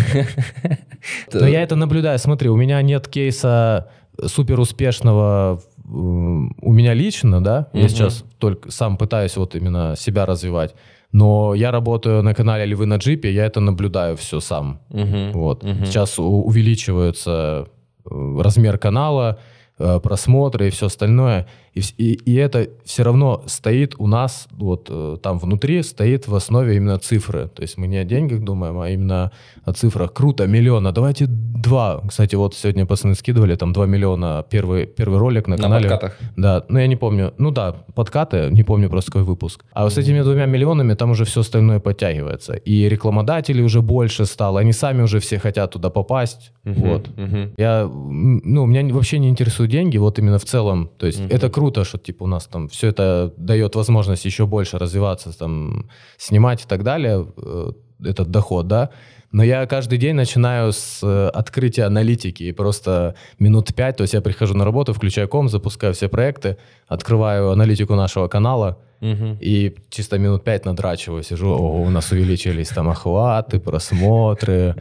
Но 1.33 1.47
я 1.47 1.61
это 1.61 1.75
наблюдаю. 1.75 2.17
Смотри, 2.19 2.49
у 2.49 2.55
меня 2.57 2.81
нет 2.81 3.07
кейса 3.07 3.87
супер 4.25 4.59
успешного 4.59 5.61
у 5.91 6.71
меня 6.71 6.93
лично, 6.93 7.43
да, 7.43 7.67
я 7.73 7.87
сейчас 7.89 8.23
только 8.37 8.69
сам 8.71 8.95
пытаюсь 8.95 9.35
вот 9.37 9.55
именно 9.55 9.95
себя 9.97 10.27
развивать, 10.27 10.75
но 11.11 11.55
я 11.55 11.71
работаю 11.71 12.23
на 12.23 12.33
канале 12.33 12.65
Львы 12.65 12.85
на 12.85 12.97
джипе, 12.97 13.31
я 13.31 13.45
это 13.45 13.59
наблюдаю 13.59 14.15
все 14.15 14.39
сам. 14.39 14.79
Мгм. 14.89 15.31
Вот. 15.31 15.63
Мгм. 15.63 15.85
Сейчас 15.85 16.19
увеличивается 16.19 17.67
э, 18.05 18.37
размер 18.41 18.77
канала, 18.77 19.39
э, 19.79 19.99
просмотры 19.99 20.67
и 20.67 20.69
все 20.69 20.85
остальное. 20.85 21.47
И, 21.79 21.83
и, 21.97 22.13
и 22.13 22.35
это 22.35 22.67
все 22.83 23.03
равно 23.03 23.43
стоит 23.47 23.95
у 23.97 24.07
нас, 24.07 24.47
вот 24.51 24.87
э, 24.89 25.17
там 25.21 25.39
внутри 25.39 25.81
стоит 25.83 26.27
в 26.27 26.35
основе 26.35 26.75
именно 26.75 26.97
цифры. 26.99 27.47
То 27.55 27.61
есть 27.61 27.77
мы 27.77 27.87
не 27.87 27.97
о 27.97 28.03
деньгах 28.03 28.41
думаем, 28.43 28.79
а 28.79 28.89
именно 28.89 29.31
о 29.65 29.73
цифрах. 29.73 30.13
Круто, 30.13 30.47
миллион, 30.47 30.87
а 30.87 30.91
давайте 30.91 31.25
два. 31.27 32.01
Кстати, 32.07 32.35
вот 32.35 32.55
сегодня 32.55 32.85
пацаны 32.85 33.15
скидывали, 33.15 33.55
там 33.55 33.73
2 33.73 33.85
миллиона 33.85 34.45
первый, 34.49 34.85
первый 34.85 35.19
ролик 35.19 35.47
на 35.47 35.55
На 35.57 35.63
канале. 35.63 35.89
подкатах. 35.89 36.17
Да, 36.37 36.63
ну 36.69 36.79
я 36.79 36.87
не 36.87 36.95
помню. 36.95 37.33
Ну 37.37 37.51
да, 37.51 37.75
подкаты, 37.95 38.49
не 38.51 38.63
помню 38.63 38.89
просто 38.89 39.11
какой 39.11 39.23
выпуск. 39.25 39.63
А 39.73 39.83
вот 39.83 39.93
с 39.93 39.97
этими 39.97 40.21
двумя 40.21 40.45
миллионами 40.45 40.93
там 40.95 41.11
уже 41.11 41.25
все 41.25 41.41
остальное 41.41 41.79
подтягивается. 41.79 42.53
И 42.53 42.87
рекламодателей 42.89 43.63
уже 43.63 43.81
больше 43.81 44.25
стало, 44.25 44.59
они 44.59 44.73
сами 44.73 45.01
уже 45.03 45.19
все 45.19 45.39
хотят 45.39 45.71
туда 45.71 45.89
попасть. 45.89 46.51
Мгм, 46.63 46.81
Вот. 46.81 47.17
мгм. 47.17 47.51
Я, 47.57 47.87
ну, 47.89 48.65
меня 48.65 48.93
вообще 48.93 49.19
не 49.19 49.29
интересуют 49.29 49.71
деньги, 49.71 49.97
вот 49.97 50.19
именно 50.19 50.37
в 50.39 50.45
целом. 50.45 50.89
То 50.97 51.07
есть 51.07 51.19
Мгм. 51.19 51.29
это 51.31 51.49
круто, 51.49 51.68
что 51.83 51.97
типа 51.97 52.23
у 52.23 52.27
нас 52.27 52.45
там 52.47 52.67
все 52.67 52.87
это 52.87 53.33
дает 53.37 53.75
возможность 53.75 54.25
еще 54.25 54.45
больше 54.45 54.77
развиваться, 54.77 55.37
там, 55.37 55.89
снимать 56.17 56.63
и 56.65 56.67
так 56.67 56.83
далее, 56.83 57.25
э, 57.37 57.71
этот 58.03 58.29
доход, 58.31 58.67
да. 58.67 58.89
Но 59.31 59.43
я 59.43 59.65
каждый 59.67 59.99
день 59.99 60.15
начинаю 60.15 60.71
с 60.71 61.01
э, 61.03 61.27
открытия 61.29 61.83
аналитики 61.85 62.43
и 62.43 62.51
просто 62.51 63.13
минут 63.39 63.73
пять, 63.75 63.97
то 63.97 64.01
есть 64.03 64.13
я 64.15 64.21
прихожу 64.21 64.55
на 64.55 64.65
работу, 64.65 64.93
включаю 64.93 65.27
ком, 65.27 65.49
запускаю 65.49 65.93
все 65.93 66.07
проекты, 66.09 66.57
открываю 66.87 67.51
аналитику 67.51 67.95
нашего 67.95 68.27
канала, 68.27 68.77
Мгм. 69.01 69.37
и 69.39 69.75
чисто 69.89 70.17
минут 70.17 70.43
пять 70.43 70.65
надрачиваю, 70.65 71.23
сижу, 71.23 71.47
ого, 71.49 71.83
у 71.83 71.89
нас 71.89 72.11
увеличились 72.11 72.69
там 72.69 72.89
охваты, 72.89 73.59
просмотры. 73.59 74.75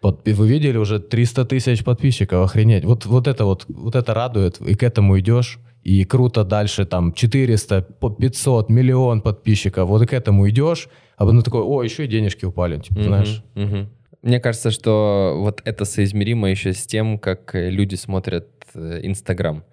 Под- 0.00 0.26
Вы 0.26 0.48
видели 0.48 0.78
уже 0.78 0.98
300 0.98 1.44
тысяч 1.44 1.84
подписчиков, 1.84 2.42
охренеть. 2.44 2.84
Вот, 2.84 3.04
вот 3.06 3.28
это 3.28 3.44
вот, 3.44 3.66
вот 3.68 3.94
это 3.94 4.14
радует, 4.14 4.58
и 4.60 4.74
к 4.74 4.82
этому 4.82 5.18
идешь, 5.18 5.58
и 5.82 6.04
круто 6.04 6.44
дальше 6.44 6.84
там 6.84 7.12
400, 7.12 7.82
по 8.00 8.10
500, 8.10 8.68
миллион 8.70 9.20
подписчиков, 9.22 9.88
вот 9.88 10.06
к 10.08 10.12
этому 10.12 10.48
идешь, 10.48 10.88
а 11.16 11.24
потом 11.24 11.42
такой, 11.42 11.62
о, 11.62 11.82
еще 11.82 12.04
и 12.04 12.08
денежки 12.08 12.44
упали, 12.44 12.78
типа, 12.78 13.00
Мгм, 13.00 13.04
знаешь. 13.08 13.42
мгм. 13.54 13.88
Мне 14.22 14.38
кажется, 14.40 14.70
что 14.70 15.34
вот 15.38 15.62
это 15.64 15.84
соизмеримо 15.86 16.50
еще 16.50 16.72
с 16.74 16.86
тем, 16.86 17.18
как 17.18 17.54
э, 17.54 17.70
люди 17.70 17.94
смотрят 17.94 18.48
э, 18.74 19.00
Инстаграм. 19.02 19.64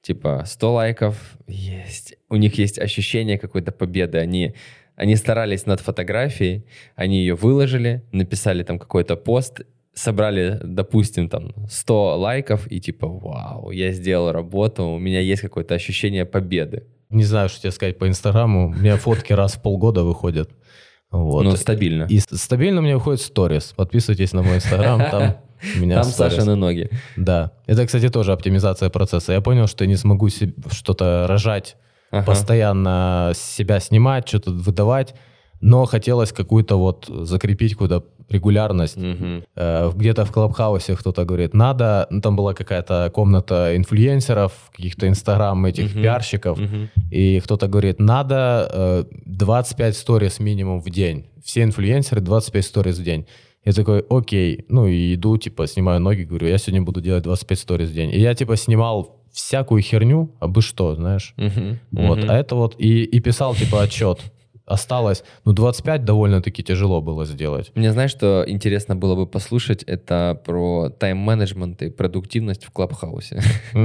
Типа 0.00 0.42
100 0.44 0.72
лайков 0.72 1.38
есть. 1.46 2.16
У 2.28 2.34
них 2.34 2.58
есть 2.58 2.80
ощущение 2.80 3.38
какой-то 3.38 3.70
победы. 3.70 4.18
Они, 4.18 4.54
они 4.96 5.14
старались 5.14 5.66
над 5.66 5.78
фотографией, 5.80 6.64
они 6.96 7.20
ее 7.20 7.36
выложили, 7.36 8.02
написали 8.10 8.64
там 8.64 8.80
какой-то 8.80 9.14
пост, 9.14 9.60
собрали, 9.94 10.58
допустим, 10.62 11.28
там 11.28 11.52
100 11.68 12.18
лайков 12.18 12.70
и 12.70 12.80
типа, 12.80 13.06
вау, 13.06 13.70
я 13.70 13.92
сделал 13.92 14.32
работу, 14.32 14.84
у 14.84 14.98
меня 14.98 15.20
есть 15.20 15.42
какое-то 15.42 15.74
ощущение 15.74 16.24
победы. 16.24 16.84
Не 17.10 17.24
знаю, 17.24 17.48
что 17.48 17.60
тебе 17.60 17.72
сказать 17.72 17.98
по 17.98 18.08
Инстаграму, 18.08 18.68
у 18.68 18.72
меня 18.72 18.96
фотки 18.96 19.32
раз 19.34 19.54
в 19.54 19.62
полгода 19.62 20.02
выходят. 20.02 20.50
Вот. 21.10 21.44
Ну, 21.44 21.56
стабильно. 21.56 22.04
И 22.08 22.18
стабильно 22.20 22.80
у 22.80 22.84
меня 22.84 22.94
выходит 22.94 23.20
сторис. 23.20 23.74
Подписывайтесь 23.76 24.32
на 24.32 24.42
мой 24.42 24.56
Инстаграм, 24.56 24.98
там 25.10 25.36
у 25.76 25.78
меня 25.80 26.02
Там. 26.02 26.10
Сашины 26.10 26.54
ноги. 26.54 26.90
Да. 27.16 27.52
Это, 27.66 27.86
кстати, 27.86 28.08
тоже 28.08 28.32
оптимизация 28.32 28.88
процесса. 28.88 29.32
Я 29.32 29.42
понял, 29.42 29.66
что 29.66 29.84
я 29.84 29.88
не 29.88 29.96
смогу 29.96 30.28
что-то 30.70 31.26
рожать, 31.28 31.76
Ага. 32.10 32.26
постоянно 32.26 33.32
себя 33.34 33.78
снимать, 33.80 34.26
что-то 34.28 34.50
выдавать, 34.50 35.14
но 35.60 35.84
хотелось 35.84 36.32
какую-то 36.32 36.76
вот 36.76 37.06
закрепить 37.08 37.72
какую-то 37.72 38.04
регулярность. 38.32 38.96
Э, 39.56 39.90
Где-то 39.94 40.24
в 40.24 40.32
Клабхаусе 40.32 40.96
кто-то 40.96 41.24
говорит, 41.24 41.54
надо, 41.54 42.06
ну, 42.10 42.20
там 42.20 42.34
была 42.36 42.54
какая-то 42.54 43.10
комната 43.14 43.76
инфлюенсеров, 43.76 44.52
каких-то 44.74 45.06
инстаграм 45.08 45.64
этих 45.64 45.92
Мгм. 45.94 46.02
пиарщиков, 46.02 46.58
Мгм. 46.58 46.88
и 47.10 47.40
кто-то 47.40 47.68
говорит, 47.68 47.98
надо 48.00 48.68
э, 48.72 49.04
25 49.26 49.96
сториз 49.96 50.40
минимум 50.40 50.80
в 50.80 50.90
день. 50.90 51.26
Все 51.44 51.62
инфлюенсеры 51.62 52.20
25 52.20 52.64
сториз 52.64 52.98
в 52.98 53.02
день. 53.04 53.26
Я 53.64 53.72
такой, 53.72 54.04
окей, 54.10 54.64
ну 54.68 54.86
и 54.88 55.14
иду, 55.14 55.36
типа, 55.38 55.66
снимаю 55.68 56.00
ноги, 56.00 56.22
говорю, 56.22 56.48
я 56.48 56.58
сегодня 56.58 56.82
буду 56.82 57.00
делать 57.00 57.22
25 57.22 57.58
сториз 57.58 57.90
в 57.90 57.94
день. 57.94 58.10
И 58.10 58.18
я, 58.18 58.34
типа, 58.34 58.56
снимал 58.56 59.20
всякую 59.32 59.82
херню, 59.82 60.34
а 60.40 60.48
бы 60.48 60.62
что, 60.62 60.94
знаешь. 60.94 61.32
Мгм. 61.36 61.78
Вот, 61.92 62.18
Мгм. 62.18 62.30
а 62.30 62.34
это 62.38 62.54
вот, 62.56 62.74
и, 62.78 63.04
и 63.04 63.20
писал, 63.20 63.54
типа, 63.54 63.82
отчет. 63.82 64.18
Осталось, 64.72 65.24
ну, 65.44 65.52
25 65.52 66.04
довольно-таки 66.04 66.62
тяжело 66.62 67.02
было 67.02 67.26
сделать. 67.26 67.72
Мне 67.74 67.92
знаешь, 67.92 68.10
что 68.10 68.44
интересно 68.46 68.96
было 68.96 69.14
бы 69.14 69.26
послушать, 69.26 69.82
это 69.82 70.40
про 70.46 70.88
тайм-менеджмент 70.88 71.82
и 71.82 71.90
продуктивность 71.90 72.64
в 72.64 72.70
Клабхаусе. 72.70 73.42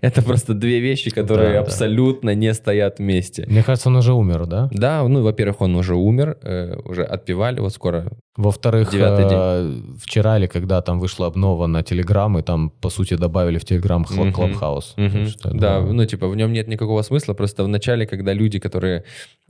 Это 0.00 0.22
просто 0.22 0.54
две 0.54 0.80
вещи, 0.80 1.10
которые 1.10 1.58
абсолютно 1.58 2.34
не 2.34 2.54
стоят 2.54 2.98
вместе. 2.98 3.44
Мне 3.46 3.62
кажется, 3.62 3.88
он 3.88 3.96
уже 3.96 4.12
умер, 4.12 4.46
да? 4.46 4.68
Да, 4.72 5.02
ну, 5.08 5.22
во-первых, 5.22 5.60
он 5.60 5.74
уже 5.76 5.94
умер, 5.94 6.38
э, 6.42 6.76
уже 6.84 7.02
отпевали, 7.02 7.60
вот 7.60 7.72
скоро. 7.72 8.10
Во-вторых, 8.36 8.90
э, 8.92 9.72
вчера 10.02 10.38
или 10.38 10.46
когда 10.46 10.82
там 10.82 11.00
вышла 11.00 11.26
обнова 11.26 11.66
на 11.66 11.82
Телеграм, 11.82 12.38
и 12.38 12.42
там, 12.42 12.70
по 12.70 12.90
сути, 12.90 13.14
добавили 13.14 13.58
в 13.58 13.64
Телеграм. 13.64 14.04
Мгм. 14.96 15.26
Что, 15.26 15.50
Да, 15.54 15.80
ну, 15.80 16.04
типа, 16.06 16.28
в 16.28 16.36
нем 16.36 16.52
нет 16.52 16.68
никакого 16.68 17.02
смысла, 17.02 17.34
просто 17.34 17.64
в 17.64 17.68
начале, 17.68 18.06
когда 18.06 18.34
люди, 18.34 18.58
которые 18.58 19.04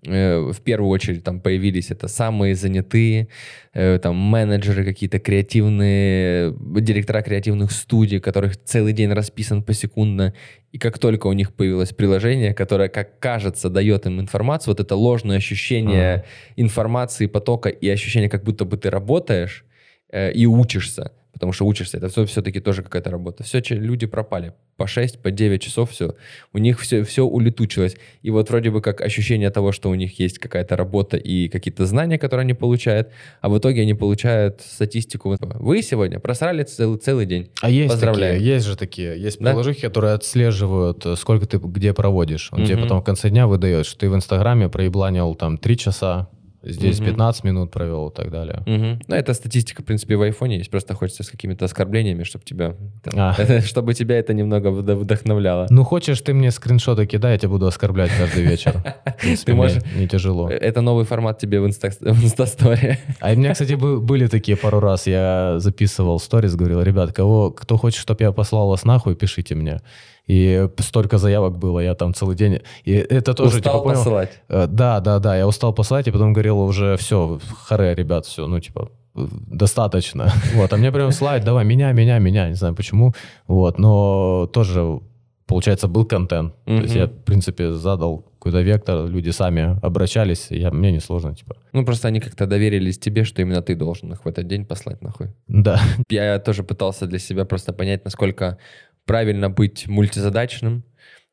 в 0.07 0.61
первую 0.63 0.91
очередь 0.91 1.25
там 1.25 1.41
появились, 1.41 1.91
это 1.91 2.09
самые 2.09 2.55
занятые, 2.55 3.29
э, 3.75 3.99
там, 4.03 4.17
менеджеры 4.17 4.85
какие-то 4.85 5.19
креативные, 5.19 6.55
директора 6.81 7.23
креативных 7.23 7.73
студий, 7.73 8.21
которых 8.21 8.57
целый 8.63 8.93
день 8.93 9.13
расписан 9.13 9.63
посекундно, 9.63 10.33
и 10.73 10.79
как 10.79 10.99
только 10.99 11.27
у 11.27 11.33
них 11.33 11.53
появилось 11.53 11.93
приложение, 11.93 12.55
которое, 12.55 12.89
как 12.89 13.19
кажется, 13.19 13.69
дает 13.69 14.07
им 14.07 14.21
информацию, 14.21 14.73
вот 14.73 14.81
это 14.81 14.95
ложное 14.95 15.39
ощущение 15.39 16.25
информации, 16.57 17.27
потока 17.27 17.69
и 17.69 17.89
ощущение, 17.89 18.29
как 18.29 18.45
будто 18.45 18.65
бы 18.65 18.77
ты 18.77 18.91
работаешь 18.91 19.65
э, 20.11 20.33
и 20.33 20.47
учишься, 20.47 21.13
потому 21.37 21.53
что 21.53 21.67
учишься, 21.67 21.99
это 21.99 22.09
все, 22.09 22.25
все-таки 22.25 22.61
тоже 22.61 22.83
какая-то 22.83 23.11
работа. 23.11 23.43
Все, 23.45 23.61
люди 23.69 24.07
пропали. 24.07 24.55
По 24.79 24.87
6, 24.87 25.21
по 25.23 25.31
9 25.31 25.61
часов 25.63 25.91
все. 25.91 26.15
У 26.55 26.59
них 26.59 26.81
все, 26.81 27.03
все 27.03 27.25
улетучилось. 27.25 27.97
И 28.23 28.31
вот 28.31 28.49
вроде 28.51 28.71
бы 28.71 28.81
как 28.81 29.01
ощущение 29.03 29.51
того, 29.51 29.73
что 29.73 29.91
у 29.91 29.95
них 29.95 30.19
есть 30.21 30.39
какая-то 30.39 30.77
работа 30.77 31.17
и 31.19 31.49
какие-то 31.49 31.85
знания, 31.87 32.19
которые 32.19 32.45
они 32.45 32.55
получают, 32.55 33.09
а 33.43 33.49
в 33.51 33.59
итоге 33.59 33.83
они 33.83 33.93
получают 33.95 34.63
статистику. 34.63 35.37
Вы 35.41 35.83
сегодня 35.83 36.19
просрали 36.21 36.63
целый, 36.63 36.99
целый 36.99 37.27
день. 37.27 37.49
А 37.63 37.69
есть 37.71 37.91
Поздравляю. 37.93 38.35
такие, 38.35 38.55
есть 38.55 38.67
же 38.67 38.77
такие, 38.77 39.21
есть 39.21 39.39
Да? 39.41 39.51
приложухи, 39.51 39.81
которые 39.83 40.15
отслеживают, 40.15 41.05
э, 41.07 41.17
сколько 41.17 41.47
ты 41.47 41.59
где 41.59 41.93
проводишь. 41.93 42.49
Он 42.53 42.65
тебе 42.65 42.75
Мгм. 42.77 42.83
потом 42.85 43.01
в 43.01 43.05
конце 43.05 43.29
дня 43.31 43.47
выдает, 43.47 43.85
что 43.87 43.99
ты 44.01 44.09
в 44.11 44.15
Инстаграме 44.15 44.69
проебланил 44.69 45.35
там 45.35 45.59
3 45.59 45.77
часа, 45.77 46.29
здесь 46.67 46.99
Мгм. 46.99 47.07
15 47.11 47.45
минут 47.45 47.71
провел 47.71 48.09
и 48.09 48.15
так 48.15 48.31
далее. 48.31 48.63
Мгм. 48.67 49.01
Ну, 49.07 49.15
эта 49.15 49.33
статистика, 49.35 49.83
в 49.83 49.85
принципе, 49.85 50.17
в 50.17 50.23
айфоне 50.23 50.59
есть. 50.59 50.71
Просто 50.71 50.95
хочется 50.95 51.23
с 51.23 51.31
какими-то 51.31 51.65
оскорблениями, 51.65 52.25
чтобы 52.25 52.45
тебя, 52.45 52.75
А. 53.15 53.35
чтобы 53.65 53.95
тебя 53.95 54.19
это 54.19 54.35
немного 54.35 54.69
вдо- 54.71 54.97
вдохновляло. 54.97 55.67
Ну, 55.71 55.85
хочешь, 55.85 56.21
ты 56.21 56.35
мне 56.35 56.51
скриншоты 56.51 57.07
кидай, 57.07 57.33
я 57.33 57.39
тебя 57.39 57.51
буду 57.51 57.67
оскорблять 57.67 58.11
каждый 58.19 58.45
вечер. 58.45 58.73
В 59.19 59.21
принципе, 59.23 59.53
Ты 59.53 59.57
можешь- 59.57 59.83
мне 59.85 60.03
Не 60.03 60.09
тяжело. 60.09 60.49
Это 60.51 60.81
новый 60.81 61.05
формат 61.05 61.39
тебе 61.39 61.61
в, 61.61 61.67
инста, 61.67 61.91
в 62.01 62.25
инстасторе. 62.25 62.99
А 63.21 63.33
у 63.33 63.37
меня, 63.37 63.53
кстати, 63.53 63.75
бы- 63.75 64.01
были 64.01 64.27
такие 64.27 64.57
пару 64.57 64.81
раз, 64.81 65.07
я 65.07 65.55
записывал 65.59 66.19
сторис, 66.21 66.55
говорил, 66.57 66.83
ребят, 66.83 67.13
кого, 67.13 67.51
кто 67.51 67.77
хочет, 67.77 68.01
чтобы 68.01 68.23
я 68.25 68.33
послал 68.33 68.69
вас 68.69 68.85
нахуй, 68.85 69.15
пишите 69.15 69.55
мне. 69.55 69.81
И 70.27 70.69
столько 70.79 71.19
заявок 71.19 71.57
было, 71.59 71.81
я 71.81 71.95
там 71.95 72.13
целый 72.13 72.37
день... 72.37 72.61
И 72.85 72.93
это 72.93 73.33
тоже, 73.35 73.59
Устал 73.59 73.75
типа, 73.75 73.85
понял? 73.85 73.99
посылать. 73.99 74.31
Э, 74.49 74.67
Да, 74.67 75.01
да, 75.01 75.19
да, 75.19 75.37
я 75.37 75.47
устал 75.47 75.73
послать, 75.73 76.09
и 76.09 76.11
потом 76.11 76.33
говорил 76.33 76.59
уже, 76.61 76.97
все, 76.97 77.39
харе, 77.65 77.95
ребят, 77.95 78.27
все, 78.27 78.47
ну, 78.47 78.59
типа, 78.59 78.91
достаточно. 79.15 80.33
Вот, 80.55 80.73
а 80.73 80.77
мне 80.77 80.91
прям 80.93 81.13
слайд, 81.13 81.45
давай, 81.45 81.65
меня, 81.65 81.93
меня, 81.93 82.19
меня, 82.19 82.49
не 82.49 82.55
знаю 82.55 82.75
почему. 82.75 83.15
Вот, 83.47 83.79
но 83.79 84.49
тоже, 84.53 85.01
получается, 85.47 85.87
был 85.87 86.05
контент. 86.05 86.55
То 86.65 86.73
есть 86.73 86.95
я, 86.95 87.07
в 87.07 87.25
принципе, 87.25 87.73
задал 87.73 88.25
какой-то 88.39 88.61
вектор, 88.63 89.07
люди 89.07 89.31
сами 89.31 89.79
обращались, 89.83 90.47
я, 90.51 90.71
мне 90.71 90.93
несложно, 90.93 91.35
типа. 91.35 91.57
Ну, 91.73 91.85
просто 91.85 92.09
они 92.09 92.21
как-то 92.21 92.47
доверились 92.47 92.99
тебе, 92.99 93.25
что 93.25 93.43
именно 93.43 93.61
ты 93.61 93.75
должен 93.75 94.13
их 94.13 94.25
в 94.25 94.29
этот 94.29 94.47
день 94.47 94.65
послать 94.65 95.03
нахуй. 95.03 95.29
Да, 95.49 95.81
Я 96.11 96.39
тоже 96.39 96.63
пытался 96.63 97.07
для 97.07 97.19
себя 97.19 97.45
просто 97.45 97.73
понять, 97.73 98.05
насколько 98.05 98.59
правильно 99.07 99.49
быть 99.49 99.87
мультизадачным, 99.87 100.85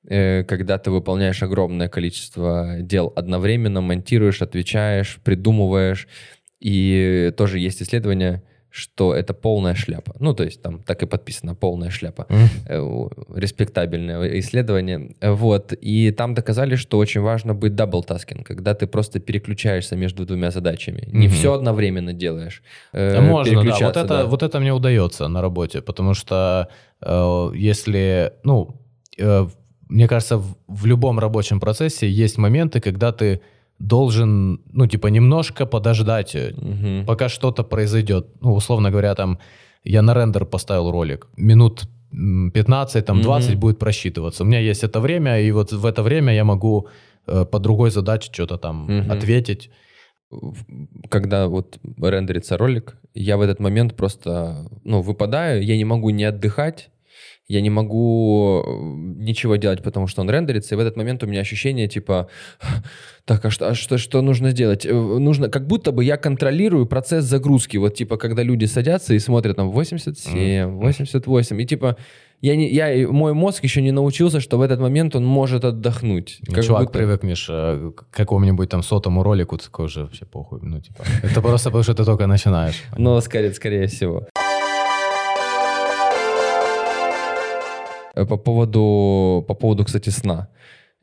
э, 0.08 0.44
когда 0.44 0.78
ты 0.78 0.92
выполняешь 0.92 1.44
огромное 1.44 1.90
количество 1.90 2.78
дел 2.80 3.12
одновременно, 3.16 3.82
монтируешь, 3.82 4.42
отвечаешь, 4.42 5.20
придумываешь. 5.24 6.08
И 6.62 7.34
тоже 7.36 7.60
есть 7.60 7.82
исследование, 7.82 8.44
что 8.74 9.14
это 9.14 9.36
полная 9.36 9.76
шляпа. 9.76 10.16
Ну, 10.20 10.34
то 10.34 10.44
есть 10.44 10.62
там 10.64 10.80
так 10.80 11.04
и 11.04 11.06
подписано 11.06 11.54
«полная 11.54 11.92
шляпа». 11.92 12.26
Э, 12.68 13.08
респектабельное 13.36 14.40
исследование. 14.40 15.16
Э, 15.22 15.32
Вот. 15.32 15.74
И 15.74 16.12
там 16.12 16.34
доказали, 16.34 16.76
что 16.76 16.98
очень 16.98 17.22
важно 17.22 17.54
быть 17.54 17.76
double 17.76 18.07
tasking, 18.07 18.48
когда 18.48 18.74
ты 18.74 18.88
просто 18.88 19.20
переключаешься 19.20 19.96
между 19.96 20.26
двумя 20.26 20.50
задачами. 20.50 21.08
Не 21.12 21.28
все 21.28 21.54
одновременно 21.54 22.14
делаешь. 22.14 22.64
Э, 22.94 23.18
А 23.18 23.22
можно, 23.22 23.64
да. 23.64 23.78
Вот 23.80 23.98
это, 23.98 24.08
да. 24.08 24.26
вот 24.26 24.42
это 24.42 24.60
мне 24.60 24.74
удается 24.74 25.28
на 25.28 25.42
работе, 25.42 25.82
потому 25.82 26.16
что 26.16 26.68
э, 27.02 27.52
если, 27.54 28.34
ну, 28.44 28.82
э, 29.20 29.48
мне 29.88 30.08
кажется, 30.08 30.38
в, 30.38 30.56
в 30.68 30.86
любом 30.88 31.20
рабочем 31.20 31.60
процессе 31.60 32.10
есть 32.10 32.40
моменты, 32.40 32.80
когда 32.80 33.12
ты 33.12 33.40
должен, 33.88 34.62
ну, 34.72 34.88
типа, 34.88 35.08
немножко 35.08 35.66
подождать, 35.66 36.36
угу. 36.36 37.06
пока 37.06 37.30
что-то 37.30 37.64
произойдет. 37.64 38.28
Ну, 38.42 38.54
условно 38.54 38.92
говоря, 38.92 39.16
там, 39.16 39.40
я 39.84 40.02
на 40.02 40.14
рендер 40.14 40.46
поставил 40.46 40.92
ролик, 40.92 41.28
минут 41.38 41.84
15, 42.12 43.06
там, 43.06 43.22
20 43.22 43.52
угу. 43.52 43.60
будет 43.60 43.80
просчитываться. 43.80 44.44
У 44.44 44.46
меня 44.46 44.60
есть 44.60 44.84
это 44.84 45.00
время, 45.02 45.42
и 45.42 45.52
вот 45.52 45.72
в 45.72 45.86
это 45.86 46.02
время 46.02 46.34
я 46.34 46.44
могу 46.44 46.88
э, 47.28 47.46
по 47.46 47.60
другой 47.60 47.92
задаче 47.92 48.30
что-то 48.32 48.58
там 48.58 48.84
угу. 48.86 49.12
ответить. 49.12 49.70
Когда 51.10 51.48
вот 51.48 51.78
рендерится 52.02 52.58
ролик, 52.58 52.98
я 53.14 53.36
в 53.38 53.42
этот 53.42 53.60
момент 53.60 53.96
просто, 53.96 54.70
ну, 54.84 55.02
выпадаю, 55.02 55.64
я 55.64 55.78
не 55.78 55.86
могу 55.86 56.10
не 56.10 56.24
отдыхать, 56.24 56.90
я 57.48 57.62
не 57.62 57.70
могу 57.70 58.64
э, 58.66 59.22
ничего 59.22 59.58
делать, 59.58 59.84
потому 59.84 60.08
что 60.08 60.22
он 60.22 60.30
рендерится, 60.30 60.76
и 60.76 60.78
в 60.78 60.82
этот 60.82 60.96
момент 60.96 61.24
у 61.24 61.28
меня 61.28 61.42
ощущение 61.42 61.88
типа, 61.88 62.30
так, 63.26 63.46
а 63.46 63.50
что, 63.50 63.70
а 63.70 63.76
что, 63.76 63.98
что 63.98 64.22
нужно 64.22 64.52
сделать? 64.52 64.86
Э, 64.86 64.94
нужно, 64.94 65.50
как 65.50 65.68
будто 65.68 65.92
бы 65.92 66.04
я 66.04 66.18
контролирую 66.18 66.86
процесс 66.86 67.26
загрузки, 67.26 67.78
вот 67.78 67.96
типа, 67.96 68.18
когда 68.18 68.44
люди 68.44 68.66
садятся 68.66 69.14
и 69.14 69.20
смотрят 69.20 69.58
там 69.58 69.72
87, 69.72 70.70
88, 70.70 71.62
и 71.62 71.66
типа, 71.66 71.98
я 72.44 72.58
не, 72.58 72.70
я, 72.70 73.08
мой 73.08 73.34
мозг 73.34 73.64
еще 73.64 73.82
не 73.82 73.92
научился, 73.92 74.42
что 74.42 74.58
в 74.58 74.62
этот 74.62 74.80
момент 74.80 75.16
он 75.16 75.26
может 75.26 75.64
отдохнуть. 75.64 76.40
Ну, 76.48 76.54
как 76.54 76.66
чувак, 76.66 76.84
будто... 76.88 77.00
привыкнешь 77.00 77.48
э, 77.50 77.92
к 77.96 78.10
какому-нибудь 78.12 78.70
там 78.70 78.84
сотому 78.84 79.24
ролику, 79.24 79.58
такой 79.58 79.86
уже 79.86 80.02
вообще 80.02 80.26
похуй. 80.26 80.60
Ну, 80.62 80.82
типа, 80.82 81.04
это 81.24 81.42
просто 81.42 81.70
потому, 81.70 81.84
что 81.84 81.94
ты 81.94 82.04
только 82.04 82.28
начинаешь. 82.28 82.84
Ну, 82.98 83.22
скорее, 83.22 83.54
скорее 83.54 83.88
всего. 83.88 84.28
По 88.14 88.38
поводу, 88.38 89.44
по 89.48 89.54
поводу, 89.54 89.86
кстати, 89.86 90.10
сна. 90.10 90.50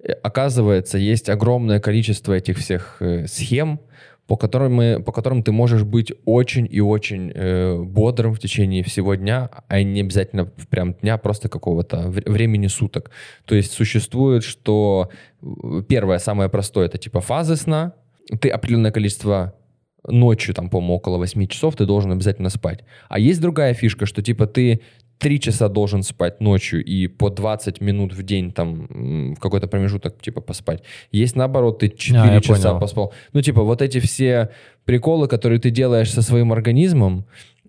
Э, 0.03 0.13
оказывается, 0.13 0.99
есть 0.99 1.29
огромное 1.29 1.81
количество 1.81 2.33
этих 2.33 2.59
всех 2.59 2.97
э, 3.01 3.27
схем, 3.27 3.81
по 4.27 4.37
которым, 4.37 4.75
мы, 4.75 5.03
по 5.03 5.11
которым 5.11 5.43
ты 5.43 5.51
можешь 5.51 5.83
быть 5.83 6.13
очень 6.25 6.69
и 6.71 6.81
очень 6.81 7.33
э, 7.35 7.83
бодрым 7.83 8.33
в 8.33 8.39
течение 8.39 8.85
всего 8.85 9.17
дня, 9.17 9.51
а 9.67 9.83
не 9.83 10.03
обязательно 10.03 10.45
прям 10.71 10.95
дня, 10.95 11.19
просто 11.19 11.49
какого-то 11.49 12.09
времени 12.09 12.69
суток. 12.69 13.11
То 13.45 13.57
есть 13.57 13.73
существует, 13.73 14.45
что 14.45 15.11
первое, 15.89 16.19
самое 16.19 16.49
простое, 16.49 16.87
это 16.87 16.99
типа 16.99 17.21
фазы 17.21 17.57
сна. 17.57 17.95
Ты 18.41 18.51
определенное 18.51 18.93
количество 18.93 19.55
ночью, 20.07 20.55
там, 20.55 20.71
по-моему, 20.71 20.95
около 20.95 21.19
8 21.19 21.47
часов 21.47 21.77
ты 21.77 21.85
должен 21.85 22.13
обязательно 22.13 22.51
спать. 22.51 22.85
А 23.09 23.19
есть 23.19 23.41
другая 23.41 23.75
фишка, 23.75 24.07
что 24.07 24.23
типа 24.23 24.47
ты 24.47 24.81
3 25.21 25.41
часа 25.41 25.69
должен 25.69 26.03
спать 26.03 26.41
ночью 26.41 26.83
и 26.83 27.07
по 27.07 27.31
20 27.31 27.81
минут 27.81 28.15
в 28.15 28.23
день 28.23 28.53
там 28.53 29.35
в 29.35 29.39
какой-то 29.39 29.69
промежуток 29.69 30.21
типа 30.21 30.41
поспать. 30.41 30.83
Есть 31.13 31.37
наоборот, 31.37 31.79
ты 31.79 31.89
4 31.91 32.23
а, 32.23 32.41
часа 32.41 32.69
понял. 32.69 32.81
поспал. 32.81 33.13
Ну 33.35 33.43
типа 33.43 33.63
вот 33.63 33.83
эти 33.83 34.01
все 34.01 34.49
приколы, 34.85 35.29
которые 35.29 35.61
ты 35.61 35.71
делаешь 35.71 36.11
со 36.11 36.23
своим 36.23 36.53
организмом, 36.53 37.27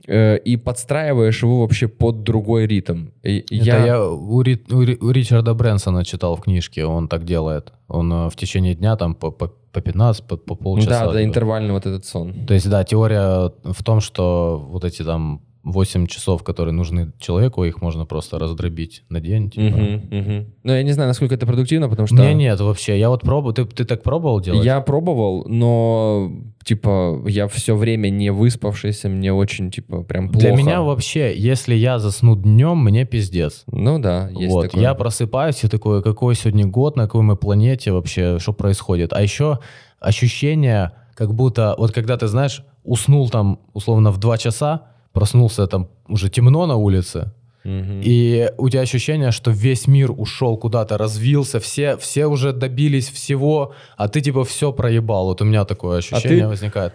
э, 0.07 0.37
и 0.37 0.57
подстраиваешь 0.57 1.43
его 1.43 1.61
вообще 1.61 1.87
под 1.87 2.23
другой 2.23 2.67
ритм. 2.67 3.07
И 3.21 3.39
Это 3.39 3.53
я, 3.53 3.85
я 3.85 4.05
у, 4.05 4.41
Ри, 4.41 4.59
у 4.69 5.11
Ричарда 5.11 5.53
Брэнсона 5.53 6.05
читал 6.05 6.35
в 6.35 6.41
книжке, 6.41 6.85
он 6.85 7.07
так 7.07 7.25
делает. 7.25 7.73
Он 7.87 8.11
э, 8.13 8.29
в 8.29 8.35
течение 8.35 8.75
дня 8.75 8.95
там 8.95 9.13
по, 9.13 9.29
по, 9.31 9.47
по 9.47 9.81
15, 9.81 10.23
по, 10.23 10.37
по 10.37 10.55
полчаса. 10.55 11.05
Да, 11.07 11.13
да, 11.13 11.23
интервальный 11.23 11.73
вот 11.73 11.85
этот 11.85 12.05
сон. 12.05 12.45
То 12.47 12.53
есть, 12.53 12.69
да, 12.69 12.83
теория 12.83 13.51
в 13.63 13.83
том, 13.83 13.99
что 13.99 14.65
вот 14.71 14.85
эти 14.85 15.03
там 15.03 15.41
8 15.63 16.07
часов, 16.07 16.43
которые 16.43 16.73
нужны 16.73 17.11
человеку, 17.19 17.63
их 17.63 17.81
можно 17.81 18.05
просто 18.05 18.39
раздробить 18.39 19.03
на 19.09 19.19
день. 19.19 19.51
Типа. 19.51 19.75
Угу, 19.75 20.17
угу. 20.17 20.45
Ну, 20.63 20.73
я 20.73 20.81
не 20.81 20.91
знаю, 20.91 21.07
насколько 21.07 21.35
это 21.35 21.45
продуктивно, 21.45 21.87
потому 21.87 22.07
что... 22.07 22.15
Не, 22.15 22.33
нет, 22.33 22.59
вообще. 22.59 22.97
Я 22.97 23.09
вот 23.09 23.21
пробовал. 23.21 23.53
Ты, 23.53 23.65
ты 23.65 23.85
так 23.85 24.01
пробовал 24.01 24.41
делать? 24.41 24.65
Я 24.65 24.81
пробовал, 24.81 25.45
но, 25.47 26.31
типа, 26.63 27.21
я 27.27 27.47
все 27.47 27.75
время 27.75 28.09
не 28.09 28.31
выспавшийся, 28.31 29.07
мне 29.07 29.31
очень, 29.31 29.69
типа, 29.69 30.01
прям 30.03 30.29
плохо. 30.29 30.47
Для 30.47 30.55
меня 30.55 30.81
вообще, 30.81 31.33
если 31.37 31.75
я 31.75 31.99
засну 31.99 32.35
днем, 32.35 32.79
мне 32.79 33.05
пиздец. 33.05 33.63
Ну 33.67 33.99
да, 33.99 34.29
есть 34.29 34.51
вот, 34.51 34.63
такое. 34.63 34.81
Я 34.81 34.95
просыпаюсь 34.95 35.63
и 35.63 35.67
такой, 35.67 36.01
какой 36.01 36.35
сегодня 36.35 36.65
год, 36.65 36.95
на 36.95 37.03
какой 37.03 37.21
мы 37.21 37.35
планете 37.35 37.91
вообще, 37.91 38.39
что 38.39 38.53
происходит. 38.53 39.13
А 39.13 39.21
еще 39.21 39.59
ощущение, 39.99 40.93
как 41.13 41.35
будто, 41.35 41.75
вот 41.77 41.91
когда 41.91 42.17
ты, 42.17 42.27
знаешь, 42.27 42.63
уснул 42.83 43.29
там, 43.29 43.59
условно, 43.73 44.11
в 44.11 44.17
2 44.17 44.37
часа, 44.39 44.90
проснулся, 45.13 45.67
там 45.67 45.87
уже 46.07 46.29
темно 46.29 46.65
на 46.65 46.75
улице, 46.75 47.31
Угу. 47.63 48.01
И 48.03 48.51
у 48.57 48.69
тебя 48.69 48.81
ощущение, 48.81 49.31
что 49.31 49.51
весь 49.51 49.87
мир 49.87 50.11
ушел 50.11 50.57
куда-то, 50.57 50.97
развился, 50.97 51.59
все, 51.59 51.95
все 51.97 52.25
уже 52.25 52.53
добились 52.53 53.09
всего, 53.09 53.73
а 53.97 54.07
ты 54.07 54.21
типа 54.21 54.43
все 54.43 54.71
проебал. 54.71 55.25
Вот 55.25 55.41
у 55.41 55.45
меня 55.45 55.63
такое 55.65 55.99
ощущение 55.99 56.45
а 56.45 56.45
ты... 56.45 56.47
возникает. 56.47 56.93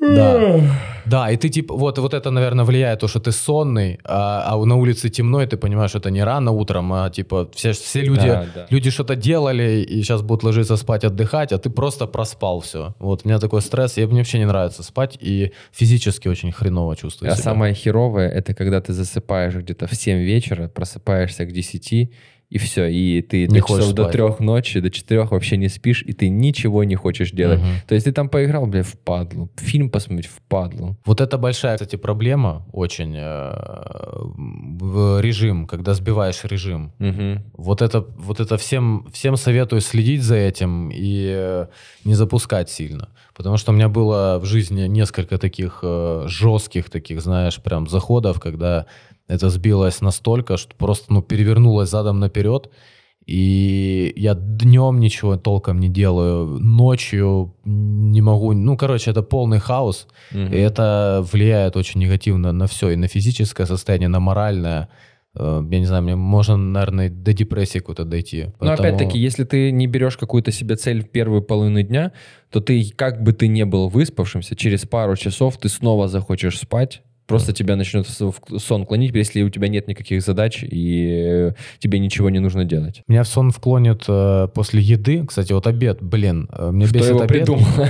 Да. 0.00 0.60
Да, 1.06 1.30
и 1.30 1.36
ты 1.36 1.48
типа, 1.48 1.74
вот, 1.74 1.98
вот 1.98 2.12
это, 2.12 2.30
наверное, 2.30 2.64
влияет, 2.64 3.00
то, 3.00 3.08
что 3.08 3.18
ты 3.18 3.32
сонный, 3.32 3.98
а, 4.04 4.44
а 4.46 4.64
на 4.64 4.76
улице 4.76 5.08
темно, 5.08 5.42
и 5.42 5.46
ты 5.46 5.56
понимаешь, 5.56 5.90
что 5.90 5.98
это 5.98 6.10
не 6.10 6.22
рано 6.22 6.50
утром, 6.52 6.92
а 6.92 7.08
типа 7.08 7.48
все, 7.54 7.72
все 7.72 8.02
люди, 8.02 8.26
да, 8.26 8.46
да. 8.54 8.66
люди 8.68 8.90
что-то 8.90 9.16
делали, 9.16 9.80
и 9.88 10.02
сейчас 10.02 10.20
будут 10.20 10.44
ложиться 10.44 10.76
спать, 10.76 11.04
отдыхать, 11.04 11.52
а 11.52 11.58
ты 11.58 11.70
просто 11.70 12.06
проспал 12.06 12.60
все. 12.60 12.94
Вот 12.98 13.22
у 13.24 13.28
меня 13.28 13.38
такой 13.38 13.62
стресс, 13.62 13.96
и 13.96 14.04
мне 14.06 14.18
вообще 14.18 14.38
не 14.38 14.46
нравится 14.46 14.82
спать, 14.82 15.16
и 15.18 15.52
физически 15.72 16.28
очень 16.28 16.52
хреново 16.52 16.94
чувствую 16.94 17.32
А 17.32 17.34
себя. 17.34 17.44
самое 17.44 17.74
херовое, 17.74 18.28
это 18.28 18.52
когда 18.54 18.80
ты 18.82 18.92
засыпаешь 18.92 19.54
где-то 19.54 19.86
в 19.86 19.94
7 19.94 20.18
вечера, 20.18 20.68
просыпаешься 20.68 21.46
к 21.46 21.52
10, 21.52 22.10
и 22.50 22.56
все, 22.56 22.86
и 22.86 23.20
ты 23.20 23.46
не 23.46 23.60
до 23.60 23.66
часов 23.66 23.92
до 23.92 24.08
трех 24.08 24.40
ночи, 24.40 24.80
до 24.80 24.90
четырех 24.90 25.32
вообще 25.32 25.58
не 25.58 25.68
спишь, 25.68 26.02
и 26.02 26.14
ты 26.14 26.30
ничего 26.30 26.82
не 26.84 26.94
хочешь 26.94 27.30
делать. 27.30 27.60
Угу. 27.60 27.68
То 27.88 27.94
есть 27.94 28.06
ты 28.06 28.12
там 28.12 28.30
поиграл, 28.30 28.66
бля, 28.66 28.82
в 28.82 28.98
падлу, 28.98 29.50
фильм 29.56 29.90
посмотреть 29.90 30.30
в 30.30 30.40
падлу. 30.48 30.96
Вот 31.04 31.20
это 31.20 31.36
большая, 31.36 31.76
кстати, 31.76 31.96
проблема 31.96 32.66
очень 32.72 33.14
э, 33.16 33.52
в 34.34 35.20
режим, 35.20 35.66
когда 35.66 35.92
сбиваешь 35.92 36.42
режим. 36.44 36.92
Угу. 36.98 37.44
Вот 37.58 37.82
это, 37.82 38.00
вот 38.00 38.40
это 38.40 38.56
всем, 38.56 39.06
всем 39.12 39.36
советую 39.36 39.82
следить 39.82 40.22
за 40.22 40.36
этим 40.36 40.90
и 40.90 41.30
э, 41.30 41.66
не 42.04 42.14
запускать 42.14 42.70
сильно. 42.70 43.10
Потому 43.34 43.56
что 43.56 43.72
у 43.72 43.74
меня 43.74 43.88
было 43.88 44.38
в 44.40 44.46
жизни 44.46 44.86
несколько 44.86 45.38
таких 45.38 45.80
э, 45.82 46.24
жестких 46.26 46.88
таких, 46.90 47.20
знаешь, 47.20 47.62
прям 47.62 47.86
заходов, 47.86 48.40
когда 48.40 48.86
это 49.28 49.50
сбилось 49.50 50.00
настолько, 50.00 50.56
что 50.56 50.74
просто 50.74 51.12
ну, 51.12 51.22
перевернулось 51.22 51.90
задом 51.90 52.18
наперед. 52.18 52.70
И 53.26 54.14
я 54.16 54.34
днем 54.34 55.00
ничего 55.00 55.36
толком 55.36 55.80
не 55.80 55.90
делаю, 55.90 56.46
ночью 56.46 57.54
не 57.66 58.22
могу. 58.22 58.54
Ну, 58.54 58.74
короче, 58.78 59.10
это 59.10 59.22
полный 59.22 59.58
хаос. 59.58 60.08
Угу. 60.32 60.40
И 60.40 60.56
это 60.56 61.22
влияет 61.30 61.76
очень 61.76 62.00
негативно 62.00 62.52
на 62.52 62.66
все. 62.66 62.88
И 62.88 62.96
на 62.96 63.06
физическое 63.06 63.66
состояние, 63.66 64.08
на 64.08 64.18
моральное. 64.18 64.88
Э, 65.34 65.62
я 65.70 65.78
не 65.78 65.84
знаю, 65.84 66.04
мне 66.04 66.16
можно, 66.16 66.56
наверное, 66.56 67.10
до 67.10 67.34
депрессии 67.34 67.80
куда-то 67.80 68.08
дойти. 68.08 68.46
Поэтому... 68.58 68.70
Но 68.70 68.72
опять-таки, 68.72 69.18
если 69.18 69.44
ты 69.44 69.72
не 69.72 69.86
берешь 69.86 70.16
какую-то 70.16 70.50
себе 70.50 70.76
цель 70.76 71.04
в 71.04 71.10
первую 71.10 71.42
половину 71.42 71.82
дня, 71.82 72.12
то 72.50 72.60
ты, 72.60 72.90
как 72.96 73.22
бы 73.22 73.34
ты 73.34 73.48
не 73.48 73.66
был 73.66 73.90
выспавшимся, 73.90 74.56
через 74.56 74.86
пару 74.86 75.16
часов 75.16 75.58
ты 75.58 75.68
снова 75.68 76.08
захочешь 76.08 76.58
спать, 76.58 77.02
Просто 77.28 77.52
тебя 77.52 77.76
начнет 77.76 78.08
в 78.08 78.58
сон 78.58 78.86
клонить, 78.86 79.14
если 79.14 79.42
у 79.42 79.50
тебя 79.50 79.68
нет 79.68 79.86
никаких 79.86 80.22
задач 80.22 80.64
и 80.64 81.52
тебе 81.78 81.98
ничего 81.98 82.30
не 82.30 82.38
нужно 82.38 82.64
делать. 82.64 83.02
Меня 83.06 83.22
в 83.22 83.28
сон 83.28 83.50
вклонит 83.50 84.04
э, 84.08 84.48
после 84.54 84.80
еды. 84.80 85.26
Кстати, 85.26 85.52
вот 85.52 85.66
обед, 85.66 85.98
блин, 86.00 86.48
э, 86.50 86.70
мне 86.70 86.86
Кто 86.86 86.98
бесит 86.98 87.20
обед. 87.20 87.48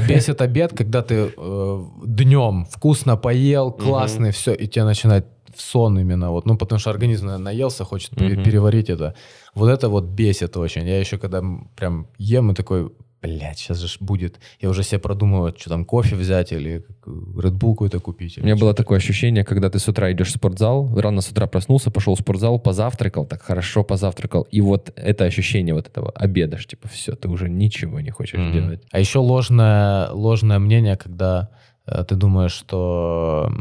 Бесит 0.09 0.43
обед, 0.43 0.72
когда 0.76 1.03
ты 1.03 1.30
э, 1.36 1.84
днем 2.05 2.66
вкусно 2.68 3.16
поел, 3.16 3.70
классный, 3.70 4.30
угу. 4.30 4.34
все, 4.34 4.55
и 4.55 4.66
тебя 4.66 4.84
начинает 4.84 5.26
в 5.55 5.62
сон 5.62 5.99
именно, 6.01 6.32
вот, 6.32 6.45
ну, 6.45 6.57
потому 6.57 6.80
что 6.80 6.91
организм 6.91 7.26
наверное, 7.26 7.53
наелся, 7.53 7.84
хочет 7.84 8.12
угу. 8.12 8.43
переварить 8.43 8.91
это. 8.91 9.14
Вот 9.55 9.68
это 9.68 9.89
вот 9.89 10.05
бесит 10.05 10.57
очень. 10.57 10.84
Я 10.84 10.99
еще 10.99 11.16
когда 11.16 11.43
прям 11.76 12.09
ем 12.18 12.51
и 12.51 12.55
такой, 12.55 12.91
блядь, 13.23 13.59
сейчас 13.59 13.79
же 13.79 13.99
будет. 14.01 14.39
Я 14.61 14.69
уже 14.69 14.83
себе 14.83 14.99
продумываю, 14.99 15.55
что 15.57 15.71
там, 15.71 15.85
кофе 15.85 16.14
взять 16.16 16.53
или 16.53 16.85
Red 17.05 17.59
Bull 17.59 17.73
какой-то 17.73 18.01
купить. 18.01 18.39
У 18.39 18.43
меня 18.43 18.57
было 18.57 18.75
такое 18.75 18.99
ощущение, 18.99 19.45
когда 19.45 19.71
ты 19.71 19.79
с 19.79 19.89
утра 19.89 20.12
идешь 20.12 20.29
в 20.29 20.37
спортзал, 20.37 20.89
рано 20.97 21.21
с 21.21 21.31
утра 21.31 21.47
проснулся, 21.47 21.91
пошел 21.91 22.14
в 22.14 22.21
спортзал, 22.21 22.59
позавтракал, 22.61 23.27
так 23.27 23.43
хорошо 23.43 23.85
позавтракал. 23.85 24.43
И 24.53 24.61
вот 24.61 24.93
это 24.97 25.25
ощущение 25.25 25.75
вот 25.75 25.89
этого 25.89 26.11
обеда, 26.11 26.59
типа 26.59 26.89
все, 26.89 27.14
ты 27.14 27.29
уже 27.29 27.49
ничего 27.49 28.01
не 28.01 28.11
хочешь 28.11 28.39
mm-hmm. 28.39 28.53
делать. 28.53 28.83
А 28.91 29.01
еще 29.01 29.19
ложное, 29.19 30.11
ложное 30.11 30.59
мнение, 30.59 30.97
когда 30.97 31.51
э, 31.87 32.05
ты 32.05 32.14
думаешь, 32.14 32.53
что 32.53 33.53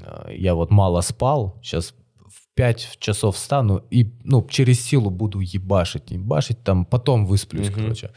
э, 0.00 0.34
я 0.36 0.54
вот 0.54 0.70
мало 0.70 1.00
спал, 1.00 1.58
сейчас 1.62 1.94
в 2.16 2.54
5 2.54 2.98
часов 3.00 3.36
встану 3.36 3.82
и 3.90 4.12
ну, 4.22 4.46
через 4.48 4.80
силу 4.84 5.10
буду 5.10 5.40
ебашить, 5.40 6.10
ебашить, 6.10 6.62
там 6.62 6.84
потом 6.84 7.26
высплюсь, 7.26 7.68
mm-hmm. 7.68 7.82
короче. 7.82 8.10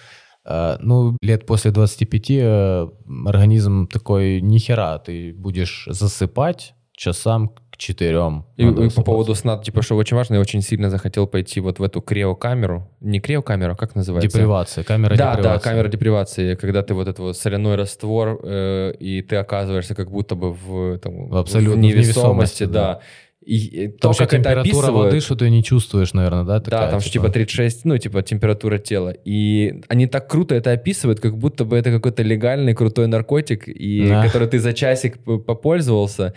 Э, 0.46 0.78
ну, 0.80 1.18
лет 1.22 1.46
после 1.46 1.72
25 1.72 2.32
э, 2.32 2.88
организм 3.26 3.88
такой, 3.88 4.42
нихера, 4.42 5.00
ты 5.00 5.34
будешь 5.34 5.86
засыпать, 5.88 6.76
часам 6.96 7.50
к 7.72 7.78
четырем. 7.78 8.46
И, 8.56 8.68
и 8.68 8.90
по 8.90 9.02
поводу 9.02 9.34
сна, 9.36 9.58
типа, 9.58 9.82
что 9.82 9.96
очень 9.96 10.16
важно, 10.16 10.36
я 10.36 10.42
очень 10.42 10.62
сильно 10.62 10.90
захотел 10.90 11.26
пойти 11.26 11.60
вот 11.60 11.80
в 11.80 11.84
эту 11.84 12.02
криокамеру. 12.02 12.88
Не 13.02 13.20
криокамеру, 13.20 13.74
а 13.74 13.76
как 13.76 13.96
называется? 13.96 14.30
Депривация, 14.30 14.84
камера 14.84 15.16
да, 15.16 15.36
депривации. 15.36 15.64
Да, 15.64 15.72
камера 15.72 15.88
депривации, 15.88 16.56
когда 16.56 16.84
ты 16.84 16.94
вот 16.94 17.08
этот 17.08 17.20
вот 17.20 17.38
соляной 17.38 17.76
раствор, 17.76 18.40
э, 18.44 18.94
и 19.00 19.22
ты 19.22 19.38
оказываешься 19.38 19.96
как 19.96 20.12
будто 20.12 20.36
бы 20.36 20.54
в, 20.54 21.00
там, 21.00 21.30
в, 21.30 21.36
абсолютно, 21.36 21.76
в 21.76 21.80
невесомости, 21.80 22.66
да. 22.66 22.72
да. 22.72 23.00
И 23.46 23.88
то, 23.88 24.14
как 24.14 24.30
температура 24.30 24.92
воды, 24.92 25.20
что 25.20 25.36
ты 25.36 25.50
не 25.50 25.64
чувствуешь, 25.64 26.14
наверное, 26.14 26.44
да? 26.44 26.60
Такая, 26.60 26.86
да, 26.86 26.92
там 26.92 27.00
типа... 27.00 27.28
типа 27.28 27.30
36, 27.30 27.86
ну, 27.86 27.98
типа 27.98 28.22
температура 28.22 28.78
тела. 28.78 29.14
И 29.26 29.82
они 29.90 30.08
так 30.08 30.30
круто 30.30 30.56
это 30.56 30.72
описывают, 30.72 31.20
как 31.20 31.38
будто 31.38 31.66
бы 31.66 31.78
это 31.78 31.92
какой-то 31.92 32.24
легальный 32.24 32.74
крутой 32.74 33.08
наркотик, 33.08 33.68
и 33.68 34.08
да. 34.08 34.26
который 34.26 34.48
ты 34.48 34.60
за 34.60 34.74
часик 34.74 35.20
попользовался, 35.20 36.34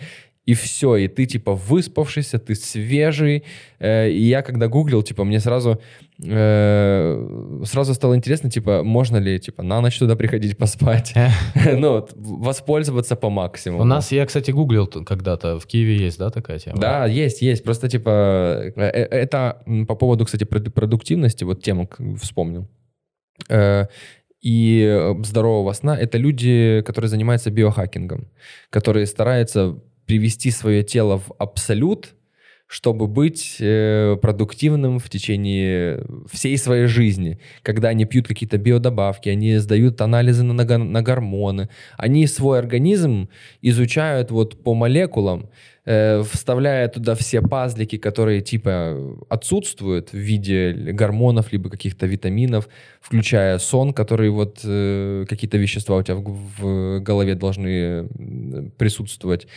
и 0.47 0.53
все, 0.53 0.95
и 0.95 1.07
ты 1.09 1.25
типа 1.25 1.53
выспавшийся, 1.53 2.39
ты 2.39 2.55
свежий. 2.55 3.43
Э, 3.79 4.09
и 4.09 4.23
я 4.23 4.41
когда 4.41 4.69
гуглил, 4.69 5.03
типа, 5.03 5.25
мне 5.25 5.41
сразу 5.41 5.81
э, 6.23 7.61
сразу 7.65 7.93
стало 7.93 8.15
интересно, 8.15 8.49
типа, 8.49 8.81
можно 8.81 9.17
ли 9.17 9.39
типа 9.39 9.61
на 9.61 9.81
ночь 9.81 9.99
туда 9.99 10.15
приходить 10.15 10.57
поспать, 10.57 11.13
ну 11.73 12.07
воспользоваться 12.15 13.17
по 13.17 13.29
максимуму. 13.29 13.81
У 13.81 13.85
нас, 13.85 14.13
я, 14.13 14.25
кстати, 14.25 14.51
гуглил 14.51 14.87
когда-то, 14.87 15.59
в 15.59 15.65
Киеве 15.65 15.97
есть, 15.97 16.17
да, 16.17 16.29
такая 16.29 16.59
тема? 16.59 16.79
Да, 16.79 17.05
есть, 17.05 17.41
есть. 17.41 17.65
Просто 17.65 17.89
типа 17.89 18.71
э, 18.77 18.81
это 18.81 19.61
по 19.85 19.95
поводу, 19.95 20.25
кстати, 20.25 20.45
продуктивности, 20.45 21.43
вот 21.43 21.61
тему 21.61 21.89
вспомнил 22.21 22.67
и 24.41 25.13
здорового 25.23 25.73
сна, 25.73 25.97
это 25.97 26.17
люди, 26.17 26.81
которые 26.85 27.09
занимаются 27.09 27.51
биохакингом, 27.51 28.27
которые 28.69 29.05
стараются 29.07 29.79
привести 30.07 30.49
свое 30.51 30.83
тело 30.83 31.19
в 31.19 31.31
абсолют, 31.37 32.15
чтобы 32.67 33.07
быть 33.07 33.57
э, 33.59 34.17
продуктивным 34.21 34.99
в 34.99 35.09
течение 35.09 36.03
всей 36.29 36.57
своей 36.57 36.87
жизни. 36.87 37.39
Когда 37.61 37.89
они 37.89 38.03
пьют 38.03 38.27
какие-то 38.27 38.57
биодобавки, 38.57 39.29
они 39.29 39.55
сдают 39.57 40.01
анализы 40.01 40.43
на, 40.43 40.53
на, 40.53 41.01
гормоны, 41.01 41.69
они 41.97 42.27
свой 42.27 42.59
организм 42.59 43.29
изучают 43.61 44.31
вот 44.31 44.61
по 44.63 44.73
молекулам, 44.73 45.49
э, 45.85 46.21
вставляя 46.29 46.89
туда 46.89 47.15
все 47.15 47.41
пазлики, 47.41 47.97
которые 47.97 48.41
типа 48.41 49.17
отсутствуют 49.29 50.11
в 50.11 50.17
виде 50.17 50.73
гормонов 50.73 51.53
либо 51.53 51.69
каких-то 51.69 52.05
витаминов, 52.05 52.67
включая 52.99 53.59
сон, 53.59 53.93
который 53.93 54.29
вот 54.29 54.59
э, 54.65 55.25
какие-то 55.29 55.57
вещества 55.57 55.95
у 55.95 56.03
тебя 56.03 56.15
в, 56.15 56.35
в 56.57 56.99
голове 56.99 57.35
должны 57.35 58.09
присутствовать. 58.77 59.47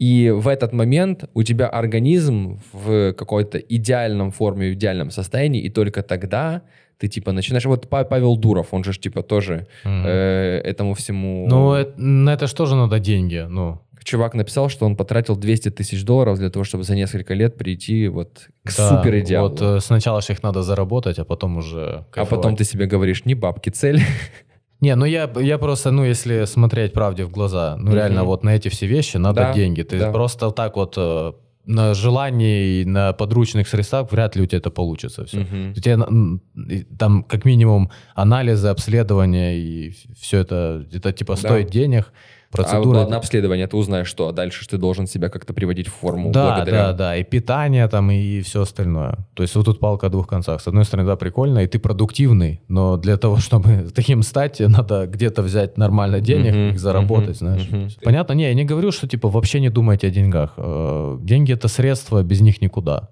И 0.00 0.30
в 0.30 0.48
этот 0.48 0.72
момент 0.72 1.24
у 1.34 1.42
тебя 1.42 1.68
организм 1.68 2.58
в 2.72 3.12
какой-то 3.12 3.58
идеальном 3.58 4.30
форме, 4.30 4.70
в 4.70 4.72
идеальном 4.72 5.10
состоянии, 5.10 5.60
и 5.60 5.68
только 5.68 6.02
тогда 6.02 6.62
ты 6.96 7.08
типа 7.08 7.32
начинаешь... 7.32 7.66
Вот 7.66 7.88
Павел 7.88 8.36
Дуров, 8.36 8.68
он 8.72 8.82
же 8.82 8.92
типа 8.92 9.22
тоже 9.22 9.66
mm 9.84 10.06
э, 10.06 10.60
этому 10.64 10.94
всему... 10.94 11.46
Ну, 11.48 11.74
это, 11.74 12.00
на 12.00 12.32
это 12.32 12.46
же 12.46 12.54
тоже 12.54 12.76
надо 12.76 12.98
деньги, 12.98 13.46
ну... 13.48 13.78
Чувак 14.02 14.34
написал, 14.34 14.70
что 14.70 14.86
он 14.86 14.96
потратил 14.96 15.36
200 15.36 15.70
тысяч 15.70 16.04
долларов 16.04 16.38
для 16.38 16.48
того, 16.48 16.64
чтобы 16.64 16.84
за 16.84 16.96
несколько 16.96 17.34
лет 17.34 17.58
прийти 17.58 18.08
вот 18.08 18.48
к 18.64 18.76
да, 18.76 18.88
супер 18.88 19.18
идеалу. 19.18 19.50
Вот 19.50 19.60
э, 19.60 19.80
сначала 19.80 20.22
же 20.22 20.32
их 20.32 20.42
надо 20.42 20.62
заработать, 20.62 21.18
а 21.18 21.24
потом 21.24 21.58
уже 21.58 22.06
кайфовать. 22.10 22.32
А 22.32 22.36
потом 22.36 22.56
ты 22.56 22.64
себе 22.64 22.86
говоришь, 22.86 23.26
не 23.26 23.34
бабки 23.34 23.68
цель. 23.68 24.00
Не, 24.80 24.94
ну 24.94 25.04
я, 25.04 25.30
я 25.36 25.58
просто, 25.58 25.90
ну 25.90 26.04
если 26.04 26.46
смотреть 26.46 26.92
правде 26.92 27.24
в 27.24 27.30
глаза, 27.30 27.76
ну 27.78 27.90
mm-hmm. 27.90 27.94
реально 27.94 28.24
вот 28.24 28.44
на 28.44 28.56
эти 28.56 28.68
все 28.68 28.86
вещи 28.86 29.18
надо 29.18 29.42
да, 29.42 29.52
деньги. 29.52 29.82
Ты 29.82 29.98
да. 29.98 30.10
просто 30.10 30.50
так 30.50 30.76
вот 30.76 30.94
э, 30.96 31.32
на 31.66 31.94
желании 31.94 32.80
и 32.80 32.84
на 32.84 33.12
подручных 33.12 33.68
средствах 33.68 34.10
вряд 34.10 34.36
ли 34.36 34.42
у 34.42 34.46
тебя 34.46 34.58
это 34.58 34.70
получится 34.70 35.24
все. 35.26 35.40
Mm-hmm. 35.40 35.70
У 35.70 35.80
тебя 35.80 36.88
там 36.98 37.24
как 37.24 37.44
минимум 37.44 37.90
анализы, 38.14 38.68
обследования 38.68 39.58
и 39.58 39.94
все 40.18 40.38
это, 40.38 40.86
это 40.92 41.12
типа 41.12 41.34
да. 41.34 41.40
стоит 41.40 41.70
денег. 41.70 42.12
Процедура... 42.50 42.98
А 42.98 43.02
вот 43.02 43.10
на 43.10 43.16
обследование 43.16 43.68
ты 43.68 43.76
узнаешь 43.76 44.08
что, 44.08 44.28
а 44.28 44.32
дальше 44.32 44.66
ты 44.66 44.76
должен 44.76 45.06
себя 45.06 45.28
как-то 45.28 45.54
приводить 45.54 45.86
в 45.86 45.92
форму 45.92 46.32
да, 46.32 46.48
благодаря... 46.48 46.86
Да, 46.88 46.92
да, 46.92 47.16
и 47.16 47.22
питание 47.22 47.86
там, 47.86 48.10
и 48.10 48.40
все 48.40 48.62
остальное. 48.62 49.18
То 49.34 49.44
есть 49.44 49.54
вот 49.54 49.66
тут 49.66 49.78
палка 49.78 50.08
о 50.08 50.10
двух 50.10 50.26
концах. 50.26 50.60
С 50.60 50.66
одной 50.66 50.84
стороны, 50.84 51.06
да, 51.06 51.14
прикольно, 51.14 51.60
и 51.60 51.68
ты 51.68 51.78
продуктивный, 51.78 52.60
но 52.66 52.96
для 52.96 53.16
того, 53.18 53.36
чтобы 53.38 53.88
таким 53.94 54.22
стать, 54.22 54.58
надо 54.58 55.06
где-то 55.06 55.42
взять 55.42 55.78
нормально 55.78 56.20
денег, 56.20 56.74
их 56.74 56.80
заработать, 56.80 57.38
знаешь. 57.38 57.68
Понятно? 58.02 58.32
Не, 58.32 58.44
я 58.44 58.54
не 58.54 58.64
говорю, 58.64 58.90
что 58.90 59.06
типа 59.06 59.28
вообще 59.28 59.60
не 59.60 59.70
думайте 59.70 60.08
о 60.08 60.10
деньгах. 60.10 60.54
Э, 60.56 61.18
деньги— 61.20 61.52
это 61.54 61.68
средства, 61.68 62.22
без 62.22 62.40
них 62.40 62.60
никуда. 62.60 63.10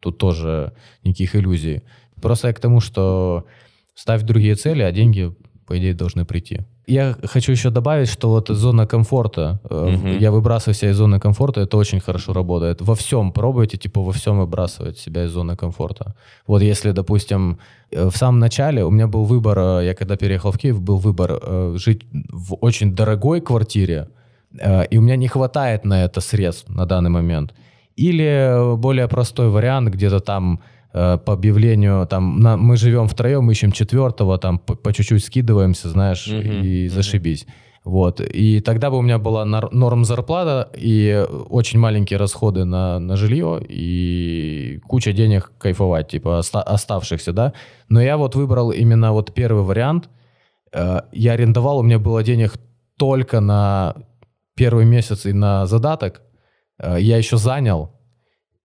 Тут 0.00 0.18
тоже 0.18 0.72
никаких 1.02 1.34
иллюзий. 1.34 1.82
Просто 2.20 2.48
я 2.48 2.54
к 2.54 2.60
тому, 2.60 2.80
что 2.80 3.46
ставь 3.94 4.22
другие 4.22 4.54
цели, 4.54 4.82
а 4.82 4.92
деньги, 4.92 5.34
по 5.66 5.78
идее, 5.78 5.94
должны 5.94 6.24
прийти. 6.24 6.60
Я 6.90 7.14
хочу 7.24 7.52
еще 7.52 7.70
добавить, 7.70 8.08
что 8.08 8.30
вот 8.30 8.48
зона 8.48 8.84
комфорта, 8.86 9.60
угу. 9.70 10.08
я 10.08 10.32
выбрасываю 10.32 10.74
себя 10.74 10.90
из 10.90 10.96
зоны 10.96 11.20
комфорта, 11.20 11.60
это 11.60 11.76
очень 11.76 12.00
хорошо 12.00 12.32
работает. 12.32 12.82
Во 12.82 12.94
всем 12.94 13.32
пробуйте, 13.32 13.76
типа 13.76 14.00
во 14.00 14.10
всем 14.10 14.40
выбрасывать 14.40 14.98
себя 14.98 15.24
из 15.24 15.30
зоны 15.30 15.56
комфорта. 15.56 16.14
Вот 16.48 16.62
если, 16.62 16.90
допустим, 16.90 17.58
э, 17.92 18.08
в 18.08 18.16
самом 18.16 18.40
начале 18.40 18.84
у 18.84 18.90
меня 18.90 19.06
был 19.06 19.24
выбор, 19.24 19.58
э, 19.58 19.86
я 19.86 19.94
когда 19.94 20.16
переехал 20.16 20.50
в 20.50 20.58
Киев, 20.58 20.80
был 20.80 20.96
выбор 20.98 21.40
жить 21.78 22.02
в 22.32 22.56
очень 22.60 22.94
дорогой 22.94 23.40
квартире, 23.40 24.08
и 24.90 24.98
у 24.98 25.00
меня 25.00 25.16
не 25.16 25.28
хватает 25.28 25.84
на 25.84 26.04
это 26.04 26.20
средств 26.20 26.68
на 26.68 26.86
данный 26.86 27.10
момент. 27.10 27.54
Или 27.94 28.76
более 28.76 29.06
простой 29.06 29.48
вариант, 29.48 29.90
где-то 29.90 30.18
там 30.18 30.58
по 30.92 31.32
объявлению, 31.32 32.06
там, 32.06 32.40
на, 32.40 32.56
мы 32.56 32.76
живем 32.76 33.06
втроем, 33.06 33.50
ищем 33.50 33.72
четвертого, 33.72 34.38
там, 34.38 34.58
по, 34.58 34.92
чуть-чуть 34.92 35.24
скидываемся, 35.24 35.88
знаешь, 35.88 36.26
uh-huh, 36.26 36.62
и 36.62 36.86
uh-huh. 36.86 36.90
зашибись. 36.90 37.46
Вот. 37.84 38.20
И 38.20 38.60
тогда 38.60 38.90
бы 38.90 38.98
у 38.98 39.02
меня 39.02 39.18
была 39.18 39.44
норм 39.44 40.04
зарплата 40.04 40.70
и 40.76 41.26
очень 41.48 41.78
маленькие 41.78 42.18
расходы 42.18 42.64
на, 42.64 42.98
на 42.98 43.16
жилье 43.16 43.60
и 43.66 44.80
куча 44.86 45.12
денег 45.12 45.52
кайфовать, 45.58 46.08
типа 46.08 46.38
оста- 46.40 46.62
оставшихся, 46.62 47.32
да. 47.32 47.54
Но 47.88 48.02
я 48.02 48.18
вот 48.18 48.34
выбрал 48.34 48.70
именно 48.70 49.12
вот 49.12 49.32
первый 49.32 49.62
вариант. 49.62 50.10
Э, 50.72 51.00
я 51.12 51.32
арендовал, 51.32 51.78
у 51.78 51.82
меня 51.82 51.98
было 51.98 52.22
денег 52.22 52.54
только 52.98 53.40
на 53.40 53.94
первый 54.54 54.84
месяц 54.84 55.24
и 55.24 55.32
на 55.32 55.64
задаток. 55.64 56.20
Э, 56.78 56.98
я 57.00 57.16
еще 57.16 57.38
занял, 57.38 57.98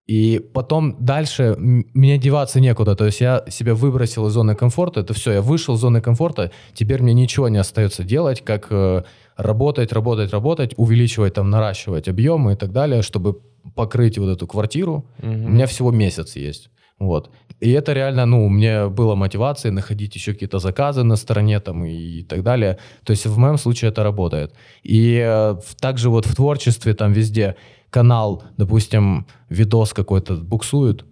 и 0.08 0.40
потом 0.54 0.96
дальше 1.00 1.56
мне 1.58 2.18
деваться 2.18 2.60
некуда. 2.60 2.96
То 2.96 3.06
есть 3.06 3.22
я 3.22 3.44
себя 3.50 3.74
выбросил 3.74 4.28
из 4.28 4.34
зоны 4.34 4.56
комфорта. 4.56 5.00
Это 5.00 5.14
все, 5.14 5.32
я 5.34 5.42
вышел 5.42 5.76
из 5.76 5.80
зоны 5.80 6.00
комфорта. 6.00 6.52
Теперь 6.74 7.02
мне 7.02 7.14
ничего 7.14 7.50
не 7.50 7.58
остается 7.58 8.04
делать, 8.04 8.42
как 8.42 8.68
э, 8.70 9.04
работать, 9.36 9.92
работать, 9.94 10.32
работать, 10.32 10.74
увеличивать, 10.78 11.34
там, 11.34 11.50
наращивать 11.50 12.08
объемы 12.08 12.54
и 12.54 12.56
так 12.56 12.72
далее, 12.72 13.02
чтобы 13.02 13.42
покрыть 13.74 14.20
вот 14.20 14.30
эту 14.30 14.46
квартиру. 14.46 15.06
Угу. 15.24 15.32
У 15.32 15.50
меня 15.50 15.66
всего 15.66 15.92
месяц 15.92 16.36
есть. 16.36 16.70
Вот. 17.00 17.30
И 17.60 17.72
это 17.72 17.94
реально, 17.94 18.26
ну, 18.26 18.48
мне 18.48 18.88
было 18.88 19.16
мотивацией 19.16 19.74
находить 19.74 20.16
еще 20.16 20.34
какие-то 20.34 20.60
заказы 20.60 21.04
на 21.04 21.16
стороне 21.16 21.60
там 21.60 21.84
и, 21.84 22.20
и 22.20 22.24
так 22.24 22.44
далее. 22.44 22.78
То 23.04 23.12
есть 23.12 23.26
в 23.26 23.38
моем 23.38 23.58
случае 23.58 23.92
это 23.92 24.04
работает. 24.04 24.54
И 24.84 25.22
э, 25.26 25.56
также 25.80 26.10
вот 26.10 26.26
в 26.26 26.36
творчестве 26.36 26.94
там 26.94 27.12
везде 27.12 27.56
канал, 27.96 28.44
допустим, 28.58 29.26
видос 29.50 29.94
какой-то 29.94 30.36
буксует, 30.36 31.06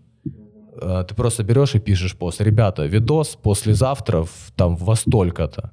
э, 0.82 1.06
ты 1.08 1.16
просто 1.16 1.44
берешь 1.44 1.76
и 1.76 1.80
пишешь 1.80 2.16
пост. 2.16 2.42
Ребята, 2.42 2.86
видос 2.86 3.38
послезавтра 3.42 4.24
в, 4.24 4.52
там 4.56 4.76
во 4.76 4.96
столько-то. 4.96 5.72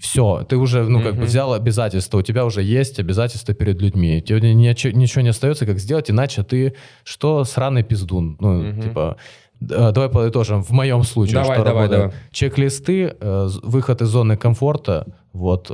Все, 0.00 0.44
ты 0.48 0.56
уже, 0.56 0.82
ну, 0.82 1.02
как 1.02 1.14
mm-hmm. 1.14 1.18
бы 1.20 1.24
взял 1.24 1.52
обязательства, 1.52 2.18
у 2.18 2.22
тебя 2.22 2.44
уже 2.44 2.62
есть 2.62 2.98
обязательства 2.98 3.54
перед 3.54 3.82
людьми. 3.82 4.20
Тебе 4.22 4.54
ничего, 4.54 4.98
ничего 4.98 5.22
не 5.22 5.30
остается, 5.30 5.66
как 5.66 5.78
сделать, 5.78 6.10
иначе 6.10 6.42
ты 6.42 6.74
что, 7.04 7.44
сраный 7.44 7.84
пиздун. 7.84 8.36
Ну, 8.40 8.62
mm-hmm. 8.62 8.82
типа, 8.82 9.16
э, 9.60 9.92
давай 9.92 10.08
подытожим, 10.08 10.64
в 10.64 10.70
моем 10.72 11.04
случае, 11.04 11.34
давай, 11.34 11.56
что 11.56 11.64
давай, 11.64 11.82
работает. 11.82 12.10
Давай. 12.10 12.16
Чек-листы, 12.32 13.16
э, 13.20 13.48
выход 13.62 14.02
из 14.02 14.08
зоны 14.08 14.36
комфорта, 14.36 15.06
вот, 15.32 15.70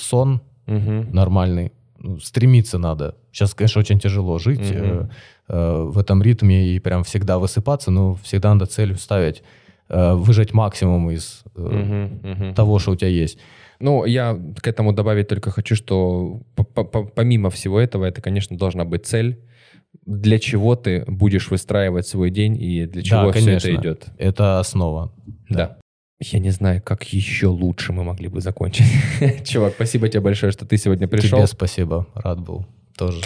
сон 0.00 0.40
mm-hmm. 0.66 1.12
нормальный, 1.12 1.72
ну, 1.98 2.18
стремиться 2.20 2.78
надо. 2.78 3.14
Сейчас, 3.34 3.52
конечно, 3.52 3.80
очень 3.80 3.98
тяжело 3.98 4.38
жить 4.38 4.60
mm-hmm. 4.60 5.10
э, 5.48 5.82
в 5.82 5.98
этом 5.98 6.22
ритме 6.22 6.68
и 6.68 6.78
прям 6.78 7.02
всегда 7.02 7.40
высыпаться, 7.40 7.90
но 7.90 8.14
всегда 8.22 8.54
надо 8.54 8.66
цель 8.66 8.96
ставить, 8.96 9.42
э, 9.88 10.14
выжать 10.14 10.52
максимум 10.52 11.10
из 11.10 11.42
э, 11.56 11.58
mm-hmm. 11.58 12.20
Mm-hmm. 12.22 12.54
того, 12.54 12.78
что 12.78 12.92
у 12.92 12.96
тебя 12.96 13.08
есть. 13.08 13.38
Ну, 13.80 14.04
я 14.04 14.38
к 14.62 14.68
этому 14.68 14.92
добавить 14.92 15.26
только 15.26 15.50
хочу, 15.50 15.74
что 15.74 16.42
помимо 17.16 17.50
всего 17.50 17.80
этого, 17.80 18.04
это, 18.04 18.22
конечно, 18.22 18.56
должна 18.56 18.84
быть 18.84 19.04
цель, 19.04 19.40
для 20.06 20.38
чего 20.38 20.76
ты 20.76 21.04
будешь 21.08 21.50
выстраивать 21.50 22.06
свой 22.06 22.30
день 22.30 22.56
и 22.56 22.86
для 22.86 23.02
чего 23.02 23.22
да, 23.22 23.32
все 23.32 23.44
конечно. 23.44 23.68
это 23.68 23.80
идет. 23.80 24.06
Это 24.16 24.60
основа. 24.60 25.12
Да. 25.50 25.56
да. 25.56 25.76
Я 26.20 26.38
не 26.38 26.50
знаю, 26.50 26.80
как 26.80 27.02
еще 27.12 27.48
лучше 27.48 27.92
мы 27.92 28.04
могли 28.04 28.28
бы 28.28 28.40
закончить. 28.40 28.86
Чувак, 29.44 29.72
спасибо 29.74 30.08
тебе 30.08 30.20
большое, 30.20 30.52
что 30.52 30.64
ты 30.64 30.76
сегодня 30.76 31.08
пришел. 31.08 31.38
Тебе 31.38 31.48
спасибо, 31.48 32.06
рад 32.14 32.38
был 32.38 32.64
тоже. 32.96 33.22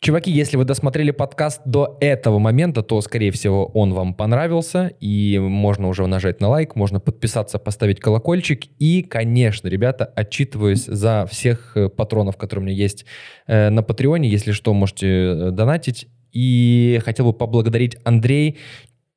Чуваки, 0.00 0.30
если 0.30 0.56
вы 0.56 0.64
досмотрели 0.64 1.10
подкаст 1.10 1.60
до 1.64 1.96
этого 2.00 2.38
момента, 2.38 2.82
то, 2.82 3.00
скорее 3.00 3.32
всего, 3.32 3.66
он 3.66 3.92
вам 3.94 4.14
понравился, 4.14 4.92
и 5.00 5.38
можно 5.40 5.88
уже 5.88 6.06
нажать 6.06 6.40
на 6.40 6.48
лайк, 6.48 6.76
можно 6.76 7.00
подписаться, 7.00 7.58
поставить 7.58 7.98
колокольчик, 7.98 8.62
и, 8.78 9.02
конечно, 9.02 9.66
ребята, 9.66 10.04
отчитываюсь 10.04 10.84
за 10.84 11.26
всех 11.28 11.76
э, 11.76 11.88
патронов, 11.88 12.36
которые 12.36 12.62
у 12.62 12.66
меня 12.68 12.76
есть 12.76 13.06
э, 13.48 13.70
на 13.70 13.82
Патреоне, 13.82 14.28
если 14.28 14.52
что, 14.52 14.72
можете 14.72 15.08
э, 15.08 15.50
донатить, 15.50 16.06
и 16.30 17.00
хотел 17.04 17.26
бы 17.26 17.32
поблагодарить 17.32 17.96
Андрей 18.04 18.58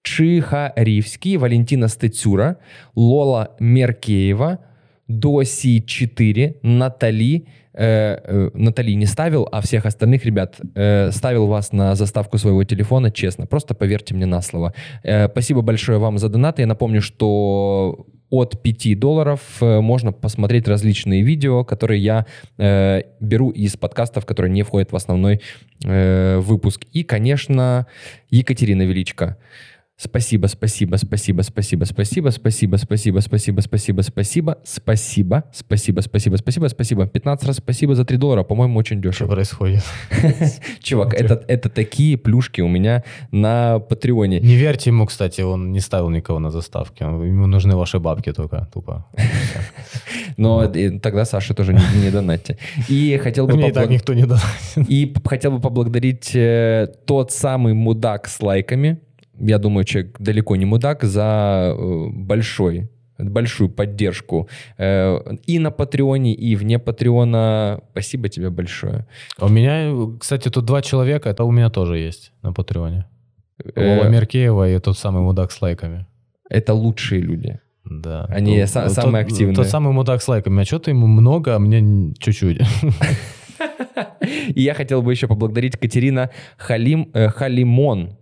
Чихаривский, 0.02 1.38
Валентина 1.38 1.89
Стецюра, 1.89 2.58
Лола 2.95 3.56
Меркеева, 3.60 4.60
Доси 5.20 5.84
4, 5.86 6.55
Натали, 6.64 7.45
э, 7.74 8.18
э, 8.24 8.49
Натали 8.53 8.93
не 8.93 9.05
ставил, 9.05 9.47
а 9.51 9.62
всех 9.62 9.86
остальных 9.86 10.26
ребят 10.26 10.59
э, 10.76 11.12
ставил 11.12 11.47
вас 11.47 11.74
на 11.74 11.95
заставку 11.95 12.38
своего 12.38 12.64
телефона, 12.64 13.12
честно. 13.12 13.45
Просто 13.45 13.76
поверьте 13.76 14.16
мне 14.16 14.26
на 14.26 14.41
слово. 14.41 14.74
Э, 15.03 15.28
спасибо 15.30 15.62
большое 15.62 15.99
вам 15.99 16.18
за 16.18 16.30
донаты. 16.30 16.62
Я 16.62 16.68
напомню, 16.68 17.01
что 17.01 18.05
от 18.32 18.62
5 18.62 18.97
долларов 18.97 19.41
э, 19.62 19.82
можно 19.82 20.14
посмотреть 20.14 20.68
различные 20.68 21.22
видео, 21.22 21.66
которые 21.66 22.01
я 22.01 22.26
э, 22.57 23.03
беру 23.20 23.49
из 23.49 23.76
подкастов, 23.76 24.26
которые 24.26 24.51
не 24.53 24.64
входят 24.64 24.93
в 24.93 24.95
основной 24.95 25.41
э, 25.84 26.39
выпуск. 26.39 26.86
И, 26.93 27.03
конечно, 27.03 27.88
Екатерина 28.30 28.84
Величко. 28.84 29.38
Спасибо, 30.04 30.47
спасибо, 30.47 30.95
спасибо, 30.97 31.43
спасибо, 31.43 31.86
спасибо, 31.86 32.32
спасибо, 32.32 32.32
спасибо, 32.32 33.22
спасибо, 33.22 33.22
спасибо, 33.22 34.02
спасибо, 34.02 34.64
спасибо, 34.64 35.41
спасибо, 35.54 36.02
спасибо, 36.02 36.38
спасибо, 36.38 36.68
спасибо. 36.70 37.06
15 37.06 37.47
раз 37.47 37.58
спасибо 37.58 37.93
за 37.93 38.04
3 38.04 38.18
доллара, 38.18 38.43
по-моему, 38.43 38.80
очень 38.80 38.99
Что 38.99 39.10
дешево. 39.10 39.28
происходит? 39.28 39.84
Чувак, 40.82 41.14
это, 41.14 41.43
это 41.47 41.70
такие 41.70 42.18
плюшки 42.18 42.62
у 42.62 42.68
меня 42.68 43.04
на 43.32 43.78
Патреоне. 43.78 44.39
Не 44.39 44.56
верьте 44.56 44.89
ему, 44.89 45.06
кстати, 45.06 45.41
он 45.41 45.72
не 45.72 45.80
ставил 45.80 46.10
никого 46.10 46.39
на 46.39 46.49
заставке. 46.49 47.06
Ему 47.06 47.45
нужны 47.45 47.76
ваши 47.76 47.99
бабки 47.99 48.34
только, 48.34 48.68
тупо. 48.74 49.06
Но 50.38 50.64
э, 50.64 50.99
тогда 50.99 51.26
Саша 51.26 51.54
тоже 51.54 51.74
не, 51.74 52.04
не 52.04 52.10
донатьте. 52.10 52.58
И 52.89 53.20
хотел 53.22 53.45
бы 53.45 53.54
Мне 53.54 53.70
и 53.70 53.72
так 53.72 53.88
никто 53.89 54.16
не 54.16 54.26
даст. 54.26 54.45
И 54.89 55.14
хотел 55.26 55.52
бы 55.52 55.60
поблагодарить 55.60 56.36
э, 56.36 56.88
тот 57.06 57.32
самый 57.32 57.76
мудак 57.76 58.28
с 58.28 58.41
лайками. 58.41 58.97
Я 59.48 59.58
думаю, 59.58 59.84
человек 59.86 60.16
далеко 60.20 60.56
не 60.56 60.66
мудак 60.66 61.04
за 61.04 61.74
э, 61.78 62.08
большой 62.14 62.89
большую 63.24 63.70
поддержку 63.70 64.50
э, 64.80 65.20
и 65.46 65.60
на 65.60 65.70
Патреоне, 65.72 66.34
и 66.34 66.56
вне 66.56 66.80
Патреона. 66.80 67.80
Спасибо 67.92 68.30
тебе 68.30 68.50
большое. 68.50 69.06
А 69.38 69.46
У 69.46 69.50
меня, 69.50 69.92
кстати, 70.20 70.50
тут 70.50 70.66
два 70.66 70.82
человека, 70.82 71.30
это 71.30 71.44
у 71.44 71.52
меня 71.52 71.70
тоже 71.70 71.98
есть 72.00 72.34
на 72.42 72.52
Патреоне. 72.52 73.06
Э, 73.76 73.96
Вова 73.98 74.10
Меркеева 74.10 74.70
и 74.70 74.80
тот 74.80 74.98
самый 74.98 75.22
мудак 75.22 75.52
с 75.52 75.62
лайками. 75.62 76.08
Это 76.50 76.74
лучшие 76.74 77.22
люди. 77.22 77.60
Да. 77.86 78.26
Они 78.26 78.58
Ну, 78.58 78.64
са- 78.64 78.86
тот- 78.86 78.94
самые 78.94 79.24
активные. 79.24 79.56
Тот 79.56 79.68
самый 79.68 79.94
мудак 79.94 80.22
с 80.22 80.28
лайками. 80.28 80.62
А 80.62 80.66
что-то 80.66 80.89
ему 80.92 81.06
много, 81.08 81.56
а 81.56 81.60
мне 81.60 82.14
чуть-чуть. 82.20 82.60
И 84.56 84.62
я 84.62 84.74
хотел 84.74 85.02
бы 85.02 85.12
еще 85.12 85.28
поблагодарить 85.28 85.78
Катерина 85.78 86.30
Халим, 86.58 87.10
э, 87.14 87.28
Халимон. 87.30 88.18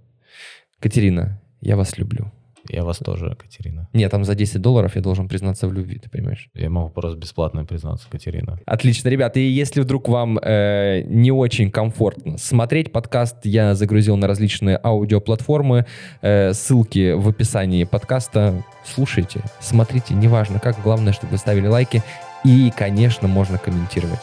Катерина, 0.80 1.41
я 1.61 1.75
вас 1.75 1.97
люблю. 1.97 2.32
Я 2.67 2.84
вас 2.84 2.97
тоже, 2.97 3.36
Катерина. 3.36 3.88
Нет, 3.93 4.11
там 4.11 4.23
за 4.23 4.36
10 4.36 4.61
долларов 4.61 4.95
я 4.95 5.01
должен 5.01 5.27
признаться 5.27 5.67
в 5.67 5.73
любви, 5.73 5.97
ты 5.97 6.09
понимаешь? 6.09 6.49
Я 6.53 6.69
могу 6.69 6.89
просто 6.89 7.17
бесплатно 7.17 7.65
признаться, 7.65 8.07
Катерина. 8.09 8.59
Отлично, 8.65 9.09
ребята. 9.09 9.39
И 9.39 9.43
если 9.43 9.82
вдруг 9.82 10.07
вам 10.07 10.38
э, 10.38 11.01
не 11.05 11.32
очень 11.32 11.71
комфортно 11.71 12.38
смотреть 12.38 12.91
подкаст, 12.91 13.38
я 13.43 13.75
загрузил 13.75 14.17
на 14.17 14.27
различные 14.27 14.80
аудиоплатформы. 14.84 15.86
Э, 16.21 16.53
ссылки 16.53 17.13
в 17.13 17.27
описании 17.27 17.86
подкаста. 17.86 18.63
Слушайте, 18.86 19.41
смотрите, 19.59 20.13
неважно 20.13 20.59
как. 20.59 20.82
Главное, 20.84 21.13
чтобы 21.13 21.32
вы 21.32 21.38
ставили 21.38 21.67
лайки. 21.67 22.03
И, 22.43 22.71
конечно, 22.77 23.27
можно 23.27 23.57
комментировать. 23.57 24.21